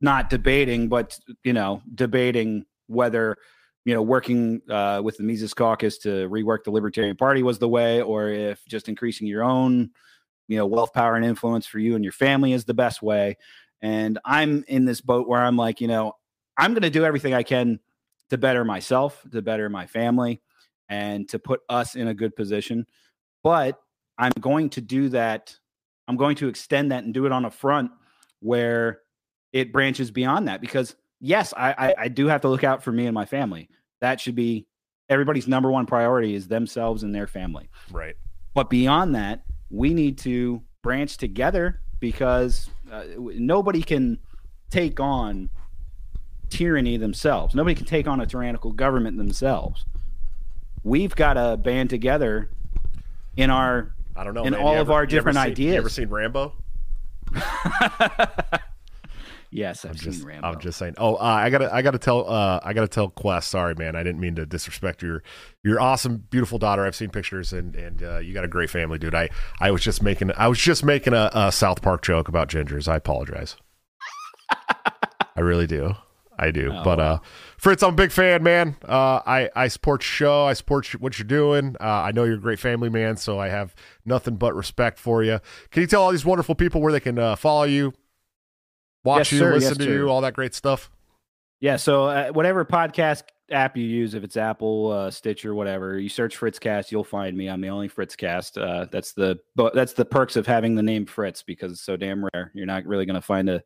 not 0.00 0.30
debating, 0.30 0.88
but 0.88 1.16
you 1.44 1.52
know, 1.52 1.80
debating 1.94 2.64
whether 2.88 3.36
you 3.84 3.94
know 3.94 4.02
working 4.02 4.62
uh, 4.68 5.00
with 5.04 5.16
the 5.16 5.22
Mises 5.22 5.54
Caucus 5.54 5.98
to 5.98 6.28
rework 6.28 6.64
the 6.64 6.72
Libertarian 6.72 7.14
Party 7.14 7.44
was 7.44 7.60
the 7.60 7.68
way, 7.68 8.02
or 8.02 8.30
if 8.30 8.66
just 8.66 8.88
increasing 8.88 9.28
your 9.28 9.44
own 9.44 9.90
you 10.48 10.56
know 10.56 10.66
wealth, 10.66 10.92
power, 10.92 11.14
and 11.14 11.24
influence 11.24 11.66
for 11.66 11.78
you 11.78 11.94
and 11.94 12.02
your 12.02 12.12
family 12.12 12.52
is 12.52 12.64
the 12.64 12.74
best 12.74 13.00
way. 13.00 13.36
And 13.84 14.18
I'm 14.24 14.64
in 14.66 14.86
this 14.86 15.02
boat 15.02 15.28
where 15.28 15.42
I'm 15.42 15.58
like, 15.58 15.82
you 15.82 15.88
know, 15.88 16.14
I'm 16.56 16.72
going 16.72 16.84
to 16.84 16.90
do 16.90 17.04
everything 17.04 17.34
I 17.34 17.42
can 17.42 17.80
to 18.30 18.38
better 18.38 18.64
myself, 18.64 19.22
to 19.30 19.42
better 19.42 19.68
my 19.68 19.86
family, 19.86 20.40
and 20.88 21.28
to 21.28 21.38
put 21.38 21.60
us 21.68 21.94
in 21.94 22.08
a 22.08 22.14
good 22.14 22.34
position. 22.34 22.86
But 23.42 23.78
I'm 24.16 24.32
going 24.40 24.70
to 24.70 24.80
do 24.80 25.10
that. 25.10 25.54
I'm 26.08 26.16
going 26.16 26.36
to 26.36 26.48
extend 26.48 26.92
that 26.92 27.04
and 27.04 27.12
do 27.12 27.26
it 27.26 27.32
on 27.32 27.44
a 27.44 27.50
front 27.50 27.90
where 28.40 29.00
it 29.52 29.70
branches 29.70 30.10
beyond 30.10 30.48
that. 30.48 30.62
Because 30.62 30.96
yes, 31.20 31.52
I, 31.54 31.74
I, 31.76 31.94
I 32.04 32.08
do 32.08 32.26
have 32.28 32.40
to 32.40 32.48
look 32.48 32.64
out 32.64 32.82
for 32.82 32.90
me 32.90 33.04
and 33.04 33.14
my 33.14 33.26
family. 33.26 33.68
That 34.00 34.18
should 34.18 34.34
be 34.34 34.66
everybody's 35.10 35.46
number 35.46 35.70
one 35.70 35.84
priority 35.84 36.34
is 36.34 36.48
themselves 36.48 37.02
and 37.02 37.14
their 37.14 37.26
family. 37.26 37.68
Right. 37.90 38.14
But 38.54 38.70
beyond 38.70 39.14
that, 39.14 39.42
we 39.68 39.92
need 39.92 40.16
to 40.20 40.62
branch 40.82 41.18
together 41.18 41.82
because 42.04 42.68
uh, 42.92 43.04
nobody 43.16 43.80
can 43.82 44.18
take 44.68 45.00
on 45.00 45.48
tyranny 46.50 46.98
themselves. 46.98 47.54
Nobody 47.54 47.74
can 47.74 47.86
take 47.86 48.06
on 48.06 48.20
a 48.20 48.26
tyrannical 48.26 48.72
government 48.72 49.16
themselves. 49.16 49.86
We've 50.82 51.14
got 51.16 51.34
to 51.34 51.56
band 51.56 51.88
together 51.88 52.50
in 53.38 53.48
our 53.48 53.94
I 54.14 54.22
don't 54.22 54.34
know. 54.34 54.44
in 54.44 54.52
man. 54.52 54.60
all 54.60 54.74
You 54.74 54.80
of 54.82 54.88
ever- 54.88 54.92
our 54.92 55.02
you 55.04 55.08
different 55.08 55.36
seen- 55.38 55.44
You 55.72 55.78
ever 55.78 55.88
seen 55.88 56.10
Rambo? 56.10 56.52
Yes, 59.54 59.84
I've 59.84 59.92
I'm 59.92 59.96
seen 59.98 60.12
just, 60.12 60.24
Rambo. 60.24 60.48
I'm 60.48 60.58
just 60.58 60.78
saying. 60.78 60.94
Oh, 60.98 61.14
uh, 61.14 61.20
I 61.20 61.48
gotta, 61.48 61.72
I 61.72 61.80
gotta 61.80 61.98
tell, 61.98 62.28
uh, 62.28 62.58
I 62.64 62.72
gotta 62.72 62.88
tell 62.88 63.08
Quest. 63.08 63.48
Sorry, 63.48 63.76
man. 63.76 63.94
I 63.94 64.02
didn't 64.02 64.20
mean 64.20 64.34
to 64.34 64.44
disrespect 64.44 65.00
your, 65.00 65.22
your 65.62 65.80
awesome, 65.80 66.24
beautiful 66.28 66.58
daughter. 66.58 66.84
I've 66.84 66.96
seen 66.96 67.10
pictures, 67.10 67.52
and 67.52 67.76
and 67.76 68.02
uh, 68.02 68.18
you 68.18 68.34
got 68.34 68.42
a 68.44 68.48
great 68.48 68.68
family, 68.68 68.98
dude. 68.98 69.14
I, 69.14 69.30
I 69.60 69.70
was 69.70 69.80
just 69.80 70.02
making, 70.02 70.32
I 70.36 70.48
was 70.48 70.58
just 70.58 70.84
making 70.84 71.12
a, 71.12 71.30
a 71.32 71.52
South 71.52 71.82
Park 71.82 72.02
joke 72.02 72.26
about 72.26 72.48
gingers. 72.48 72.88
I 72.88 72.96
apologize. 72.96 73.54
I 75.36 75.40
really 75.40 75.68
do. 75.68 75.94
I 76.36 76.50
do. 76.50 76.72
Oh, 76.72 76.82
but 76.82 76.98
uh. 76.98 77.18
Fritz, 77.56 77.82
I'm 77.84 77.90
a 77.90 77.96
big 77.96 78.10
fan, 78.10 78.42
man. 78.42 78.76
Uh, 78.84 79.20
I 79.24 79.50
I 79.54 79.68
support 79.68 80.02
your 80.02 80.08
show. 80.08 80.44
I 80.46 80.54
support 80.54 80.92
you, 80.92 80.98
what 80.98 81.16
you're 81.16 81.28
doing. 81.28 81.76
Uh, 81.80 81.84
I 81.84 82.10
know 82.10 82.24
you're 82.24 82.34
a 82.34 82.40
great 82.40 82.58
family 82.58 82.88
man, 82.90 83.16
so 83.16 83.38
I 83.38 83.50
have 83.50 83.72
nothing 84.04 84.34
but 84.34 84.56
respect 84.56 84.98
for 84.98 85.22
you. 85.22 85.38
Can 85.70 85.82
you 85.82 85.86
tell 85.86 86.02
all 86.02 86.10
these 86.10 86.24
wonderful 86.24 86.56
people 86.56 86.80
where 86.80 86.92
they 86.92 86.98
can 86.98 87.20
uh, 87.20 87.36
follow 87.36 87.62
you, 87.62 87.94
watch 89.04 89.18
Yes, 89.20 89.32
you, 89.32 89.38
sir. 89.38 89.52
listen 89.54 89.68
Yes, 89.70 89.76
to 89.78 89.84
sir. 89.84 89.90
you, 89.90 90.08
all 90.08 90.20
that 90.22 90.34
great 90.34 90.54
stuff? 90.54 90.90
Yeah, 91.60 91.76
so 91.76 92.04
uh, 92.04 92.28
whatever 92.30 92.64
podcast 92.64 93.22
app 93.50 93.76
you 93.76 93.84
use, 93.84 94.14
if 94.14 94.24
it's 94.24 94.36
Apple, 94.36 94.90
uh, 94.90 95.10
Stitcher, 95.10 95.54
whatever, 95.54 95.98
you 95.98 96.08
search 96.08 96.38
Fritzcast, 96.38 96.90
you'll 96.90 97.04
find 97.04 97.36
me. 97.36 97.48
I'm 97.48 97.60
the 97.60 97.68
only 97.68 97.88
Fritzcast. 97.88 98.60
Uh, 98.60 98.86
that's 98.90 99.12
the 99.12 99.38
that's 99.72 99.92
the 99.94 100.04
perks 100.04 100.36
of 100.36 100.46
having 100.46 100.74
the 100.74 100.82
name 100.82 101.06
Fritz 101.06 101.42
because 101.42 101.72
it's 101.72 101.80
so 101.82 101.96
damn 101.96 102.26
rare. 102.34 102.50
You're 102.54 102.66
not 102.66 102.84
really 102.84 103.06
going 103.06 103.14
to 103.14 103.22
find 103.22 103.48
a 103.48 103.62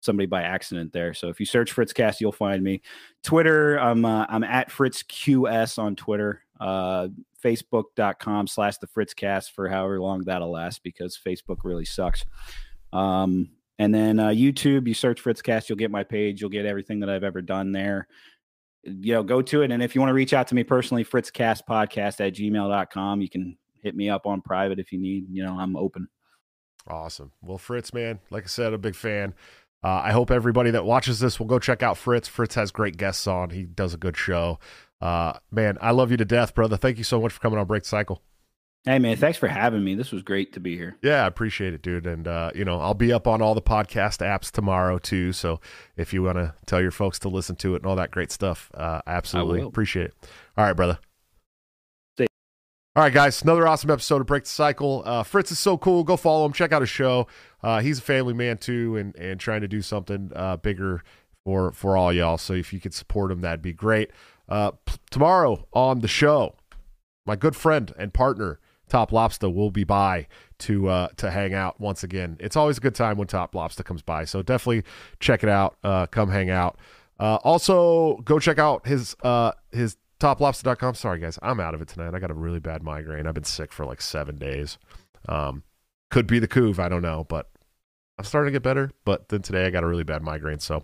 somebody 0.00 0.26
by 0.26 0.42
accident 0.42 0.92
there. 0.92 1.12
So 1.14 1.28
if 1.28 1.40
you 1.40 1.46
search 1.46 1.74
Fritzcast, 1.74 2.20
you'll 2.20 2.32
find 2.32 2.62
me. 2.62 2.82
Twitter, 3.24 3.76
I'm 3.78 4.04
uh, 4.04 4.26
I'm 4.28 4.44
at 4.44 4.70
FritzQS 4.70 5.78
on 5.78 5.96
Twitter. 5.96 6.42
Uh, 6.60 7.08
Facebook.com 7.42 8.46
slash 8.48 8.78
the 8.78 8.88
Fritzcast 8.88 9.52
for 9.52 9.68
however 9.68 10.00
long 10.00 10.24
that'll 10.24 10.50
last 10.50 10.82
because 10.82 11.18
Facebook 11.24 11.58
really 11.64 11.84
sucks. 11.84 12.24
Um, 12.92 13.50
and 13.78 13.94
then 13.94 14.18
uh, 14.18 14.28
YouTube, 14.28 14.88
you 14.88 14.94
search 14.94 15.22
Fritzcast, 15.22 15.68
you'll 15.68 15.78
get 15.78 15.90
my 15.90 16.02
page. 16.02 16.40
You'll 16.40 16.50
get 16.50 16.66
everything 16.66 17.00
that 17.00 17.08
I've 17.08 17.24
ever 17.24 17.40
done 17.40 17.72
there. 17.72 18.08
You 18.82 19.14
know, 19.14 19.22
go 19.22 19.42
to 19.42 19.62
it. 19.62 19.70
And 19.70 19.82
if 19.82 19.94
you 19.94 20.00
want 20.00 20.10
to 20.10 20.14
reach 20.14 20.32
out 20.32 20.48
to 20.48 20.54
me 20.54 20.64
personally, 20.64 21.04
fritzcastpodcast 21.04 22.26
at 22.26 22.34
gmail.com. 22.34 23.20
You 23.20 23.28
can 23.28 23.56
hit 23.82 23.94
me 23.94 24.08
up 24.08 24.26
on 24.26 24.40
private 24.40 24.78
if 24.78 24.92
you 24.92 24.98
need. 24.98 25.26
You 25.30 25.44
know, 25.44 25.58
I'm 25.58 25.76
open. 25.76 26.08
Awesome. 26.88 27.32
Well, 27.42 27.58
Fritz, 27.58 27.92
man, 27.92 28.18
like 28.30 28.44
I 28.44 28.46
said, 28.46 28.72
a 28.72 28.78
big 28.78 28.94
fan. 28.94 29.34
Uh, 29.84 30.00
I 30.04 30.12
hope 30.12 30.30
everybody 30.30 30.70
that 30.72 30.84
watches 30.84 31.20
this 31.20 31.38
will 31.38 31.46
go 31.46 31.58
check 31.58 31.82
out 31.82 31.96
Fritz. 31.96 32.26
Fritz 32.26 32.56
has 32.56 32.72
great 32.72 32.96
guests 32.96 33.26
on. 33.26 33.50
He 33.50 33.62
does 33.64 33.94
a 33.94 33.98
good 33.98 34.16
show. 34.16 34.58
Uh, 35.00 35.34
man, 35.52 35.78
I 35.80 35.92
love 35.92 36.10
you 36.10 36.16
to 36.16 36.24
death, 36.24 36.54
brother. 36.54 36.76
Thank 36.76 36.98
you 36.98 37.04
so 37.04 37.20
much 37.20 37.32
for 37.32 37.40
coming 37.40 37.58
on 37.58 37.66
Break 37.66 37.84
Cycle. 37.84 38.22
Hey, 38.84 38.98
man, 38.98 39.16
thanks 39.16 39.36
for 39.36 39.48
having 39.48 39.84
me. 39.84 39.94
This 39.94 40.12
was 40.12 40.22
great 40.22 40.52
to 40.54 40.60
be 40.60 40.76
here. 40.76 40.96
Yeah, 41.02 41.24
I 41.24 41.26
appreciate 41.26 41.74
it, 41.74 41.82
dude. 41.82 42.06
And 42.06 42.26
uh, 42.26 42.52
you 42.54 42.64
know, 42.64 42.80
I'll 42.80 42.94
be 42.94 43.12
up 43.12 43.26
on 43.26 43.42
all 43.42 43.54
the 43.54 43.60
podcast 43.62 44.24
apps 44.24 44.50
tomorrow 44.50 44.98
too. 44.98 45.32
So 45.32 45.60
if 45.96 46.12
you 46.12 46.22
want 46.22 46.38
to 46.38 46.54
tell 46.64 46.80
your 46.80 46.90
folks 46.90 47.18
to 47.20 47.28
listen 47.28 47.56
to 47.56 47.74
it 47.74 47.82
and 47.82 47.86
all 47.86 47.96
that 47.96 48.10
great 48.10 48.32
stuff, 48.32 48.70
uh, 48.74 49.02
absolutely 49.06 49.60
appreciate 49.60 50.06
it. 50.06 50.14
All 50.56 50.64
right, 50.64 50.76
brother. 50.76 50.98
All 52.96 53.04
right, 53.04 53.12
guys, 53.12 53.42
another 53.42 53.68
awesome 53.68 53.90
episode 53.90 54.22
of 54.22 54.26
Break 54.26 54.42
the 54.42 54.50
Cycle. 54.50 55.04
Uh, 55.06 55.22
Fritz 55.22 55.52
is 55.52 55.58
so 55.60 55.78
cool. 55.78 56.02
Go 56.02 56.16
follow 56.16 56.44
him. 56.44 56.52
Check 56.52 56.72
out 56.72 56.82
his 56.82 56.90
show. 56.90 57.28
Uh, 57.62 57.80
he's 57.80 57.98
a 57.98 58.02
family 58.02 58.34
man 58.34 58.58
too, 58.58 58.96
and 58.96 59.14
and 59.14 59.38
trying 59.38 59.60
to 59.60 59.68
do 59.68 59.82
something 59.82 60.32
uh, 60.34 60.56
bigger 60.56 61.04
for 61.44 61.70
for 61.72 61.96
all 61.96 62.12
y'all. 62.12 62.38
So 62.38 62.54
if 62.54 62.72
you 62.72 62.80
could 62.80 62.94
support 62.94 63.30
him, 63.30 63.40
that'd 63.42 63.62
be 63.62 63.72
great. 63.72 64.10
Uh, 64.48 64.72
p- 64.84 64.96
tomorrow 65.10 65.68
on 65.72 66.00
the 66.00 66.08
show, 66.08 66.56
my 67.24 67.36
good 67.36 67.54
friend 67.54 67.92
and 67.96 68.12
partner 68.12 68.58
Top 68.88 69.12
Lobster 69.12 69.48
will 69.48 69.70
be 69.70 69.84
by 69.84 70.26
to 70.60 70.88
uh, 70.88 71.08
to 71.16 71.30
hang 71.30 71.54
out 71.54 71.80
once 71.80 72.02
again. 72.02 72.36
It's 72.40 72.56
always 72.56 72.78
a 72.78 72.80
good 72.80 72.94
time 72.94 73.16
when 73.18 73.28
Top 73.28 73.54
Lobster 73.54 73.82
comes 73.82 74.02
by, 74.02 74.24
so 74.24 74.42
definitely 74.42 74.84
check 75.20 75.42
it 75.42 75.48
out. 75.48 75.76
Uh, 75.82 76.06
come 76.06 76.30
hang 76.30 76.50
out. 76.50 76.78
Uh, 77.20 77.38
also, 77.44 78.16
go 78.24 78.38
check 78.38 78.58
out 78.58 78.86
his 78.86 79.16
uh, 79.22 79.52
his 79.72 79.96
toplobster.com. 80.20 80.94
Sorry 80.94 81.20
guys, 81.20 81.38
I'm 81.42 81.60
out 81.60 81.74
of 81.74 81.82
it 81.82 81.88
tonight. 81.88 82.14
I 82.14 82.18
got 82.18 82.30
a 82.30 82.34
really 82.34 82.60
bad 82.60 82.82
migraine. 82.82 83.26
I've 83.26 83.34
been 83.34 83.44
sick 83.44 83.72
for 83.72 83.84
like 83.84 84.00
seven 84.00 84.36
days. 84.36 84.78
Um, 85.28 85.62
could 86.10 86.26
be 86.26 86.38
the 86.38 86.48
couve, 86.48 86.80
I 86.80 86.88
don't 86.88 87.02
know, 87.02 87.26
but 87.28 87.50
I'm 88.18 88.24
starting 88.24 88.52
to 88.52 88.56
get 88.56 88.62
better. 88.62 88.90
But 89.04 89.28
then 89.28 89.42
today 89.42 89.66
I 89.66 89.70
got 89.70 89.84
a 89.84 89.86
really 89.86 90.04
bad 90.04 90.22
migraine, 90.22 90.58
so 90.58 90.82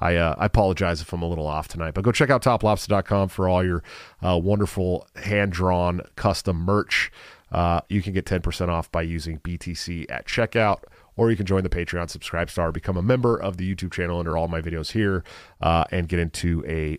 I 0.00 0.16
uh, 0.16 0.34
I 0.38 0.46
apologize 0.46 1.00
if 1.00 1.12
I'm 1.12 1.22
a 1.22 1.28
little 1.28 1.46
off 1.46 1.68
tonight. 1.68 1.94
But 1.94 2.04
go 2.04 2.12
check 2.12 2.30
out 2.30 2.42
toplobster.com 2.42 3.28
for 3.28 3.48
all 3.48 3.64
your 3.64 3.82
uh, 4.22 4.38
wonderful 4.42 5.06
hand 5.16 5.52
drawn 5.52 6.02
custom 6.16 6.56
merch. 6.58 7.10
Uh, 7.52 7.80
you 7.88 8.02
can 8.02 8.12
get 8.12 8.24
10% 8.24 8.68
off 8.68 8.90
by 8.90 9.02
using 9.02 9.38
BTC 9.40 10.06
at 10.10 10.26
checkout, 10.26 10.82
or 11.16 11.30
you 11.30 11.36
can 11.36 11.46
join 11.46 11.62
the 11.62 11.68
Patreon 11.68 12.10
Subscribe 12.10 12.50
Star, 12.50 12.72
become 12.72 12.96
a 12.96 13.02
member 13.02 13.36
of 13.36 13.56
the 13.56 13.74
YouTube 13.74 13.92
channel 13.92 14.18
under 14.18 14.36
all 14.36 14.48
my 14.48 14.60
videos 14.60 14.92
here, 14.92 15.22
uh, 15.60 15.84
and 15.90 16.08
get 16.08 16.18
into 16.18 16.64
a 16.66 16.98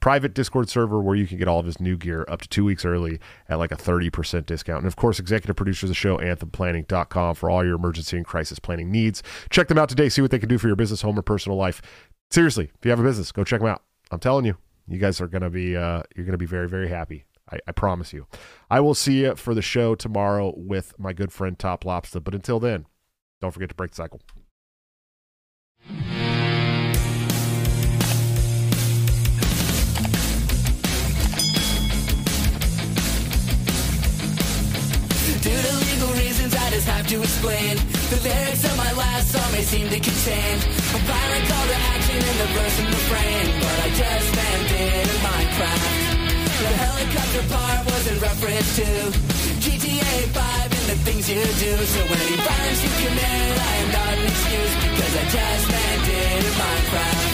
private 0.00 0.34
Discord 0.34 0.68
server 0.68 1.00
where 1.00 1.14
you 1.14 1.26
can 1.26 1.38
get 1.38 1.46
all 1.46 1.60
of 1.60 1.66
his 1.66 1.78
new 1.78 1.96
gear 1.96 2.24
up 2.26 2.40
to 2.40 2.48
two 2.48 2.64
weeks 2.64 2.84
early 2.84 3.20
at 3.48 3.58
like 3.58 3.70
a 3.70 3.76
30% 3.76 4.46
discount. 4.46 4.78
And 4.78 4.86
of 4.86 4.96
course, 4.96 5.18
executive 5.18 5.56
producer 5.56 5.86
of 5.86 5.88
the 5.88 5.94
show, 5.94 6.16
anthemplanning.com, 6.18 7.34
for 7.34 7.50
all 7.50 7.64
your 7.64 7.76
emergency 7.76 8.16
and 8.16 8.26
crisis 8.26 8.58
planning 8.58 8.90
needs. 8.90 9.22
Check 9.50 9.68
them 9.68 9.78
out 9.78 9.88
today. 9.88 10.08
See 10.08 10.22
what 10.22 10.30
they 10.30 10.38
can 10.38 10.48
do 10.48 10.58
for 10.58 10.66
your 10.66 10.76
business, 10.76 11.02
home, 11.02 11.18
or 11.18 11.22
personal 11.22 11.56
life. 11.56 11.82
Seriously, 12.30 12.70
if 12.74 12.84
you 12.84 12.90
have 12.90 13.00
a 13.00 13.04
business, 13.04 13.30
go 13.30 13.44
check 13.44 13.60
them 13.60 13.68
out. 13.68 13.82
I'm 14.10 14.20
telling 14.20 14.44
you, 14.44 14.56
you 14.88 14.98
guys 14.98 15.20
are 15.20 15.28
to 15.28 15.50
be, 15.50 15.76
uh, 15.76 16.02
you're 16.16 16.26
to 16.26 16.38
be 16.38 16.46
very, 16.46 16.68
very 16.68 16.88
happy. 16.88 17.24
I, 17.50 17.58
I 17.66 17.72
promise 17.72 18.12
you. 18.12 18.26
I 18.70 18.80
will 18.80 18.94
see 18.94 19.22
you 19.22 19.34
for 19.36 19.54
the 19.54 19.62
show 19.62 19.94
tomorrow 19.94 20.52
with 20.56 20.98
my 20.98 21.12
good 21.12 21.32
friend 21.32 21.58
Top 21.58 21.84
Lobster. 21.84 22.20
But 22.20 22.34
until 22.34 22.60
then, 22.60 22.86
don't 23.40 23.52
forget 23.52 23.68
to 23.70 23.74
break 23.74 23.90
the 23.90 23.96
cycle. 23.96 24.20
To 35.40 35.48
legal 35.48 36.12
reasons, 36.20 36.54
I 36.54 36.70
just 36.70 36.86
have 36.86 37.06
to 37.08 37.22
explain. 37.22 37.76
The 38.10 38.20
lyrics 38.22 38.64
of 38.64 38.76
my 38.76 38.92
last 38.92 39.32
song 39.32 39.52
may 39.52 39.62
seem 39.62 39.88
to 39.88 39.98
contain 39.98 40.58
a 40.58 40.98
violent 41.08 41.48
call 41.48 41.66
to 41.66 41.74
action 41.74 42.16
in 42.16 42.38
the 42.38 42.46
verse 42.54 42.78
and 42.78 42.90
but 43.60 43.80
I 43.80 43.88
just 43.90 44.30
in 44.80 45.06
Minecraft. 45.22 46.09
The 46.60 46.68
helicopter 46.76 47.44
part 47.48 47.80
was 47.88 48.04
in 48.04 48.20
reference 48.20 48.76
to 48.76 48.84
GTA 49.64 50.28
5 50.28 50.76
and 50.76 50.86
the 50.92 50.98
things 51.08 51.24
you 51.24 51.40
do. 51.40 51.72
So 51.88 52.00
any 52.04 52.36
violence 52.36 52.80
you 52.84 52.92
commit, 53.00 53.56
I 53.56 53.74
am 53.80 53.88
not 53.96 54.12
an 54.20 54.26
excuse 54.28 54.74
because 54.84 55.12
I 55.16 55.24
just 55.32 55.66
it 55.72 56.44
in 56.44 56.52
Minecraft. 56.60 57.24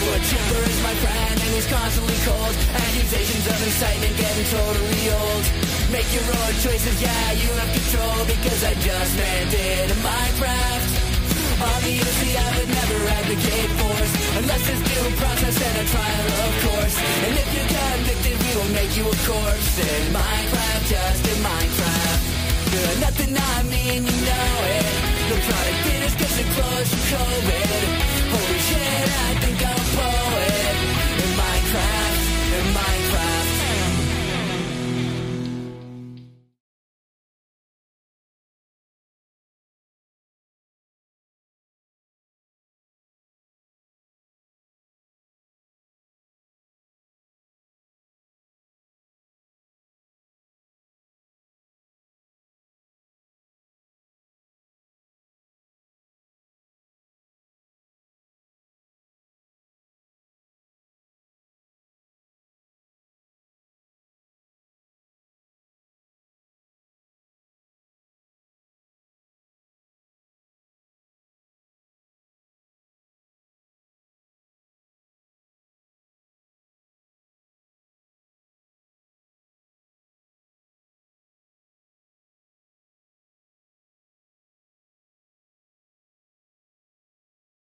Well, 0.00 0.20
Chipper 0.24 0.62
is 0.72 0.80
my 0.88 0.94
friend 1.04 1.36
and 1.36 1.52
he's 1.52 1.68
constantly 1.68 2.16
cold. 2.24 2.54
Accusations 2.72 3.44
of 3.44 3.60
incitement 3.60 4.14
getting 4.16 4.48
totally 4.48 5.04
old. 5.20 5.44
Make 5.92 6.08
your 6.16 6.24
own 6.32 6.54
choices, 6.64 6.96
yeah, 6.96 7.32
you 7.36 7.52
have 7.52 7.72
control 7.76 8.24
because 8.24 8.64
I 8.64 8.72
just 8.80 9.12
it 9.20 9.52
in 9.52 9.96
Minecraft. 10.00 11.11
Obviously, 11.60 12.32
I 12.36 12.48
would 12.56 12.70
never 12.70 12.98
advocate 13.18 13.70
force 13.80 14.12
unless 14.38 14.62
it's 14.72 14.82
due 14.88 15.08
process 15.20 15.56
and 15.60 15.76
a 15.82 15.84
trial, 15.92 16.26
of 16.46 16.52
course. 16.64 16.96
And 17.26 17.32
if 17.36 17.48
you're 17.54 17.70
convicted, 17.76 18.36
we 18.40 18.50
will 18.56 18.72
make 18.72 18.92
you 18.96 19.04
a 19.04 19.16
corpse 19.28 19.74
in 19.78 20.02
Minecraft, 20.14 20.84
just 20.88 21.22
in 21.28 21.38
Minecraft. 21.44 22.20
You're 22.72 22.98
nothing 23.04 23.32
I 23.36 23.56
mean, 23.68 24.00
you 24.08 24.16
know 24.28 24.52
it. 24.78 24.86
The 25.28 25.36
product 25.46 25.78
finished 25.86 26.18
gets 26.18 26.38
it 26.40 26.48
close 26.56 26.88
to 26.90 27.00
COVID. 27.12 27.84
Holy 28.32 28.60
shit, 28.68 29.08
I 29.26 29.30
think 29.42 29.58
I'm 29.60 29.76
a 29.76 29.88
poet 29.96 30.76
in 31.22 31.30
Minecraft. 31.36 32.11